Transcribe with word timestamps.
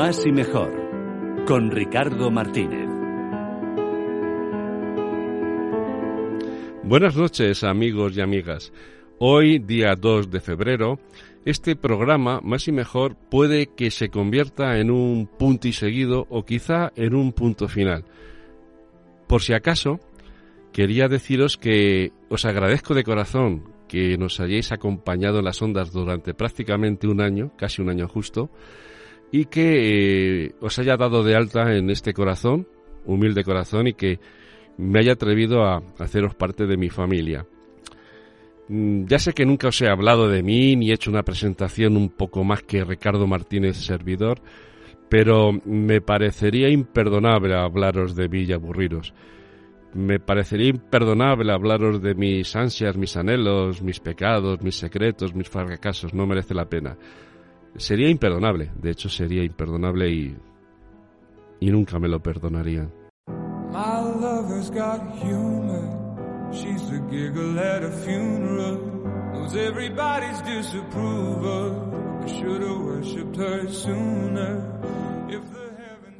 Más 0.00 0.24
y 0.24 0.32
mejor 0.32 1.44
con 1.46 1.70
Ricardo 1.70 2.30
Martínez. 2.30 2.88
Buenas 6.82 7.14
noches 7.14 7.62
amigos 7.64 8.16
y 8.16 8.22
amigas. 8.22 8.72
Hoy, 9.18 9.58
día 9.58 9.94
2 10.00 10.30
de 10.30 10.40
febrero, 10.40 10.98
este 11.44 11.76
programa, 11.76 12.40
más 12.42 12.66
y 12.66 12.72
mejor, 12.72 13.14
puede 13.14 13.66
que 13.66 13.90
se 13.90 14.08
convierta 14.08 14.78
en 14.78 14.90
un 14.90 15.26
punto 15.26 15.68
y 15.68 15.74
seguido 15.74 16.26
o 16.30 16.46
quizá 16.46 16.92
en 16.96 17.14
un 17.14 17.34
punto 17.34 17.68
final. 17.68 18.06
Por 19.26 19.42
si 19.42 19.52
acaso, 19.52 20.00
quería 20.72 21.08
deciros 21.08 21.58
que 21.58 22.10
os 22.30 22.46
agradezco 22.46 22.94
de 22.94 23.04
corazón 23.04 23.64
que 23.86 24.16
nos 24.16 24.40
hayáis 24.40 24.72
acompañado 24.72 25.40
en 25.40 25.44
las 25.44 25.60
ondas 25.60 25.92
durante 25.92 26.32
prácticamente 26.32 27.06
un 27.06 27.20
año, 27.20 27.52
casi 27.58 27.82
un 27.82 27.90
año 27.90 28.08
justo, 28.08 28.48
y 29.32 29.46
que 29.46 30.44
eh, 30.46 30.54
os 30.60 30.78
haya 30.78 30.96
dado 30.96 31.22
de 31.22 31.36
alta 31.36 31.74
en 31.74 31.90
este 31.90 32.12
corazón, 32.12 32.66
humilde 33.04 33.44
corazón, 33.44 33.86
y 33.86 33.94
que 33.94 34.18
me 34.76 35.00
haya 35.00 35.12
atrevido 35.12 35.64
a 35.64 35.82
haceros 35.98 36.34
parte 36.34 36.66
de 36.66 36.76
mi 36.76 36.88
familia. 36.88 37.46
Mm, 38.68 39.06
ya 39.06 39.18
sé 39.18 39.32
que 39.32 39.46
nunca 39.46 39.68
os 39.68 39.80
he 39.82 39.88
hablado 39.88 40.28
de 40.28 40.42
mí 40.42 40.76
ni 40.76 40.90
he 40.90 40.94
hecho 40.94 41.10
una 41.10 41.24
presentación 41.24 41.96
un 41.96 42.08
poco 42.08 42.44
más 42.44 42.62
que 42.62 42.84
Ricardo 42.84 43.26
Martínez 43.26 43.76
servidor, 43.76 44.40
pero 45.08 45.52
me 45.64 46.00
parecería 46.00 46.68
imperdonable 46.68 47.56
hablaros 47.56 48.14
de 48.14 48.28
mí 48.28 48.42
y 48.42 48.52
aburriros. 48.52 49.12
Me 49.92 50.20
parecería 50.20 50.68
imperdonable 50.68 51.52
hablaros 51.52 52.00
de 52.00 52.14
mis 52.14 52.54
ansias, 52.54 52.96
mis 52.96 53.16
anhelos, 53.16 53.82
mis 53.82 53.98
pecados, 53.98 54.62
mis 54.62 54.76
secretos, 54.76 55.34
mis 55.34 55.48
fracasos. 55.48 56.14
No 56.14 56.28
merece 56.28 56.54
la 56.54 56.66
pena. 56.66 56.96
Sería 57.76 58.08
imperdonable. 58.08 58.70
De 58.76 58.90
hecho, 58.90 59.08
sería 59.08 59.42
imperdonable 59.44 60.10
y, 60.10 60.36
y 61.60 61.70
nunca 61.70 61.98
me 61.98 62.08
lo 62.08 62.20
perdonarían. 62.20 62.92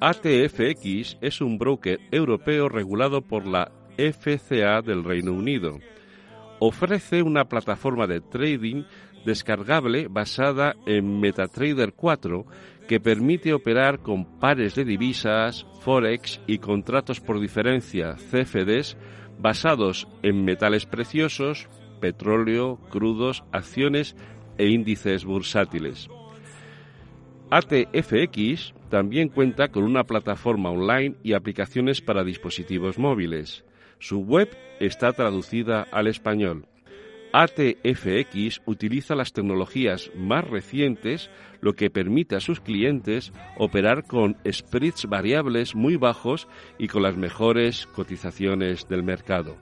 ATFX 0.01 1.19
es 1.21 1.41
un 1.41 1.59
broker 1.59 1.99
europeo 2.11 2.69
regulado 2.69 3.21
por 3.21 3.47
la 3.47 3.71
FCA 3.99 4.81
del 4.83 5.05
Reino 5.05 5.33
Unido. 5.33 5.79
Ofrece 6.59 7.23
una 7.23 7.47
plataforma 7.47 8.07
de 8.07 8.21
trading 8.21 8.85
descargable 9.25 10.09
basada 10.09 10.77
en 10.87 11.21
MetaTrader 11.21 11.93
4 11.95 12.47
que 12.89 13.01
permite 13.01 13.55
operar 13.55 14.01
con 14.01 14.25
pares 14.41 14.75
de 14.75 14.85
divisas, 14.85 15.67
forex 15.83 16.41
y 16.47 16.59
contratos 16.59 17.21
por 17.21 17.39
diferencia 17.41 18.17
CFDs 18.17 18.97
basados 19.39 20.09
en 20.23 20.45
metales 20.45 20.87
preciosos, 20.87 21.69
petróleo, 22.01 22.79
crudos, 22.91 23.45
acciones 23.53 24.17
e 24.59 24.69
índices 24.69 25.25
bursátiles. 25.25 26.09
ATFX 27.51 28.75
también 28.91 29.29
cuenta 29.29 29.69
con 29.69 29.85
una 29.85 30.05
plataforma 30.05 30.71
online 30.71 31.17
y 31.23 31.33
aplicaciones 31.33 32.01
para 32.01 32.25
dispositivos 32.25 32.99
móviles. 32.99 33.65
Su 33.99 34.21
web 34.21 34.49
está 34.79 35.13
traducida 35.13 35.87
al 35.93 36.07
español. 36.07 36.67
ATFX 37.33 38.61
utiliza 38.67 39.15
las 39.15 39.33
tecnologías 39.33 40.11
más 40.17 40.49
recientes, 40.49 41.31
lo 41.61 41.75
que 41.75 41.89
permite 41.89 42.35
a 42.35 42.41
sus 42.41 42.61
clientes 42.61 43.33
operar 43.57 44.05
con 44.05 44.37
spreads 44.51 45.07
variables 45.07 45.77
muy 45.77 45.97
bajos 45.97 46.49
y 46.79 46.89
con 46.89 47.03
las 47.03 47.17
mejores 47.17 47.87
cotizaciones 47.87 48.89
del 48.89 49.05
mercado. 49.05 49.57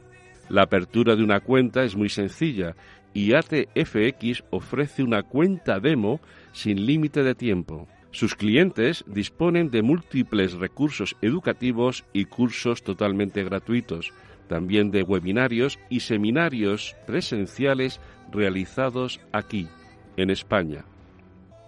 La 0.48 0.62
apertura 0.62 1.14
de 1.14 1.22
una 1.22 1.40
cuenta 1.40 1.84
es 1.84 1.94
muy 1.94 2.08
sencilla 2.08 2.74
y 3.12 3.34
ATFX 3.34 4.44
ofrece 4.50 5.02
una 5.02 5.22
cuenta 5.22 5.78
demo 5.78 6.20
sin 6.52 6.86
límite 6.86 7.22
de 7.22 7.34
tiempo. 7.34 7.86
Sus 8.12 8.34
clientes 8.34 9.04
disponen 9.06 9.70
de 9.70 9.82
múltiples 9.82 10.54
recursos 10.54 11.16
educativos 11.20 12.04
y 12.14 12.24
cursos 12.24 12.82
totalmente 12.82 13.44
gratuitos, 13.44 14.14
también 14.48 14.90
de 14.90 15.02
webinarios 15.02 15.78
y 15.88 16.00
seminarios 16.00 16.96
presenciales 17.06 18.00
realizados 18.32 19.20
aquí, 19.32 19.68
en 20.16 20.30
España. 20.30 20.84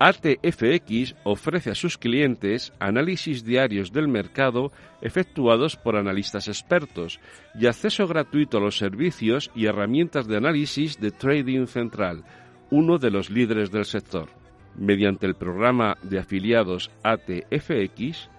ATFX 0.02 1.14
ofrece 1.24 1.70
a 1.70 1.74
sus 1.74 1.98
clientes 1.98 2.72
análisis 2.78 3.44
diarios 3.44 3.92
del 3.92 4.08
mercado 4.08 4.72
efectuados 5.02 5.76
por 5.76 5.94
analistas 5.94 6.48
expertos 6.48 7.20
y 7.54 7.66
acceso 7.66 8.08
gratuito 8.08 8.56
a 8.56 8.60
los 8.62 8.78
servicios 8.78 9.50
y 9.54 9.66
herramientas 9.66 10.26
de 10.26 10.38
análisis 10.38 10.98
de 10.98 11.10
Trading 11.10 11.66
Central, 11.66 12.24
uno 12.70 12.96
de 12.96 13.10
los 13.10 13.28
líderes 13.28 13.70
del 13.70 13.84
sector. 13.84 14.30
Mediante 14.74 15.26
el 15.26 15.34
programa 15.34 15.98
de 16.02 16.18
afiliados 16.18 16.90
ATFX, 17.02 18.30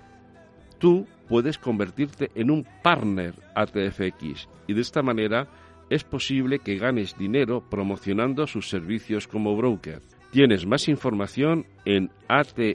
tú 0.82 1.08
puedes 1.30 1.58
convertirte 1.58 2.30
en 2.36 2.52
un 2.52 2.68
partner 2.84 3.34
ATFX 3.56 4.50
y 4.68 4.74
de 4.74 4.82
esta 4.82 5.02
manera 5.02 5.48
es 5.90 6.04
posible 6.04 6.60
que 6.60 6.76
ganes 6.78 7.18
dinero 7.18 7.64
promocionando 7.70 8.46
sus 8.48 8.68
servicios 8.68 9.28
como 9.28 9.56
broker. 9.56 10.02
Tienes 10.32 10.66
más 10.66 10.90
información 10.90 11.66
en 11.86 12.10
atfx.com. 12.28 12.66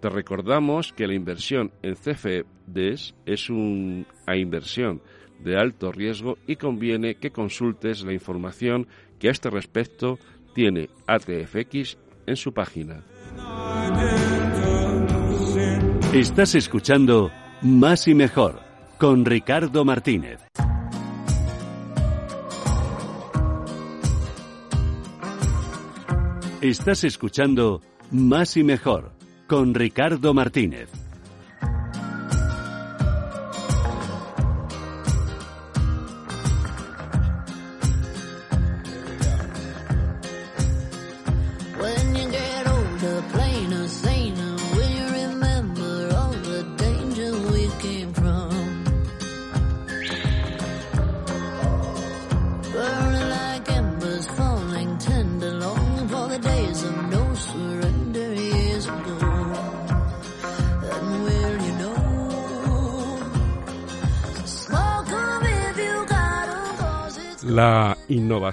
Te 0.00 0.08
recordamos 0.08 0.92
que 0.92 1.06
la 1.06 1.14
inversión 1.14 1.72
en 1.82 1.94
CFDs 1.94 3.14
es 3.26 3.50
una 3.50 4.04
inversión 4.36 5.02
de 5.38 5.56
alto 5.56 5.92
riesgo 5.92 6.36
y 6.46 6.56
conviene 6.56 7.14
que 7.14 7.30
consultes 7.30 8.02
la 8.02 8.12
información 8.12 8.86
que 9.18 9.28
a 9.28 9.30
este 9.30 9.48
respecto 9.50 10.18
tiene 10.54 10.90
ATFX 11.06 11.96
en 12.26 12.36
su 12.36 12.52
página. 12.52 13.04
Estás 16.12 16.56
escuchando 16.56 17.30
Más 17.62 18.08
y 18.08 18.14
Mejor 18.14 18.58
con 18.98 19.24
Ricardo 19.24 19.84
Martínez. 19.84 20.40
Estás 26.60 27.04
escuchando 27.04 27.80
Más 28.10 28.56
y 28.56 28.64
Mejor 28.64 29.12
con 29.46 29.72
Ricardo 29.72 30.34
Martínez. 30.34 30.88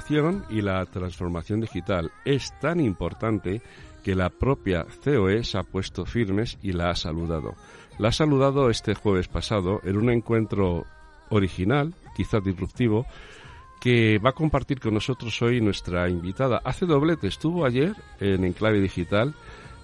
Y 0.10 0.62
la 0.62 0.86
transformación 0.86 1.60
digital 1.60 2.12
es 2.24 2.58
tan 2.62 2.80
importante 2.80 3.62
que 4.04 4.16
la 4.16 4.30
propia 4.30 4.86
COE 5.04 5.44
se 5.44 5.58
ha 5.58 5.64
puesto 5.64 6.06
firmes 6.06 6.58
y 6.62 6.72
la 6.72 6.92
ha 6.92 6.96
saludado. 6.96 7.56
La 8.00 8.10
ha 8.10 8.12
saludado 8.14 8.70
este 8.70 8.96
jueves 8.96 9.28
pasado 9.28 9.82
en 9.84 9.98
un 9.98 10.10
encuentro 10.10 10.86
original, 11.30 11.94
quizás 12.16 12.42
disruptivo, 12.42 13.06
que 13.82 14.18
va 14.20 14.30
a 14.30 14.34
compartir 14.34 14.80
con 14.80 14.94
nosotros 14.94 15.42
hoy 15.42 15.60
nuestra 15.60 16.08
invitada. 16.10 16.62
Hace 16.64 16.86
doblete, 16.86 17.28
estuvo 17.28 17.66
ayer 17.66 17.94
en 18.22 18.46
Enclave 18.46 18.80
Digital 18.80 19.36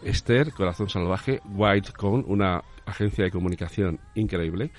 Esther 0.03 0.53
Corazón 0.53 0.89
Salvaje, 0.89 1.41
Whitecon, 1.53 2.23
una 2.27 2.63
agencia 2.85 3.25
de 3.25 3.31
comunicación 3.31 3.99
increíble. 4.15 4.71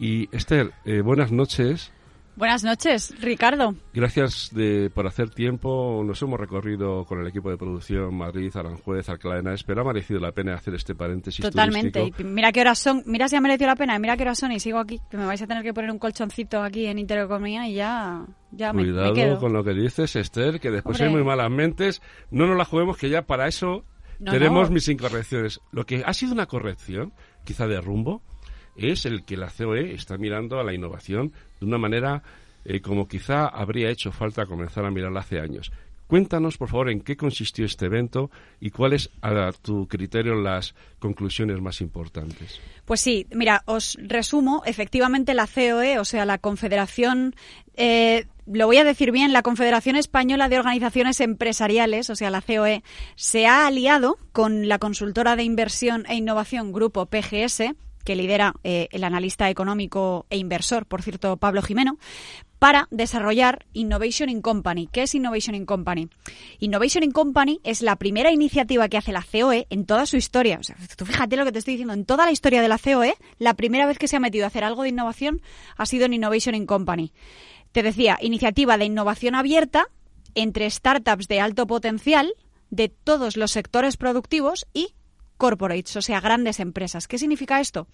Y 0.00 0.28
Esther, 0.34 0.72
eh, 0.84 1.00
buenas 1.00 1.30
noches. 1.30 1.92
Buenas 2.36 2.64
noches, 2.64 3.14
Ricardo. 3.20 3.74
Gracias 3.92 4.50
de, 4.52 4.90
por 4.94 5.06
hacer 5.06 5.30
tiempo. 5.30 6.02
Nos 6.04 6.22
hemos 6.22 6.40
recorrido 6.40 7.04
con 7.04 7.20
el 7.20 7.26
equipo 7.26 7.50
de 7.50 7.56
producción 7.56 8.14
Madrid, 8.14 8.50
Aranjuez, 8.54 9.08
Alcalá 9.08 9.34
de 9.34 9.40
Henares, 9.40 9.64
pero 9.64 9.82
ha 9.82 9.84
merecido 9.84 10.20
la 10.20 10.32
pena 10.32 10.54
hacer 10.54 10.74
este 10.74 10.94
paréntesis 10.94 11.44
Totalmente. 11.44 12.12
mira 12.24 12.52
qué 12.52 12.62
horas 12.62 12.78
son. 12.78 13.02
Mira 13.06 13.28
si 13.28 13.36
ha 13.36 13.40
merecido 13.40 13.66
la 13.68 13.76
pena. 13.76 13.98
Mira 13.98 14.16
qué 14.16 14.22
horas 14.22 14.38
son 14.38 14.52
y 14.52 14.60
sigo 14.60 14.78
aquí. 14.78 15.00
Que 15.10 15.16
me 15.16 15.26
vais 15.26 15.42
a 15.42 15.46
tener 15.46 15.62
que 15.62 15.74
poner 15.74 15.90
un 15.90 15.98
colchoncito 15.98 16.62
aquí 16.62 16.86
en 16.86 16.98
Intereconomía 16.98 17.68
y 17.68 17.74
ya, 17.74 18.24
ya 18.52 18.72
Cuidado 18.72 19.14
me, 19.14 19.36
con 19.36 19.52
lo 19.52 19.62
que 19.62 19.74
dices, 19.74 20.16
Esther, 20.16 20.60
que 20.60 20.70
después 20.70 21.00
hay 21.00 21.10
muy 21.10 21.24
malas 21.24 21.50
mentes. 21.50 22.00
No 22.30 22.46
nos 22.46 22.56
la 22.56 22.64
juguemos, 22.64 22.96
que 22.96 23.10
ya 23.10 23.22
para 23.22 23.48
eso 23.48 23.84
tenemos 24.24 24.70
mis 24.70 24.88
incorrecciones. 24.88 25.60
Lo 25.72 25.84
que 25.84 26.02
ha 26.04 26.12
sido 26.14 26.32
una 26.32 26.46
corrección, 26.46 27.12
quizá 27.44 27.66
de 27.66 27.80
rumbo, 27.80 28.22
es 28.76 29.06
el 29.06 29.24
que 29.24 29.36
la 29.36 29.50
COE 29.50 29.94
está 29.94 30.16
mirando 30.18 30.58
a 30.58 30.64
la 30.64 30.74
innovación 30.74 31.32
de 31.60 31.66
una 31.66 31.78
manera 31.78 32.22
eh, 32.64 32.80
como 32.80 33.08
quizá 33.08 33.46
habría 33.46 33.90
hecho 33.90 34.12
falta 34.12 34.46
comenzar 34.46 34.84
a 34.84 34.90
mirarla 34.90 35.20
hace 35.20 35.40
años. 35.40 35.72
Cuéntanos, 36.06 36.58
por 36.58 36.68
favor, 36.68 36.90
en 36.90 37.02
qué 37.02 37.16
consistió 37.16 37.64
este 37.64 37.86
evento 37.86 38.32
y 38.60 38.70
cuáles, 38.70 39.10
a 39.22 39.52
tu 39.52 39.86
criterio, 39.86 40.34
las 40.34 40.74
conclusiones 40.98 41.60
más 41.60 41.80
importantes. 41.80 42.60
Pues 42.84 43.00
sí, 43.00 43.28
mira, 43.30 43.62
os 43.66 43.96
resumo. 44.02 44.64
Efectivamente, 44.66 45.34
la 45.34 45.46
COE, 45.46 46.00
o 46.00 46.04
sea, 46.04 46.24
la 46.24 46.38
Confederación, 46.38 47.36
eh, 47.76 48.26
lo 48.44 48.66
voy 48.66 48.78
a 48.78 48.84
decir 48.84 49.12
bien, 49.12 49.32
la 49.32 49.42
Confederación 49.42 49.94
Española 49.94 50.48
de 50.48 50.58
Organizaciones 50.58 51.20
Empresariales, 51.20 52.10
o 52.10 52.16
sea, 52.16 52.30
la 52.30 52.42
COE, 52.42 52.82
se 53.14 53.46
ha 53.46 53.68
aliado 53.68 54.18
con 54.32 54.66
la 54.66 54.80
consultora 54.80 55.36
de 55.36 55.44
inversión 55.44 56.06
e 56.08 56.16
innovación 56.16 56.72
Grupo 56.72 57.06
PGS 57.06 57.76
que 58.04 58.16
lidera 58.16 58.54
eh, 58.64 58.88
el 58.92 59.04
analista 59.04 59.50
económico 59.50 60.26
e 60.30 60.38
inversor, 60.38 60.86
por 60.86 61.02
cierto, 61.02 61.36
Pablo 61.36 61.62
Jimeno, 61.62 61.98
para 62.60 62.88
desarrollar 62.90 63.64
Innovation 63.72 64.28
in 64.28 64.42
Company. 64.42 64.86
¿Qué 64.92 65.02
es 65.02 65.14
Innovation 65.14 65.54
in 65.54 65.64
Company? 65.64 66.10
Innovation 66.58 67.02
in 67.02 67.10
Company 67.10 67.58
es 67.64 67.80
la 67.80 67.96
primera 67.96 68.30
iniciativa 68.30 68.88
que 68.88 68.98
hace 68.98 69.12
la 69.12 69.24
COE 69.24 69.66
en 69.70 69.86
toda 69.86 70.04
su 70.04 70.18
historia. 70.18 70.58
O 70.60 70.62
sea, 70.62 70.76
tú 70.96 71.06
fíjate 71.06 71.36
lo 71.36 71.46
que 71.46 71.52
te 71.52 71.58
estoy 71.58 71.74
diciendo. 71.74 71.94
En 71.94 72.04
toda 72.04 72.26
la 72.26 72.32
historia 72.32 72.60
de 72.60 72.68
la 72.68 72.78
COE, 72.78 73.14
la 73.38 73.54
primera 73.54 73.86
vez 73.86 73.98
que 73.98 74.08
se 74.08 74.16
ha 74.16 74.20
metido 74.20 74.44
a 74.44 74.48
hacer 74.48 74.62
algo 74.62 74.82
de 74.82 74.90
innovación 74.90 75.40
ha 75.76 75.86
sido 75.86 76.04
en 76.04 76.12
Innovation 76.12 76.54
in 76.54 76.66
Company. 76.66 77.12
Te 77.72 77.82
decía, 77.82 78.18
iniciativa 78.20 78.76
de 78.76 78.84
innovación 78.84 79.34
abierta 79.34 79.86
entre 80.34 80.70
startups 80.70 81.28
de 81.28 81.40
alto 81.40 81.66
potencial 81.66 82.34
de 82.68 82.88
todos 82.88 83.38
los 83.38 83.52
sectores 83.52 83.96
productivos 83.96 84.66
y 84.74 84.94
corporates, 85.40 85.96
o 85.96 86.02
sea, 86.02 86.20
grandes 86.20 86.60
empresas. 86.60 87.08
¿Qué 87.08 87.16
significa 87.16 87.60
esto? 87.60 87.88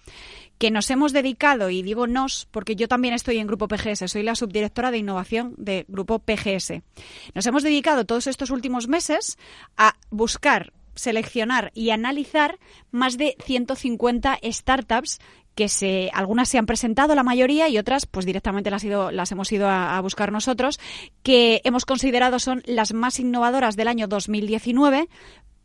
Que 0.57 0.69
nos 0.69 0.91
hemos 0.91 1.13
dedicado, 1.13 1.69
y 1.69 1.81
digo 1.81 2.05
nos, 2.05 2.45
porque 2.51 2.75
yo 2.75 2.89
también 2.89 3.13
estoy 3.13 3.37
en 3.37 3.47
Grupo 3.47 3.69
PGS, 3.69 4.11
soy 4.11 4.21
la 4.21 4.35
subdirectora 4.35 4.91
de 4.91 4.97
innovación 4.97 5.55
de 5.57 5.85
Grupo 5.87 6.19
PGS. 6.19 6.83
Nos 7.33 7.47
hemos 7.47 7.63
dedicado 7.63 8.05
todos 8.05 8.27
estos 8.27 8.51
últimos 8.51 8.89
meses 8.89 9.37
a 9.77 9.95
buscar 10.09 10.73
seleccionar 10.93 11.71
y 11.73 11.91
analizar 11.91 12.59
más 12.91 13.17
de 13.17 13.37
150 13.45 14.39
startups 14.43 15.19
que 15.55 15.69
se, 15.69 16.11
algunas 16.13 16.49
se 16.49 16.57
han 16.59 16.65
presentado, 16.65 17.15
la 17.15 17.23
mayoría, 17.23 17.69
y 17.69 17.77
otras, 17.77 18.05
pues 18.05 18.25
directamente 18.25 18.69
las, 18.69 18.83
hemos 19.31 19.51
ido 19.51 19.67
a, 19.67 19.97
a, 19.97 20.01
buscar 20.01 20.31
nosotros, 20.31 20.79
que 21.23 21.61
hemos 21.63 21.85
considerado 21.85 22.39
son 22.39 22.61
las 22.65 22.93
más 22.93 23.19
innovadoras 23.19 23.75
del 23.75 23.87
año 23.87 24.07
2019 24.07 25.07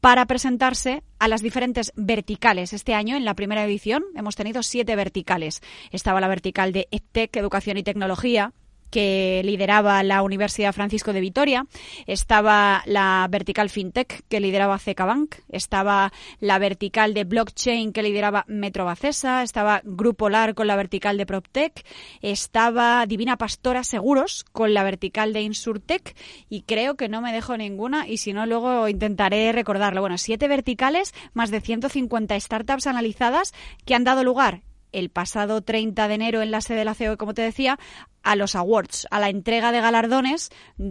para 0.03 0.27
presentarse 0.27 1.05
a 1.21 1.29
las 1.29 1.43
diferentes 1.43 1.93
verticales. 1.95 2.73
Este 2.73 2.93
año, 2.93 3.15
en 3.15 3.25
la 3.25 3.35
primera 3.35 3.65
edición, 3.65 4.03
hemos 4.17 4.35
tenido 4.35 4.65
siete 4.65 4.97
verticales. 4.97 5.63
Estaba 5.93 6.21
la 6.21 6.27
vertical 6.27 6.73
de 6.73 6.89
EdTech, 6.91 7.37
Educación 7.37 7.77
y 7.77 7.85
Tecnología, 7.85 8.53
que 8.93 9.41
lideraba 9.45 10.03
la 10.03 10.23
Universidad 10.23 10.75
Francisco 10.75 11.13
de 11.15 11.21
Vitoria, 11.21 11.67
estaba 12.07 12.83
la 12.85 13.27
vertical 13.31 13.71
FinTech 13.71 14.23
que 14.29 14.39
lideraba 14.39 14.79
Bank, 14.99 15.37
estaba 15.49 16.13
la 16.39 16.59
vertical 16.59 17.15
de 17.15 17.25
blockchain 17.25 17.93
que 17.93 18.03
lideraba 18.03 18.45
Metro 18.47 18.85
Bacesa, 18.85 19.43
estaba 19.43 19.81
Grupo 19.83 20.29
LAR 20.29 20.55
con 20.55 20.67
la 20.67 20.77
vertical 20.77 21.17
de 21.17 21.25
PropTech, 21.25 21.85
estaba 22.21 23.07
Divina 23.07 23.39
Pastora 23.39 23.83
Seguros 23.83 24.45
con 24.53 24.75
la 24.75 24.85
vertical 24.85 25.33
de 25.33 25.41
Insurtech. 25.41 26.15
Y 26.51 26.63
creo 26.63 26.97
que 26.97 27.09
no 27.09 27.23
me 27.23 27.33
dejo 27.33 27.57
ninguna 27.57 28.07
y 28.07 28.19
si 28.19 28.35
no 28.35 28.45
luego 28.45 28.89
intentaré 28.89 29.53
recordarlo. 29.53 30.03
Bueno, 30.03 30.19
siete 30.19 30.49
verticales, 30.49 31.15
más 31.33 31.51
de 31.51 31.63
150 31.63 32.39
startups 32.39 32.87
analizadas 32.87 33.55
que 33.87 33.95
han 33.95 34.05
dado 34.05 34.23
lugar 34.23 34.61
el 34.93 35.11
pasado 35.11 35.63
30 35.63 36.09
de 36.09 36.15
enero 36.15 36.43
en 36.43 36.51
la 36.51 36.61
sede 36.61 36.79
de 36.79 36.85
la 36.85 36.95
CEO, 36.95 37.17
como 37.17 37.35
te 37.35 37.43
decía, 37.43 37.79
a 38.23 38.37
los 38.37 38.55
awards, 38.55 39.07
a 39.11 39.21
la 39.21 39.29
entrega 39.29 39.73
de 39.73 39.81
galardones 39.81 40.51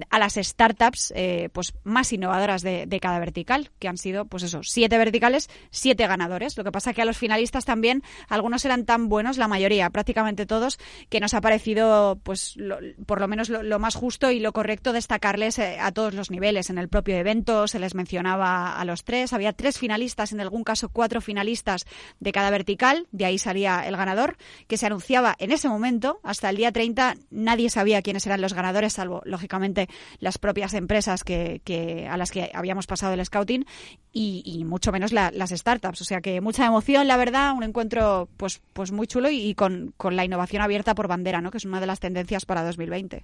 a 0.10 0.20
las 0.20 0.36
startups 0.36 1.14
eh, 1.16 1.50
pues 1.54 1.74
más 1.84 2.12
innovadoras 2.14 2.62
de, 2.62 3.00
cada 3.02 3.20
vertical, 3.20 3.72
que 3.80 3.88
han 3.88 3.98
sido, 3.98 4.26
pues 4.26 4.44
eso, 4.44 4.62
siete 4.64 4.98
verticales, 4.98 5.50
siete 5.72 6.06
ganadores. 6.08 6.58
Lo 6.58 6.64
que 6.64 6.72
pasa 6.72 6.94
que 6.94 7.02
a 7.02 7.06
los 7.06 7.18
finalistas 7.18 7.66
también, 7.66 8.04
algunos 8.28 8.64
eran 8.66 8.86
tan 8.86 9.10
buenos, 9.10 9.38
la 9.38 9.48
mayoría, 9.48 9.90
prácticamente 9.90 10.46
todos, 10.46 10.78
que 11.10 11.20
nos 11.20 11.34
ha 11.34 11.42
parecido, 11.42 12.20
pues, 12.24 12.58
por 13.06 13.20
lo 13.20 13.28
menos 13.28 13.50
lo, 13.50 13.80
más 13.80 13.96
justo 13.96 14.30
y 14.30 14.40
lo 14.40 14.54
correcto 14.54 14.94
destacarles 14.94 15.58
eh, 15.58 15.78
a 15.80 15.92
todos 15.92 16.14
los 16.14 16.30
niveles. 16.30 16.70
En 16.70 16.78
el 16.78 16.90
propio 16.90 17.16
evento 17.16 17.68
se 17.68 17.80
les 17.80 17.96
mencionaba 17.96 18.80
a 18.80 18.86
los 18.86 19.04
tres, 19.04 19.34
había 19.34 19.54
tres 19.54 19.80
finalistas, 19.80 20.32
en 20.32 20.42
algún 20.42 20.64
caso 20.64 20.90
cuatro 20.90 21.22
finalistas 21.22 21.86
de 22.20 22.32
cada 22.32 22.52
vertical, 22.52 23.08
de 23.12 23.26
ahí 23.26 23.38
salía 23.38 23.88
el 23.92 23.98
ganador, 23.98 24.38
que 24.68 24.78
se 24.78 24.86
anunciaba 24.86 25.36
en 25.38 25.52
ese 25.52 25.70
momento, 25.70 26.20
hasta 26.24 26.50
el 26.50 26.58
día 26.58 26.72
30, 26.72 27.16
nadie 27.30 27.70
sabía 27.70 28.02
quiénes 28.02 28.26
eran 28.26 28.42
los 28.42 28.54
ganadores, 28.54 28.94
salvo, 28.94 29.22
lógicamente, 29.26 29.88
las 30.20 30.38
propias 30.38 30.74
empresas 30.74 31.24
que, 31.24 32.08
a 32.10 32.18
las 32.18 32.32
que 32.32 32.50
habíamos 32.54 32.88
pasado 32.88 33.14
el 33.14 33.26
scouting 33.26 33.66
y, 34.12 34.64
mucho 34.66 34.92
menos 34.92 35.12
las 35.12 35.50
startups. 35.50 36.02
O 36.02 36.06
sea 36.06 36.22
que 36.22 36.42
mucha 36.42 36.66
emoción, 36.66 37.08
la 37.08 37.18
verdad, 37.18 37.54
un 37.54 37.64
encuentro 37.64 38.30
pues, 38.38 38.62
pues 38.74 38.92
muy 38.92 39.08
chulo 39.08 39.30
y, 39.30 39.54
con, 39.56 39.94
la 40.12 40.26
innovación 40.26 40.62
abierta 40.62 40.96
por 40.96 41.08
bandera, 41.08 41.42
¿no? 41.42 41.52
que 41.52 41.58
es 41.58 41.66
una 41.66 41.80
de 41.80 41.88
las 41.88 42.00
tendencias 42.00 42.46
para 42.46 42.64
2020. 42.64 43.24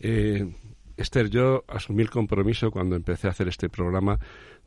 Eh, 0.00 0.46
Esther, 0.96 1.28
yo 1.28 1.64
asumí 1.68 2.02
el 2.02 2.10
compromiso 2.10 2.70
cuando 2.70 2.96
empecé 2.96 3.26
a 3.26 3.30
hacer 3.30 3.48
este 3.48 3.68
programa 3.68 4.18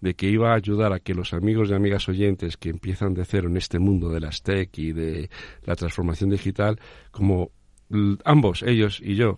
de 0.01 0.13
que 0.13 0.29
iba 0.29 0.51
a 0.51 0.55
ayudar 0.55 0.93
a 0.93 0.99
que 0.99 1.13
los 1.13 1.33
amigos 1.33 1.69
y 1.69 1.73
amigas 1.73 2.07
oyentes 2.07 2.57
que 2.57 2.69
empiezan 2.69 3.13
de 3.13 3.25
cero 3.25 3.49
en 3.49 3.57
este 3.57 3.79
mundo 3.79 4.09
de 4.09 4.19
las 4.19 4.43
tech 4.43 4.77
y 4.77 4.93
de 4.93 5.29
la 5.63 5.75
transformación 5.75 6.29
digital, 6.29 6.79
como 7.11 7.51
ambos, 8.23 8.63
ellos 8.63 9.01
y 9.03 9.15
yo, 9.15 9.37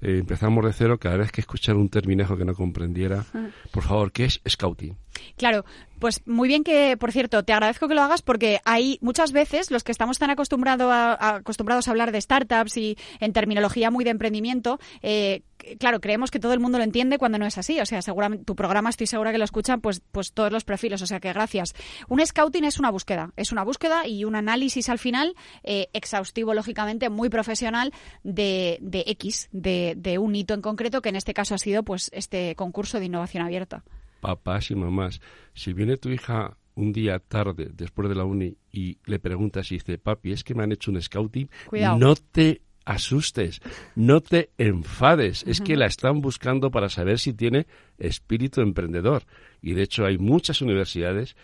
eh, 0.00 0.18
empezamos 0.18 0.64
de 0.64 0.72
cero, 0.72 0.98
cada 0.98 1.16
vez 1.16 1.30
que 1.30 1.40
escuchar 1.40 1.76
un 1.76 1.88
terminejo 1.88 2.36
que 2.36 2.44
no 2.44 2.54
comprendiera, 2.54 3.24
por 3.70 3.84
favor, 3.84 4.10
¿qué 4.12 4.24
es 4.24 4.40
scouting? 4.48 4.96
Claro, 5.36 5.64
pues 5.98 6.20
muy 6.26 6.48
bien 6.48 6.64
que, 6.64 6.96
por 6.96 7.12
cierto, 7.12 7.44
te 7.44 7.52
agradezco 7.52 7.86
que 7.86 7.94
lo 7.94 8.02
hagas 8.02 8.22
porque 8.22 8.60
hay 8.64 8.98
muchas 9.02 9.30
veces 9.30 9.70
los 9.70 9.84
que 9.84 9.92
estamos 9.92 10.18
tan 10.18 10.30
acostumbrados 10.30 11.88
a 11.88 11.90
hablar 11.90 12.10
de 12.10 12.20
startups 12.20 12.76
y 12.76 12.98
en 13.20 13.32
terminología 13.32 13.90
muy 13.90 14.02
de 14.02 14.10
emprendimiento, 14.10 14.80
eh, 15.02 15.42
claro, 15.78 16.00
creemos 16.00 16.30
que 16.30 16.40
todo 16.40 16.54
el 16.54 16.58
mundo 16.58 16.78
lo 16.78 16.84
entiende 16.84 17.18
cuando 17.18 17.38
no 17.38 17.46
es 17.46 17.56
así. 17.56 17.80
O 17.80 17.86
sea, 17.86 18.02
seguramente 18.02 18.44
tu 18.44 18.56
programa 18.56 18.90
estoy 18.90 19.06
segura 19.06 19.32
que 19.32 19.38
lo 19.38 19.44
escuchan 19.44 19.80
pues, 19.80 20.02
pues 20.10 20.32
todos 20.32 20.50
los 20.50 20.64
perfiles. 20.64 21.02
O 21.02 21.06
sea 21.06 21.20
que 21.20 21.32
gracias. 21.32 21.72
Un 22.08 22.24
scouting 22.24 22.64
es 22.64 22.80
una 22.80 22.90
búsqueda, 22.90 23.30
es 23.36 23.52
una 23.52 23.62
búsqueda 23.62 24.06
y 24.06 24.24
un 24.24 24.34
análisis 24.34 24.88
al 24.88 24.98
final 24.98 25.36
eh, 25.62 25.88
exhaustivo, 25.92 26.54
lógicamente, 26.54 27.10
muy 27.10 27.28
profesional 27.28 27.92
de, 28.24 28.78
de 28.80 29.04
X, 29.06 29.48
de, 29.52 29.94
de 29.96 30.18
un 30.18 30.34
hito 30.34 30.54
en 30.54 30.62
concreto 30.62 31.00
que 31.00 31.10
en 31.10 31.16
este 31.16 31.34
caso 31.34 31.54
ha 31.54 31.58
sido 31.58 31.82
pues 31.82 32.10
este 32.12 32.56
concurso 32.56 32.98
de 32.98 33.06
innovación 33.06 33.44
abierta 33.44 33.84
papás 34.22 34.70
y 34.70 34.76
mamás, 34.76 35.20
si 35.52 35.72
viene 35.72 35.96
tu 35.96 36.08
hija 36.08 36.56
un 36.74 36.92
día 36.92 37.18
tarde 37.18 37.70
después 37.74 38.08
de 38.08 38.14
la 38.14 38.24
uni 38.24 38.56
y 38.70 38.96
le 39.04 39.18
preguntas 39.18 39.70
y 39.72 39.74
dice, 39.74 39.98
papi, 39.98 40.32
es 40.32 40.44
que 40.44 40.54
me 40.54 40.62
han 40.62 40.72
hecho 40.72 40.92
un 40.92 41.02
scouting, 41.02 41.50
no 41.98 42.14
te 42.14 42.62
asustes, 42.84 43.60
no 43.94 44.20
te 44.20 44.50
enfades, 44.58 45.44
es 45.46 45.60
que 45.60 45.76
la 45.76 45.86
están 45.86 46.20
buscando 46.20 46.70
para 46.70 46.88
saber 46.88 47.18
si 47.18 47.32
tiene 47.32 47.66
espíritu 47.98 48.60
emprendedor. 48.60 49.24
Y 49.60 49.74
de 49.74 49.82
hecho 49.82 50.04
hay 50.04 50.18
muchas 50.18 50.60
universidades 50.60 51.36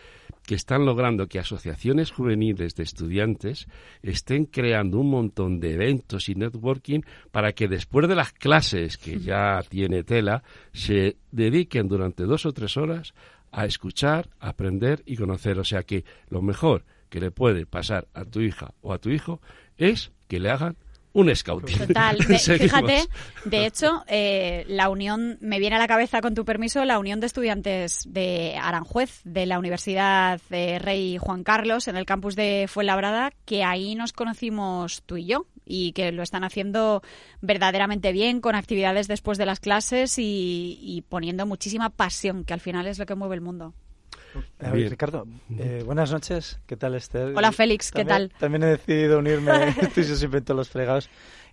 que 0.48 0.54
están 0.54 0.86
logrando 0.86 1.28
que 1.28 1.38
asociaciones 1.38 2.10
juveniles 2.10 2.74
de 2.74 2.82
estudiantes 2.82 3.66
estén 4.02 4.46
creando 4.46 4.98
un 4.98 5.10
montón 5.10 5.60
de 5.60 5.74
eventos 5.74 6.30
y 6.30 6.34
networking 6.34 7.02
para 7.30 7.52
que 7.52 7.68
después 7.68 8.08
de 8.08 8.14
las 8.14 8.32
clases, 8.32 8.96
que 8.96 9.20
ya 9.20 9.60
tiene 9.68 10.04
tela, 10.04 10.42
se 10.72 11.16
dediquen 11.30 11.86
durante 11.86 12.24
dos 12.24 12.46
o 12.46 12.52
tres 12.52 12.78
horas 12.78 13.12
a 13.52 13.66
escuchar, 13.66 14.30
aprender 14.40 15.02
y 15.04 15.16
conocer. 15.16 15.58
O 15.58 15.64
sea 15.64 15.82
que 15.82 16.04
lo 16.30 16.40
mejor 16.40 16.84
que 17.08 17.20
le 17.20 17.30
puede 17.30 17.66
pasar 17.66 18.08
a 18.14 18.24
tu 18.24 18.40
hija 18.40 18.72
o 18.80 18.92
a 18.92 18.98
tu 18.98 19.10
hijo 19.10 19.40
es 19.76 20.12
que 20.28 20.40
le 20.40 20.50
hagan 20.50 20.76
un 21.18 21.34
scouting. 21.34 21.78
Total. 21.78 22.16
fíjate, 22.24 23.08
de 23.44 23.66
hecho, 23.66 24.04
eh, 24.06 24.64
la 24.68 24.88
unión, 24.88 25.36
me 25.40 25.58
viene 25.58 25.76
a 25.76 25.78
la 25.78 25.88
cabeza, 25.88 26.20
con 26.20 26.34
tu 26.34 26.44
permiso, 26.44 26.84
la 26.84 26.98
unión 26.98 27.18
de 27.18 27.26
estudiantes 27.26 28.04
de 28.06 28.56
Aranjuez, 28.60 29.20
de 29.24 29.46
la 29.46 29.58
Universidad 29.58 30.40
de 30.48 30.78
Rey 30.78 31.18
Juan 31.18 31.42
Carlos, 31.42 31.88
en 31.88 31.96
el 31.96 32.06
campus 32.06 32.36
de 32.36 32.66
Fuenlabrada, 32.68 33.32
que 33.44 33.64
ahí 33.64 33.96
nos 33.96 34.12
conocimos 34.12 35.02
tú 35.02 35.16
y 35.16 35.26
yo 35.26 35.46
y 35.64 35.92
que 35.92 36.12
lo 36.12 36.22
están 36.22 36.44
haciendo 36.44 37.02
verdaderamente 37.40 38.12
bien 38.12 38.40
con 38.40 38.54
actividades 38.54 39.08
después 39.08 39.38
de 39.38 39.46
las 39.46 39.60
clases 39.60 40.18
y, 40.18 40.78
y 40.80 41.02
poniendo 41.02 41.46
muchísima 41.46 41.90
pasión, 41.90 42.44
que 42.44 42.54
al 42.54 42.60
final 42.60 42.86
es 42.86 42.98
lo 42.98 43.06
que 43.06 43.16
mueve 43.16 43.34
el 43.34 43.40
mundo. 43.40 43.74
Ricardo, 44.60 45.26
eh, 45.58 45.82
buenas 45.84 46.12
noches. 46.12 46.60
¿Qué 46.66 46.76
tal, 46.76 46.94
Esther? 46.94 47.32
Hola, 47.36 47.52
Félix. 47.52 47.90
¿Qué 47.90 48.04
tal? 48.04 48.32
También 48.38 48.62
he 48.64 48.66
decidido 48.66 49.18
unirme. 49.18 49.68
Estoy 49.82 50.04
siempre 50.04 50.38
en 50.38 50.44
todos 50.44 50.58
los 50.58 50.68
fregados. 50.68 51.08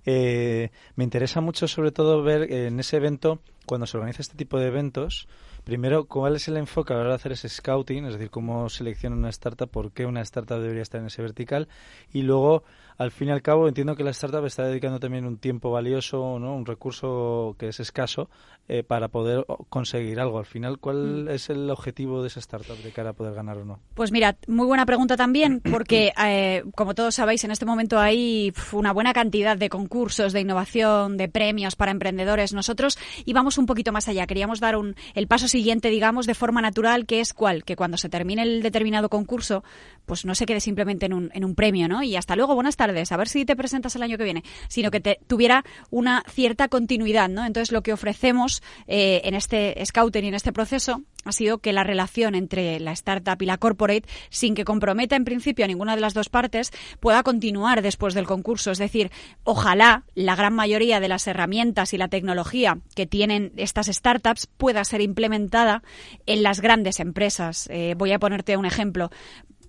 Eh, 0.05 0.70
me 0.96 1.03
interesa 1.03 1.41
mucho, 1.41 1.67
sobre 1.67 1.91
todo, 1.91 2.22
ver 2.24 2.51
en 2.51 2.79
ese 2.79 2.98
evento, 2.98 3.39
cuando 3.65 3.88
se 3.88 3.98
organiza 3.98 4.22
este 4.22 4.38
tipo 4.38 4.60
de 4.60 4.67
eventos, 4.67 5.27
primero, 5.66 6.06
cuál 6.06 6.38
es 6.38 6.48
el 6.48 6.56
enfoque 6.58 6.94
a 6.94 6.96
la 6.96 7.02
hora 7.02 7.10
de 7.10 7.16
hacer 7.16 7.34
ese 7.34 7.50
scouting, 7.50 8.06
es 8.06 8.14
decir, 8.14 8.30
cómo 8.30 8.70
selecciona 8.70 9.16
una 9.16 9.30
startup, 9.30 9.70
por 9.70 9.92
qué 9.92 10.06
una 10.06 10.22
startup 10.22 10.60
debería 10.60 10.84
estar 10.84 11.02
en 11.02 11.08
ese 11.08 11.22
vertical, 11.22 11.68
y 12.14 12.22
luego 12.22 12.64
al 12.98 13.12
fin 13.12 13.28
y 13.28 13.32
al 13.32 13.42
cabo 13.42 13.68
entiendo 13.68 13.96
que 13.96 14.04
la 14.04 14.12
startup 14.12 14.46
está 14.46 14.64
dedicando 14.64 15.00
también 15.00 15.26
un 15.26 15.38
tiempo 15.38 15.72
valioso, 15.72 16.40
¿no? 16.40 16.56
un 16.56 16.66
recurso 16.66 17.56
que 17.60 17.68
es 17.68 17.80
escaso 17.80 18.30
eh, 18.68 18.84
para 18.84 19.10
poder 19.10 19.46
conseguir 19.70 20.20
algo. 20.20 20.40
Al 20.40 20.46
final, 20.46 20.80
¿cuál 20.80 21.26
mm. 21.26 21.30
es 21.30 21.50
el 21.50 21.70
objetivo 21.70 22.22
de 22.22 22.28
esa 22.28 22.40
startup 22.40 22.78
de 22.78 22.92
cara 22.92 23.10
a 23.10 23.14
poder 23.14 23.34
ganar 23.34 23.58
o 23.58 23.66
no? 23.66 23.80
Pues 23.94 24.12
mira, 24.12 24.38
muy 24.48 24.66
buena 24.66 24.86
pregunta 24.86 25.18
también, 25.18 25.60
porque 25.60 26.14
eh, 26.26 26.64
como 26.74 26.96
todos 26.96 27.16
sabéis, 27.16 27.44
en 27.44 27.52
este 27.52 27.66
momento 27.66 28.00
hay 28.00 28.54
una 28.72 28.94
buena 28.94 29.14
cantidad 29.14 29.58
de 29.58 29.70
concursos 29.70 30.32
de 30.32 30.42
innovación, 30.42 31.18
de 31.18 31.28
premios 31.28 31.76
para 31.76 31.92
emprendedores. 31.92 32.54
Nosotros 32.54 32.98
íbamos 33.26 33.58
un 33.58 33.66
poquito 33.66 33.92
más 33.92 34.08
allá, 34.08 34.26
queríamos 34.26 34.60
dar 34.60 34.78
un, 34.78 34.96
el 35.16 35.28
paso 35.28 35.48
siguiente, 35.56 35.90
digamos, 35.90 36.28
de 36.28 36.36
forma 36.36 36.62
natural, 36.62 37.06
que 37.06 37.22
es 37.22 37.34
cuál, 37.34 37.64
que 37.64 37.78
cuando 37.78 37.96
se 37.96 38.10
termine 38.10 38.42
el 38.44 38.62
determinado 38.62 39.08
concurso, 39.08 39.64
pues 40.06 40.26
no 40.26 40.36
se 40.36 40.46
quede 40.46 40.60
simplemente 40.60 41.06
en 41.06 41.14
un, 41.14 41.32
en 41.34 41.44
un 41.44 41.56
premio, 41.56 41.88
¿no? 41.88 42.04
Y 42.04 42.16
hasta 42.16 42.36
luego, 42.36 42.56
buenas 42.56 42.76
tardes 42.76 43.12
a 43.12 43.18
ver 43.18 43.28
si 43.28 43.46
te 43.46 43.56
presentas 43.56 43.96
el 43.96 44.04
año 44.04 44.18
que 44.18 44.24
viene, 44.24 44.44
sino 44.68 44.92
que 44.92 45.00
te, 45.00 45.20
tuviera 45.28 45.64
una 45.90 46.24
cierta 46.30 46.68
continuidad, 46.68 47.30
¿no? 47.30 47.46
Entonces, 47.46 47.72
lo 47.72 47.84
que 47.84 47.94
ofrecemos 47.94 48.62
eh, 48.88 49.22
en 49.24 49.34
este 49.34 49.84
scouting 49.86 50.26
y 50.26 50.28
en 50.30 50.34
este 50.36 50.54
proceso 50.54 51.02
ha 51.26 51.32
sido 51.32 51.58
que 51.58 51.74
la 51.74 51.84
relación 51.84 52.36
entre 52.36 52.80
la 52.80 52.92
startup 52.92 53.42
y 53.42 53.46
la 53.46 53.58
corporate, 53.58 54.08
sin 54.30 54.54
que 54.54 54.64
comprometa 54.64 55.16
en 55.16 55.26
principio 55.26 55.66
a 55.66 55.68
ninguna 55.68 55.96
de 55.96 56.02
las 56.02 56.14
dos 56.14 56.30
partes, 56.30 56.72
pueda 57.00 57.24
continuar 57.24 57.82
después 57.82 58.14
del 58.14 58.28
concurso. 58.28 58.72
Es 58.72 58.78
decir, 58.78 59.12
ojalá 59.44 60.04
la 60.14 60.36
gran 60.36 60.54
mayoría 60.54 61.00
de 61.00 61.08
las 61.08 61.26
herramientas 61.28 61.94
y 61.94 61.98
la 61.98 62.10
tecnología 62.10 62.78
que 62.96 63.08
tienen 63.08 63.54
estas 63.58 63.88
startups 63.88 64.46
pueda 64.46 64.84
ser 64.84 65.02
implementada 65.02 65.82
en 66.28 66.44
las 66.44 66.62
grandes 66.62 67.00
empresas. 67.00 67.68
Eh, 67.72 67.96
voy 67.98 68.12
a 68.12 68.20
ponerte 68.20 68.56
un 68.56 68.66
ejemplo 68.66 69.10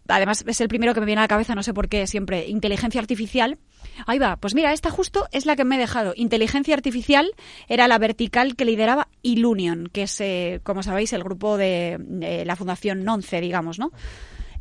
además 0.08 0.44
es 0.46 0.60
el 0.60 0.68
primero 0.68 0.94
que 0.94 1.00
me 1.00 1.06
viene 1.06 1.20
a 1.20 1.24
la 1.24 1.28
cabeza, 1.28 1.54
no 1.54 1.62
sé 1.62 1.74
por 1.74 1.88
qué, 1.88 2.06
siempre, 2.06 2.48
inteligencia 2.48 3.00
artificial. 3.00 3.58
Ahí 4.06 4.18
va, 4.18 4.36
pues 4.36 4.54
mira, 4.54 4.72
esta 4.72 4.90
justo 4.90 5.26
es 5.32 5.46
la 5.46 5.56
que 5.56 5.64
me 5.64 5.76
he 5.76 5.78
dejado. 5.78 6.12
Inteligencia 6.16 6.74
artificial 6.74 7.32
era 7.68 7.88
la 7.88 7.98
vertical 7.98 8.56
que 8.56 8.64
lideraba 8.64 9.08
Ilunion, 9.22 9.88
que 9.92 10.02
es, 10.02 10.20
eh, 10.20 10.60
como 10.62 10.82
sabéis, 10.82 11.12
el 11.12 11.24
grupo 11.24 11.56
de, 11.56 12.44
la 12.44 12.56
Fundación 12.56 13.04
Nonce, 13.04 13.40
digamos, 13.40 13.78
¿no? 13.78 13.92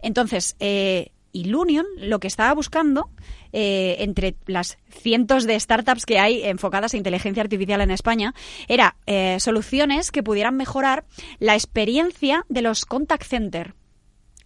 Entonces, 0.01 0.55
eh, 0.59 1.11
Ilunion 1.35 1.85
lo 1.97 2.19
que 2.19 2.27
estaba 2.27 2.53
buscando 2.53 3.09
eh, 3.51 3.97
entre 3.99 4.35
las 4.47 4.77
cientos 4.89 5.45
de 5.45 5.59
startups 5.59 6.05
que 6.05 6.19
hay 6.19 6.43
enfocadas 6.43 6.93
a 6.93 6.97
inteligencia 6.97 7.43
artificial 7.43 7.81
en 7.81 7.91
España 7.91 8.33
era 8.67 8.95
eh, 9.05 9.37
soluciones 9.39 10.11
que 10.11 10.23
pudieran 10.23 10.55
mejorar 10.55 11.05
la 11.39 11.53
experiencia 11.53 12.45
de 12.49 12.61
los 12.61 12.85
contact 12.85 13.23
center 13.23 13.75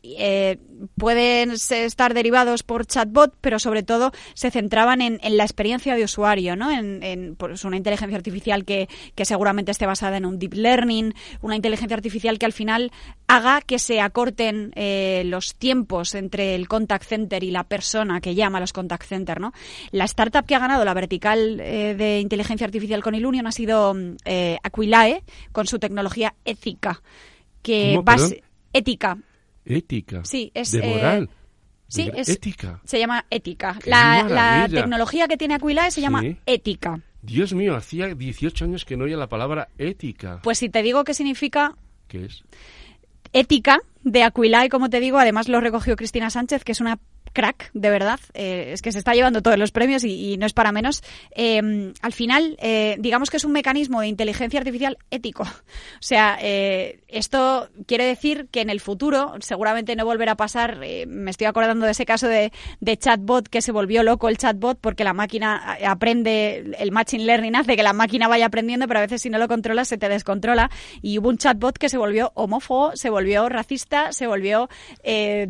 eh, 0.03 0.57
pueden 0.97 1.51
estar 1.51 2.13
derivados 2.13 2.63
por 2.63 2.85
chatbot, 2.85 3.35
pero 3.41 3.59
sobre 3.59 3.83
todo 3.83 4.11
se 4.33 4.51
centraban 4.51 5.01
en, 5.01 5.19
la 5.21 5.43
experiencia 5.43 5.95
de 5.95 6.03
usuario, 6.03 6.55
¿no? 6.55 6.71
En, 6.71 7.35
pues 7.35 7.65
una 7.65 7.77
inteligencia 7.77 8.17
artificial 8.17 8.65
que, 8.65 8.87
seguramente 9.23 9.71
esté 9.71 9.85
basada 9.85 10.17
en 10.17 10.25
un 10.25 10.39
deep 10.39 10.53
learning, 10.53 11.13
una 11.41 11.55
inteligencia 11.55 11.95
artificial 11.95 12.39
que 12.39 12.45
al 12.45 12.53
final 12.53 12.91
haga 13.27 13.61
que 13.61 13.77
se 13.77 14.01
acorten 14.01 14.71
eh, 14.75 15.23
los 15.25 15.55
tiempos 15.55 16.15
entre 16.15 16.55
el 16.55 16.67
contact 16.67 17.05
center 17.05 17.43
y 17.43 17.51
la 17.51 17.65
persona 17.65 18.21
que 18.21 18.35
llama 18.35 18.57
a 18.57 18.61
los 18.61 18.73
contact 18.73 19.05
center, 19.05 19.39
¿no? 19.39 19.53
La 19.91 20.05
startup 20.05 20.45
que 20.45 20.55
ha 20.55 20.59
ganado 20.59 20.85
la 20.85 20.93
vertical 20.93 21.59
eh, 21.59 21.95
de 21.95 22.19
inteligencia 22.19 22.65
artificial 22.65 23.03
con 23.03 23.15
Ilunion 23.15 23.47
ha 23.47 23.51
sido 23.51 23.95
Aquilae, 24.63 25.23
con 25.51 25.67
su 25.67 25.79
tecnología 25.79 26.35
ética, 26.45 27.01
que 27.61 27.99
base 28.03 28.43
ética 28.73 29.17
Ética. 29.65 30.23
Sí, 30.25 30.51
es. 30.53 30.71
De 30.71 30.81
moral. 30.81 31.29
Eh, 31.31 31.35
sí, 31.87 32.11
es. 32.15 32.29
Ética. 32.29 32.81
Se 32.83 32.99
llama 32.99 33.25
ética. 33.29 33.77
La, 33.85 34.67
tecnología 34.69 35.27
que 35.27 35.37
tiene 35.37 35.55
Aquilae 35.55 35.91
se 35.91 36.01
llama 36.01 36.23
ética. 36.45 36.99
Dios 37.21 37.53
mío, 37.53 37.75
hacía 37.75 38.13
18 38.15 38.65
años 38.65 38.85
que 38.85 38.95
no 38.95 39.03
oía 39.05 39.17
la 39.17 39.27
palabra 39.27 39.69
ética. 39.77 40.39
Pues 40.41 40.57
si 40.59 40.69
te 40.69 40.81
digo 40.81 41.03
qué 41.03 41.13
significa. 41.13 41.75
¿Qué 42.07 42.25
es? 42.25 42.43
Ética 43.33 43.79
de 44.03 44.23
Aquilae, 44.23 44.69
como 44.69 44.89
te 44.89 44.99
digo, 44.99 45.19
además 45.19 45.49
lo 45.49 45.59
recogió 45.61 45.95
Cristina 45.95 46.29
Sánchez, 46.29 46.63
que 46.63 46.71
es 46.71 46.79
una 46.79 46.99
crack, 47.33 47.69
de 47.73 47.89
verdad. 47.89 48.19
Eh, 48.33 48.71
es 48.73 48.81
que 48.81 48.91
se 48.91 48.99
está 48.99 49.13
llevando 49.13 49.41
todos 49.41 49.57
los 49.57 49.71
premios 49.71 50.03
y, 50.03 50.37
no 50.37 50.45
es 50.45 50.53
para 50.53 50.71
menos. 50.71 51.03
Eh, 51.31 51.93
al 52.01 52.13
final, 52.13 52.57
eh, 52.59 52.97
digamos 52.99 53.29
que 53.29 53.37
es 53.37 53.45
un 53.45 53.51
mecanismo 53.51 54.01
de 54.01 54.07
inteligencia 54.07 54.59
artificial 54.59 54.97
ético. 55.11 55.43
O 55.99 56.01
sea, 56.09 56.37
esto 57.07 57.69
quiere 57.85 58.05
decir 58.05 58.47
que 58.51 58.61
en 58.61 58.69
el 58.69 58.79
futuro 58.79 59.33
seguramente 59.41 59.95
no 59.95 60.05
volverá 60.05 60.33
a 60.33 60.37
pasar. 60.37 60.77
me 60.77 61.29
estoy 61.29 61.45
acordando 61.45 61.85
de 61.85 61.91
ese 61.91 62.05
caso 62.05 62.27
de, 62.27 62.51
de, 62.79 62.97
chatbot 62.97 63.47
que 63.47 63.61
se 63.61 63.71
volvió 63.71 64.01
loco 64.01 64.29
el 64.29 64.37
chatbot 64.37 64.79
porque 64.79 65.03
la 65.03 65.13
máquina 65.13 65.77
aprende, 65.85 66.73
el 66.79 66.91
machine 66.91 67.25
learning 67.25 67.55
hace 67.55 67.75
que 67.75 67.83
la 67.83 67.93
máquina 67.93 68.27
vaya 68.27 68.45
aprendiendo, 68.45 68.87
pero 68.87 68.99
a 68.99 69.03
veces 69.03 69.21
si 69.21 69.29
no 69.29 69.37
lo 69.37 69.47
controlas 69.47 69.89
se 69.89 69.97
te 69.97 70.09
descontrola. 70.09 70.71
Y 71.01 71.19
hubo 71.19 71.29
un 71.29 71.37
chatbot 71.37 71.77
que 71.77 71.89
se 71.89 71.97
volvió 71.97 72.31
homófobo, 72.33 72.95
se 72.95 73.09
volvió 73.09 73.49
racista, 73.49 74.13
se 74.13 74.25
volvió 74.25 74.69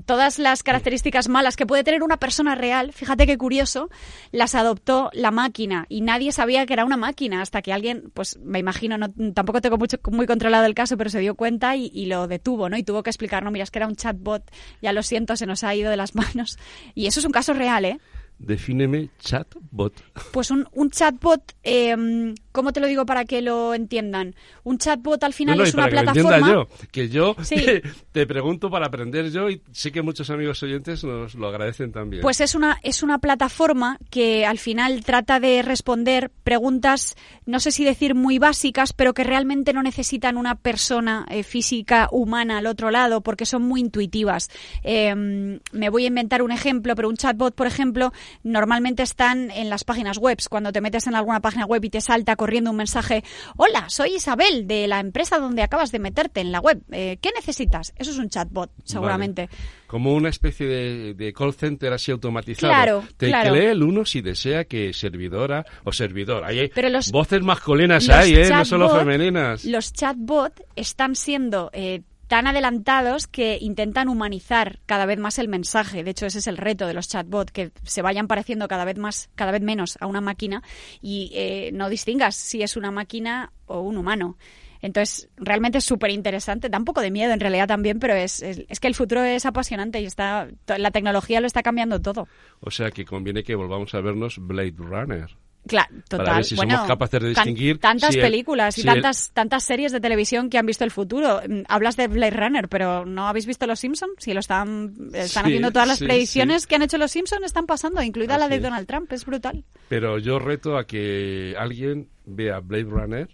todas 0.05 0.39
las 0.39 0.63
características 0.63 1.29
malas 1.29 1.55
que 1.59 1.67
puede 1.67 1.83
tener 1.83 2.03
una 2.03 2.15
persona 2.15 2.55
real, 2.55 2.93
fíjate 2.93 3.27
qué 3.27 3.37
curioso, 3.37 3.89
las 4.31 4.55
adoptó 4.55 5.09
la 5.11 5.29
máquina 5.29 5.85
y 5.89 5.99
nadie 5.99 6.31
sabía 6.31 6.65
que 6.65 6.71
era 6.71 6.85
una 6.85 6.95
máquina 6.95 7.41
hasta 7.41 7.61
que 7.61 7.73
alguien, 7.73 8.11
pues 8.13 8.39
me 8.39 8.59
imagino, 8.59 8.97
no, 8.97 9.09
tampoco 9.33 9.59
tengo 9.59 9.77
mucho, 9.77 9.97
muy 10.09 10.25
controlado 10.25 10.65
el 10.65 10.73
caso, 10.73 10.95
pero 10.95 11.09
se 11.09 11.19
dio 11.19 11.35
cuenta 11.35 11.75
y, 11.75 12.05
lo 12.05 12.29
detuvo, 12.29 12.69
¿no? 12.69 12.77
Y 12.77 12.83
tuvo 12.83 13.03
que 13.03 13.09
explicar, 13.09 13.43
no, 13.43 13.51
mira, 13.51 13.63
es 13.63 13.71
que 13.71 13.79
era 13.79 13.87
un 13.87 13.97
chatbot, 13.97 14.49
ya 14.81 14.93
lo 14.93 15.03
siento, 15.03 15.35
se 15.35 15.45
nos 15.45 15.65
ha 15.65 15.75
ido 15.75 15.91
de 15.91 15.97
las 15.97 16.15
manos. 16.15 16.57
Y 16.95 17.07
eso 17.07 17.19
es 17.19 17.25
un 17.25 17.33
caso 17.33 17.53
real, 17.53 17.83
¿eh? 17.83 17.99
Defíneme 18.39 19.09
chatbot. 19.19 19.93
Pues 20.31 20.49
un, 20.49 20.65
un 20.71 20.89
chatbot, 20.89 21.41
eh, 21.61 22.33
¿cómo 22.53 22.71
te 22.71 22.79
lo 22.79 22.87
digo 22.87 23.05
para 23.05 23.25
que 23.25 23.41
lo 23.41 23.73
entiendan? 23.73 24.33
Un 24.63 24.77
chatbot 24.77 25.21
al 25.25 25.33
final 25.33 25.59
es 25.59 25.73
una 25.73 25.89
plataforma. 25.89 26.65
Que, 26.89 27.09
yo, 27.09 27.35
que 27.35 27.81
yo 27.83 27.89
te, 28.13 28.25
pregunto 28.25 28.69
para 28.69 28.87
aprender 28.87 29.29
yo 29.29 29.49
y 29.49 29.61
sé 29.73 29.91
que 29.91 30.01
muchos 30.01 30.29
amigos 30.29 30.63
oyentes 30.63 31.03
nos 31.03 31.35
lo 31.35 31.49
agradecen 31.49 31.91
también. 31.91 32.21
Pues 32.21 32.39
es 32.39 32.55
una, 32.55 32.79
es 32.81 33.03
una 33.03 33.19
plataforma 33.19 33.97
que 34.09 34.45
al 34.45 34.57
final 34.57 35.03
trata 35.03 35.41
de 35.41 35.61
responder 35.61 36.31
preguntas, 36.43 37.17
no 37.45 37.59
sé 37.59 37.71
si 37.71 37.83
decir 37.83 38.15
muy 38.15 38.39
básicas, 38.39 38.93
pero 38.93 39.13
que 39.13 39.25
realmente 39.25 39.73
no 39.73 39.83
necesitan 39.83 40.37
una 40.37 40.55
persona 40.55 41.25
eh, 41.29 41.43
física 41.43 42.07
humana 42.11 42.59
al 42.59 42.67
otro 42.67 42.89
lado 42.89 43.19
porque 43.19 43.45
son 43.45 43.63
muy 43.63 43.81
intuitivas. 43.81 44.49
Em, 44.81 45.59
me 45.73 45.89
voy 45.89 46.05
a 46.05 46.07
inventar 46.07 46.41
un 46.41 46.51
ejemplo, 46.51 46.95
pero 46.95 47.09
un 47.09 47.17
chatbot, 47.17 47.53
por 47.53 47.67
ejemplo, 47.67 48.13
normalmente 48.43 49.03
están 49.03 49.51
en 49.51 49.69
las 49.69 49.83
páginas 49.83 50.17
web. 50.17 50.37
Cuando 50.49 50.71
te 50.71 50.81
metes 50.81 51.07
en 51.07 51.15
alguna 51.15 51.39
página 51.39 51.65
web 51.65 51.83
y 51.83 51.89
te 51.89 52.01
salta 52.01 52.35
corriendo 52.35 52.71
un 52.71 52.77
mensaje, 52.77 53.23
hola, 53.57 53.85
soy 53.89 54.15
Isabel 54.15 54.67
de 54.67 54.87
la 54.87 54.99
empresa 54.99 55.39
donde 55.39 55.61
acabas 55.61 55.91
de 55.91 55.99
meterte 55.99 56.41
en 56.41 56.51
la 56.51 56.59
web. 56.59 56.81
Eh, 56.91 57.17
¿Qué 57.21 57.31
necesitas? 57.35 57.93
Eso 57.97 58.11
es 58.11 58.17
un 58.17 58.29
chatbot, 58.29 58.71
seguramente. 58.83 59.49
Como 59.87 60.13
una 60.13 60.29
especie 60.29 60.67
de, 61.13 61.33
call 61.33 61.53
center 61.53 61.93
así 61.93 62.11
automatizado. 62.11 62.71
Claro, 62.71 63.03
te 63.17 63.27
claro. 63.27 63.55
lee 63.55 63.65
el 63.65 63.81
uno 63.81 64.05
si 64.05 64.21
desea 64.21 64.65
que 64.65 64.93
servidora 64.93 65.65
o 65.83 65.91
servidor. 65.91 66.43
hay 66.43 66.71
voces 67.11 67.41
masculinas 67.41 68.09
hay, 68.09 68.35
¿eh? 68.35 68.49
no 68.49 68.65
solo 68.65 68.89
femeninas. 68.89 69.65
Los 69.65 69.93
chatbots 69.93 70.61
están 70.75 71.15
siendo 71.15 71.69
eh, 71.73 72.01
tan 72.29 72.45
adelantados 72.45 73.25
que 73.25 73.57
intentan 73.59 74.07
humanizar 74.07 74.79
cada 74.85 75.07
vez 75.07 75.17
más 75.17 75.39
el 75.39 75.47
mensaje. 75.47 76.03
De 76.03 76.11
hecho, 76.11 76.27
ese 76.27 76.37
es 76.37 76.45
el 76.45 76.57
reto 76.57 76.85
de 76.85 76.93
los 76.93 77.09
chatbots, 77.09 77.51
que 77.51 77.71
se 77.83 78.03
vayan 78.03 78.27
pareciendo 78.27 78.67
cada 78.67 78.85
vez 78.85 78.99
más, 78.99 79.31
cada 79.33 79.51
vez 79.51 79.63
menos 79.63 79.97
a 79.99 80.05
una 80.05 80.21
máquina 80.21 80.61
y 81.01 81.31
eh, 81.33 81.71
no 81.73 81.89
distingas 81.89 82.35
si 82.35 82.61
es 82.61 82.77
una 82.77 82.91
máquina 82.91 83.51
o 83.65 83.81
un 83.81 83.97
humano. 83.97 84.37
Entonces, 84.83 85.27
realmente 85.37 85.79
es 85.79 85.85
súper 85.85 86.11
interesante. 86.11 86.69
Da 86.69 86.77
un 86.77 86.85
poco 86.85 87.01
de 87.01 87.09
miedo 87.09 87.33
en 87.33 87.39
realidad 87.39 87.67
también, 87.67 87.97
pero 87.97 88.13
es, 88.13 88.43
es, 88.43 88.63
es, 88.69 88.79
que 88.79 88.87
el 88.87 88.93
futuro 88.93 89.23
es 89.23 89.47
apasionante 89.47 89.99
y 89.99 90.05
está 90.05 90.47
la 90.67 90.91
tecnología 90.91 91.41
lo 91.41 91.47
está 91.47 91.63
cambiando 91.63 91.99
todo. 91.99 92.27
O 92.59 92.69
sea 92.69 92.91
que 92.91 93.05
conviene 93.05 93.43
que 93.43 93.55
volvamos 93.55 93.95
a 93.95 94.01
vernos 94.01 94.37
Blade 94.37 94.75
Runner. 94.77 95.35
Claro, 95.69 95.95
total. 96.09 96.25
Para 96.25 96.35
ver 96.37 96.45
si 96.45 96.55
bueno, 96.55 96.73
somos 96.75 96.87
capaces 96.87 97.21
de 97.21 97.29
distinguir. 97.29 97.79
Tantas 97.79 98.11
si 98.13 98.19
el- 98.19 98.25
películas 98.25 98.77
y 98.77 98.81
si 98.81 98.87
el- 98.87 98.93
tantas, 98.95 99.31
tantas 99.31 99.63
series 99.63 99.91
de 99.91 99.99
televisión 100.01 100.49
que 100.49 100.57
han 100.57 100.65
visto 100.65 100.83
el 100.83 100.91
futuro. 100.91 101.41
Mm, 101.47 101.61
Hablas 101.69 101.95
de 101.95 102.07
Blade 102.07 102.31
Runner, 102.37 102.67
pero 102.67 103.05
¿no 103.05 103.27
habéis 103.27 103.45
visto 103.45 103.65
Los 103.67 103.79
Simpsons? 103.79 104.13
Si 104.17 104.33
lo 104.33 104.39
están, 104.41 104.93
están 105.13 105.45
Sí, 105.45 105.49
haciendo 105.51 105.71
todas 105.71 105.87
las 105.87 105.99
sí, 105.99 106.05
predicciones 106.05 106.63
sí. 106.63 106.67
que 106.67 106.75
han 106.75 106.81
hecho 106.81 106.97
Los 106.97 107.11
Simpsons, 107.11 107.43
están 107.45 107.65
pasando, 107.65 108.01
incluida 108.01 108.37
la 108.37 108.47
de. 108.49 108.59
Donald 108.59 108.87
Trump. 108.87 109.11
Es 109.13 109.25
brutal. 109.25 109.63
Pero 109.87 110.17
yo 110.17 110.37
reto 110.39 110.77
a 110.77 110.85
que 110.85 111.55
alguien 111.57 112.09
vea 112.25 112.59
Blade 112.59 112.83
Runner 112.83 113.29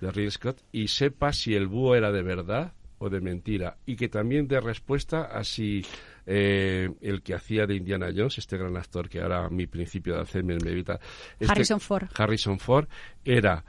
de 0.00 0.10
Ridley 0.10 0.30
Scott 0.30 0.58
y 0.72 0.88
sepa 0.88 1.32
si 1.32 1.54
el 1.54 1.66
búho 1.66 1.94
era 1.94 2.10
de 2.10 2.22
verdad 2.22 2.72
o 2.98 3.10
de 3.10 3.20
mentira. 3.20 3.76
Y 3.84 3.96
que 3.96 4.08
también 4.08 4.48
dé 4.48 4.60
respuesta 4.60 5.24
a 5.24 5.44
si 5.44 5.84
eh, 6.26 6.90
el 7.00 7.22
que 7.22 7.34
hacía 7.34 7.66
de 7.66 7.74
Indiana 7.76 8.08
Jones, 8.14 8.38
este 8.38 8.56
gran 8.56 8.76
actor 8.76 9.08
que 9.08 9.20
ahora 9.20 9.48
mi 9.50 9.66
principio 9.66 10.14
de 10.14 10.20
Alzheimer 10.20 10.62
me 10.64 10.70
evita. 10.70 11.00
este- 11.38 11.52
Harrison 11.52 11.80
Ford. 11.80 12.08
Harrison 12.16 12.58
Ford 12.58 12.86
era 13.24 13.64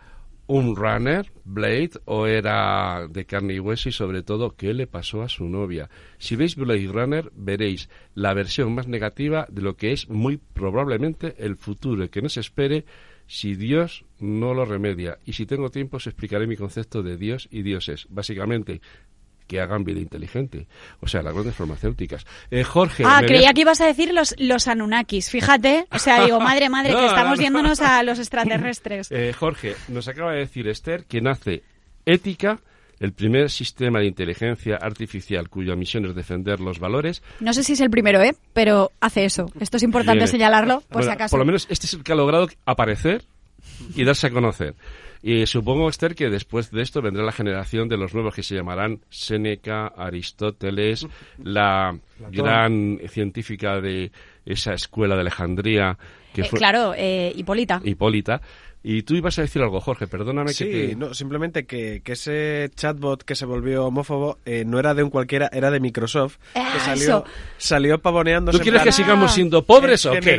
un 0.45 0.75
runner, 0.75 1.31
Blade, 1.45 1.91
o 2.05 2.27
era 2.27 3.07
de 3.09 3.25
carne 3.25 3.53
y 3.53 3.59
hueso 3.59 3.87
y 3.87 3.93
sobre 3.93 4.23
todo 4.23 4.55
qué 4.57 4.73
le 4.73 4.87
pasó 4.87 5.21
a 5.21 5.29
su 5.29 5.45
novia. 5.47 5.89
Si 6.17 6.35
veis 6.35 6.55
Blade 6.57 6.87
Runner 6.91 7.31
veréis 7.33 7.89
la 8.13 8.33
versión 8.33 8.75
más 8.75 8.87
negativa 8.87 9.47
de 9.49 9.61
lo 9.61 9.77
que 9.77 9.93
es 9.93 10.09
muy 10.09 10.37
probablemente 10.37 11.35
el 11.37 11.55
futuro, 11.55 12.09
que 12.09 12.21
no 12.21 12.27
se 12.27 12.41
espere 12.41 12.85
si 13.25 13.55
Dios 13.55 14.03
no 14.19 14.53
lo 14.53 14.65
remedia. 14.65 15.17
Y 15.23 15.31
si 15.33 15.45
tengo 15.45 15.71
tiempo 15.71 15.95
os 15.95 16.07
explicaré 16.07 16.45
mi 16.45 16.57
concepto 16.57 17.03
de 17.03 17.15
Dios 17.15 17.47
y 17.49 17.61
dioses. 17.61 18.05
Básicamente, 18.09 18.81
que 19.47 19.59
hagan 19.59 19.83
vida 19.83 19.99
inteligente. 19.99 20.67
O 20.99 21.07
sea, 21.07 21.21
las 21.21 21.33
grandes 21.33 21.55
farmacéuticas. 21.55 22.25
Eh, 22.51 22.63
Jorge. 22.63 23.03
Ah, 23.05 23.21
creía 23.25 23.53
que 23.53 23.61
ibas 23.61 23.81
a 23.81 23.85
decir 23.85 24.13
los, 24.13 24.35
los 24.37 24.67
Anunnakis. 24.67 25.29
Fíjate. 25.29 25.85
O 25.91 25.99
sea, 25.99 26.23
digo, 26.25 26.39
madre, 26.39 26.69
madre, 26.69 26.93
No, 26.93 26.99
que 26.99 27.05
estamos 27.05 27.31
no, 27.31 27.35
no. 27.37 27.41
yéndonos 27.41 27.81
a 27.81 28.03
los 28.03 28.19
extraterrestres. 28.19 29.11
Eh, 29.11 29.33
Jorge, 29.33 29.75
nos 29.87 30.07
acaba 30.07 30.33
de 30.33 30.39
decir 30.39 30.67
Esther 30.67 31.05
que 31.05 31.21
nace 31.21 31.63
ética, 32.05 32.59
el 32.99 33.13
primer 33.13 33.49
sistema 33.49 33.99
de 33.99 34.05
inteligencia 34.05 34.77
artificial 34.77 35.49
cuya 35.49 35.75
misión 35.75 36.05
es 36.05 36.15
defender 36.15 36.59
los 36.59 36.79
valores. 36.79 37.21
No 37.39 37.53
sé 37.53 37.63
si 37.63 37.73
es 37.73 37.81
el 37.81 37.89
primero, 37.89 38.21
¿eh? 38.21 38.35
Pero 38.53 38.91
hace 39.01 39.25
eso. 39.25 39.47
Esto 39.59 39.77
es 39.77 39.83
importante 39.83 40.27
señalarlo, 40.27 40.81
por 40.81 40.89
Bueno, 40.99 41.05
si 41.07 41.11
acaso. 41.11 41.31
Por 41.31 41.39
lo 41.39 41.45
menos 41.45 41.67
este 41.69 41.87
es 41.87 41.93
el 41.93 42.03
que 42.03 42.13
ha 42.13 42.15
logrado 42.15 42.47
aparecer 42.65 43.25
y 43.95 44.03
darse 44.03 44.27
a 44.27 44.31
conocer. 44.31 44.75
Y 45.21 45.45
supongo, 45.45 45.87
Esther, 45.87 46.15
que 46.15 46.29
después 46.29 46.69
de 46.69 46.81
esto 46.81 47.01
vendrá 47.01 47.23
la 47.23 47.31
generación 47.31 47.87
de 47.87 47.95
los 47.97 48.13
nuevos 48.13 48.35
que 48.35 48.43
se 48.43 48.55
llamarán 48.55 48.99
Séneca, 49.09 49.87
Aristóteles, 49.87 51.07
la 51.41 51.97
gran 52.29 52.99
científica 53.07 53.79
de 53.79 54.11
esa 54.45 54.73
escuela 54.73 55.15
de 55.15 55.21
Alejandría, 55.21 55.97
que 56.33 56.41
Eh, 56.41 56.45
fue 56.45 56.59
claro, 56.59 56.93
eh, 56.97 57.31
Hipólita. 57.35 57.81
Hipólita. 57.85 58.41
Y 58.85 59.03
tú 59.03 59.15
ibas 59.15 59.39
a 59.39 59.43
decir 59.43 59.61
algo, 59.61 59.79
Jorge, 59.79 60.07
perdóname 60.07 60.51
Sí, 60.51 60.65
que 60.65 60.87
te... 60.89 60.95
no, 60.97 61.13
simplemente 61.13 61.65
que, 61.65 62.01
que 62.03 62.11
ese 62.11 62.69
chatbot 62.75 63.23
que 63.23 63.33
se 63.35 63.45
volvió 63.45 63.85
homófobo 63.85 64.39
eh, 64.45 64.65
no 64.65 64.77
era 64.77 64.93
de 64.93 65.03
un 65.03 65.09
cualquiera, 65.09 65.49
era 65.53 65.71
de 65.71 65.79
Microsoft. 65.79 66.37
Ah, 66.53 66.69
que 66.73 66.79
salió, 66.81 67.03
eso. 67.03 67.25
salió 67.57 67.99
pavoneándose. 68.01 68.57
¿Tú 68.57 68.61
quieres 68.61 68.81
plan, 68.81 68.85
que 68.89 68.91
sigamos 68.91 69.33
siendo 69.33 69.63
pobres 69.63 70.03
he 70.05 70.09
o 70.09 70.11
qué? 70.11 70.37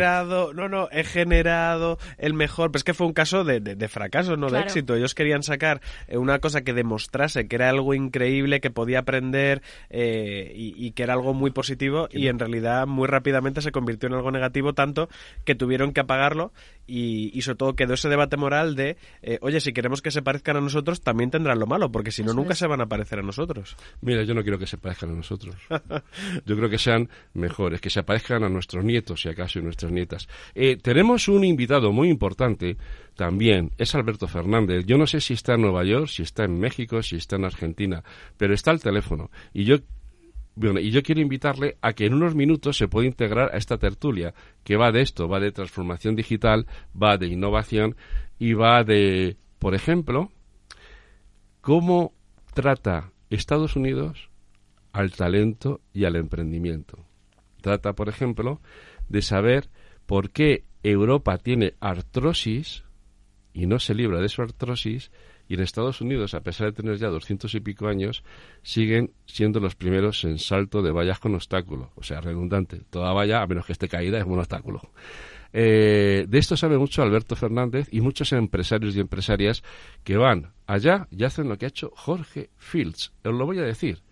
No, 0.55 0.69
no, 0.69 0.89
he 0.93 1.05
generado 1.05 1.99
el 2.19 2.35
mejor. 2.35 2.71
Pero 2.71 2.79
es 2.81 2.85
que 2.85 2.93
fue 2.93 3.07
un 3.07 3.15
caso 3.15 3.45
de, 3.45 3.61
de- 3.61 3.77
de 3.77 3.89
fracaso, 3.89 4.37
no 4.37 4.51
de 4.51 4.61
éxito. 4.61 4.95
Ellos 4.95 5.15
querían 5.15 5.43
sacar 5.43 5.81
eh, 6.07 6.19
una 6.19 6.39
cosa 6.39 6.61
que 6.63 6.75
demostrase 6.75 7.49
que 7.49 7.57
era 7.57 7.71
algo 7.71 7.95
increíble, 7.95 8.61
que 8.61 8.71
podía 8.71 8.99
aprender 9.01 9.63
eh, 9.89 10.53
y, 10.55 10.75
y 10.87 10.91
que 10.93 11.03
era 11.03 11.15
algo 11.15 11.33
muy 11.33 11.51
positivo. 11.51 12.09
Y 12.11 12.29
en 12.29 12.39
realidad, 12.39 12.87
muy 12.87 13.09
rápidamente 13.09 13.63
se 13.63 13.73
convirtió 13.73 14.07
en 14.09 14.15
algo 14.17 14.31
negativo, 14.31 14.75
tanto 14.75 15.09
que 15.47 15.55
tuvieron 15.55 15.93
que 15.95 16.01
apagarlo. 16.01 16.53
Y, 16.87 17.30
y 17.33 17.41
sobre 17.41 17.57
todo 17.57 17.76
quedó 17.76 17.95
ese 17.95 18.11
debate 18.11 18.33
moral 18.36 18.75
de, 18.75 18.97
eh, 19.23 19.38
oye, 19.40 19.60
si 19.60 19.73
queremos 19.73 20.02
que 20.02 20.10
se 20.10 20.23
parezcan 20.23 20.56
a 20.56 20.60
nosotros, 20.60 21.00
también 21.00 21.30
tendrán 21.30 21.58
lo 21.58 21.66
malo, 21.66 21.90
porque 21.90 22.10
si 22.10 22.23
no, 22.23 22.32
nunca 22.32 22.52
es. 22.52 22.58
se 22.58 22.66
van 22.66 22.80
a 22.80 22.86
parecer 22.86 23.18
a 23.18 23.23
nosotros. 23.23 23.76
Mira, 24.00 24.23
yo 24.25 24.34
no 24.34 24.42
quiero 24.42 24.58
que 24.58 24.66
se 24.66 24.78
parezcan 24.78 25.10
a 25.10 25.14
nosotros. 25.14 25.56
Yo 26.47 26.56
creo 26.56 26.68
que 26.68 26.78
sean 26.78 27.08
mejores, 27.34 27.80
que 27.80 27.90
se 27.90 28.02
parezcan 28.02 28.44
a 28.44 28.49
nuestros 28.49 28.84
nietos, 28.84 29.23
si 29.23 29.28
acaso, 29.28 29.58
y 29.58 29.62
nuestras 29.62 29.92
nietas. 29.92 30.28
Eh, 30.54 30.76
tenemos 30.76 31.28
un 31.28 31.44
invitado 31.44 31.92
muy 31.92 32.08
importante 32.08 32.76
también, 33.14 33.70
es 33.78 33.94
Alberto 33.94 34.26
Fernández. 34.26 34.84
Yo 34.86 34.99
no 34.99 35.06
sé 35.06 35.20
si 35.20 35.34
está 35.34 35.54
en 35.54 35.62
Nueva 35.62 35.84
York, 35.84 36.08
si 36.08 36.23
está 36.23 36.44
en 36.44 36.58
México, 36.58 37.02
si 37.02 37.16
está 37.16 37.36
en 37.36 37.44
Argentina, 37.44 38.02
pero 38.36 38.54
está 38.54 38.70
al 38.70 38.80
teléfono. 38.80 39.30
Y 39.52 39.64
yo, 39.64 39.76
bueno, 40.56 40.78
y 40.80 40.90
yo 40.90 41.02
quiero 41.02 41.20
invitarle 41.20 41.76
a 41.80 41.92
que 41.92 42.06
en 42.06 42.14
unos 42.14 42.34
minutos 42.34 42.76
se 42.76 42.88
pueda 42.88 43.06
integrar 43.06 43.54
a 43.54 43.58
esta 43.58 43.78
tertulia, 43.78 44.34
que 44.62 44.76
va 44.76 44.92
de 44.92 45.02
esto, 45.02 45.28
va 45.28 45.40
de 45.40 45.52
transformación 45.52 46.14
digital, 46.16 46.66
va 47.00 47.18
de 47.18 47.26
innovación 47.26 47.97
y 48.38 48.54
va 48.54 48.84
de, 48.84 49.36
por 49.58 49.75
ejemplo, 49.75 50.30
cómo 51.60 52.12
trata 52.52 53.12
Estados 53.30 53.76
Unidos 53.76 54.30
al 54.92 55.12
talento 55.12 55.80
y 55.92 56.04
al 56.04 56.16
emprendimiento. 56.16 56.99
Trata, 57.60 57.94
por 57.94 58.08
ejemplo, 58.08 58.60
de 59.08 59.23
saber 59.23 59.68
por 60.06 60.30
qué 60.30 60.64
Europa 60.82 61.38
tiene 61.38 61.75
artrosis 61.80 62.84
y 63.52 63.66
no 63.66 63.78
se 63.78 63.94
libra 63.94 64.20
de 64.20 64.28
su 64.28 64.42
artrosis 64.42 65.10
y 65.49 65.54
en 65.54 65.60
Estados 65.60 66.00
Unidos, 66.00 66.34
a 66.34 66.40
pesar 66.40 66.68
de 66.68 66.73
tener 66.73 66.97
ya 66.97 67.08
doscientos 67.08 67.54
y 67.54 67.60
pico 67.60 67.86
años, 67.86 68.25
siguen 68.62 69.12
siendo 69.26 69.60
los 69.60 69.75
primeros 69.75 70.25
en 70.25 70.38
salto 70.38 70.82
de 70.82 70.90
vallas 70.90 71.18
con 71.18 71.34
obstáculo. 71.34 71.90
O 71.97 72.02
sea, 72.02 72.20
redundante. 72.20 72.80
Toda 72.90 73.12
valla, 73.12 73.42
a 73.42 73.47
menos 73.47 73.66
que 73.66 73.73
esté 73.73 73.88
caída, 73.88 74.18
es 74.18 74.25
un 74.25 74.38
obstáculo. 74.38 74.80
Eh, 75.56 76.26
de 76.28 76.38
esto 76.38 76.56
sabe 76.56 76.78
mucho 76.78 77.00
Alberto 77.00 77.36
Fernández 77.36 77.88
y 77.93 78.00
muchos 78.00 78.32
empresarios 78.32 78.97
y 78.97 79.00
empresarias 79.00 79.62
que 80.02 80.17
van 80.17 80.52
allá 80.67 81.06
y 81.12 81.23
hacen 81.23 81.49
lo 81.49 81.56
que 81.56 81.67
ha 81.67 81.69
hecho 81.69 81.93
Jorge 81.95 82.50
Fields. 82.56 83.12
Os 83.23 83.32
lo 83.32 83.47
voy 83.47 83.60
a 83.60 83.62
decir. 83.62 84.02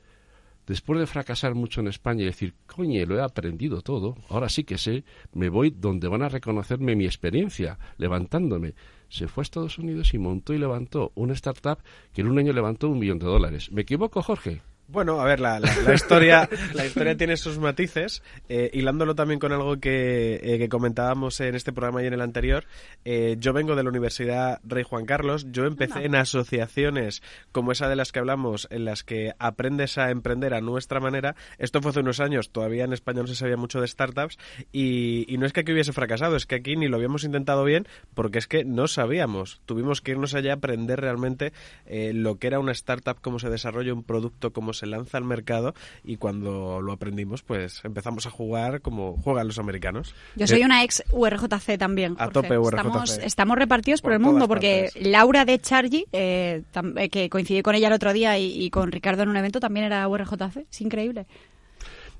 Después 0.69 1.01
de 1.01 1.09
fracasar 1.09 1.57
mucho 1.57 1.81
en 1.81 1.89
España 1.89 2.23
y 2.23 2.27
decir, 2.27 2.55
coñe, 2.67 3.05
lo 3.05 3.17
he 3.17 3.21
aprendido 3.21 3.83
todo, 3.83 4.17
ahora 4.29 4.49
sí 4.49 4.63
que 4.63 4.79
sé, 4.79 5.03
me 5.33 5.49
voy 5.49 5.71
donde 5.71 6.07
van 6.07 6.23
a 6.23 6.29
reconocerme 6.29 6.95
mi 6.95 7.07
experiencia, 7.07 7.77
levantándome. 7.97 8.75
Se 9.09 9.27
fue 9.27 9.43
a 9.43 9.45
Estados 9.45 9.79
Unidos 9.79 10.15
y 10.15 10.19
montó 10.19 10.55
y 10.55 10.59
levantó 10.59 11.11
una 11.17 11.33
startup 11.33 11.79
que 12.13 12.21
en 12.21 12.29
un 12.29 12.39
año 12.39 12.53
levantó 12.53 12.89
un 12.89 13.01
millón 13.01 13.19
de 13.19 13.27
dólares. 13.27 13.73
¿Me 13.73 13.83
equivoco, 13.83 14.23
Jorge? 14.23 14.63
Bueno, 14.93 15.19
a 15.21 15.25
ver, 15.25 15.41
la, 15.41 15.59
la- 15.59 15.75
la 15.87 15.95
historia, 15.95 16.47
la 16.75 16.85
historia 16.85 17.17
tiene 17.17 17.39
sus 17.39 17.59
matices, 17.59 18.23
eh, 18.51 18.71
hilándolo 18.75 19.15
también 19.15 19.41
con 19.41 19.51
algo 19.51 19.81
que, 19.81 20.35
eh, 20.43 20.59
que 20.59 20.69
comentábamos 20.69 21.41
en 21.41 21.55
este 21.55 21.73
programa 21.73 22.03
y 22.03 22.07
en 22.09 22.13
el 22.13 22.21
anterior. 22.21 22.67
eh, 23.07 23.37
yo 23.39 23.55
vengo 23.55 23.75
de 23.75 23.85
la 23.85 23.89
Universidad 23.89 24.61
Rey 24.65 24.83
Juan 24.83 25.07
Carlos, 25.07 25.47
yo 25.51 25.65
empecé 25.65 26.05
en 26.05 26.15
asociaciones 26.15 27.23
como 27.53 27.73
esa 27.73 27.89
de 27.89 27.97
las 27.97 28.13
que 28.13 28.19
hablamos, 28.19 28.69
en 28.71 28.85
las 28.85 29.03
que 29.03 29.33
aprendes 29.39 29.97
a 29.97 30.11
emprender 30.11 30.53
a 30.53 30.61
nuestra 30.61 31.01
manera. 31.01 31.37
Esto 31.59 31.81
fue 31.81 31.91
hace 31.93 32.01
unos 32.01 32.21
años, 32.21 32.51
todavía 32.51 32.85
en 32.85 32.93
España 32.93 33.23
no 33.23 33.29
se 33.29 33.35
sabía 33.35 33.57
mucho 33.57 33.81
de 33.81 33.89
startups, 33.89 34.37
y, 34.73 35.25
y 35.27 35.39
no 35.39 35.47
es 35.47 35.55
que 35.55 35.61
aquí 35.61 35.73
hubiese 35.73 35.95
fracasado, 35.95 36.37
es 36.37 36.45
que 36.45 36.57
aquí 36.57 36.77
ni 36.77 36.89
lo 36.89 36.99
habíamos 36.99 37.25
intentado 37.25 37.65
bien, 37.65 37.87
porque 38.13 38.39
es 38.39 38.47
que 38.47 38.65
no 38.67 38.87
sabíamos. 38.89 39.63
Tuvimos 39.65 40.03
que 40.03 40.11
irnos 40.11 40.35
allá 40.35 40.53
a 40.53 40.57
aprender 40.57 41.01
realmente 41.01 41.55
eh, 41.87 42.13
lo 42.13 42.37
que 42.37 42.49
era 42.49 42.59
una 42.61 42.73
startup, 42.73 43.17
cómo 43.23 43.39
se 43.39 43.49
desarrolla 43.49 43.95
un 43.95 44.03
producto, 44.05 44.53
cómo 44.53 44.75
se 44.75 44.82
lanza 44.87 45.19
al 45.19 45.25
mercado 45.25 45.75
y 46.05 46.17
cuando 46.17 46.81
lo 46.81 46.93
aprendimos 46.93 47.43
pues 47.43 47.81
empezamos 47.85 48.27
a 48.27 48.31
jugar 48.31 48.81
como 48.81 49.17
juegan 49.19 49.47
los 49.47 49.59
americanos. 49.59 50.15
Yo 50.37 50.47
soy 50.47 50.63
Eh, 50.63 50.65
una 50.65 50.83
ex 50.85 51.03
URJC 51.13 51.79
también. 51.79 52.13
a 52.19 52.25
Jorge. 52.27 52.33
tope 52.33 52.59
URJC. 52.59 52.77
Estamos, 52.79 53.19
estamos 53.19 53.57
repartidos 53.59 54.01
por, 54.01 54.11
Por 54.11 54.13
el 54.15 54.21
mundo 54.21 54.49
porque 54.49 54.91
partes. 54.93 55.07
Laura 55.11 55.45
de 55.45 55.59
Chargi, 55.59 56.07
eh, 56.13 56.63
eh, 56.97 57.09
que 57.09 57.29
coincidí 57.31 57.63
con 57.63 57.75
ella 57.75 57.89
el 57.89 57.95
otro 57.95 58.13
día 58.13 58.39
y, 58.39 58.63
y 58.65 58.71
con 58.71 58.93
Ricardo 58.93 59.23
en 59.23 59.29
un 59.29 59.37
evento, 59.37 59.61
también 59.61 59.87
era 59.87 60.07
URJC. 60.09 60.67
Es 60.71 60.81
increíble. 60.81 61.27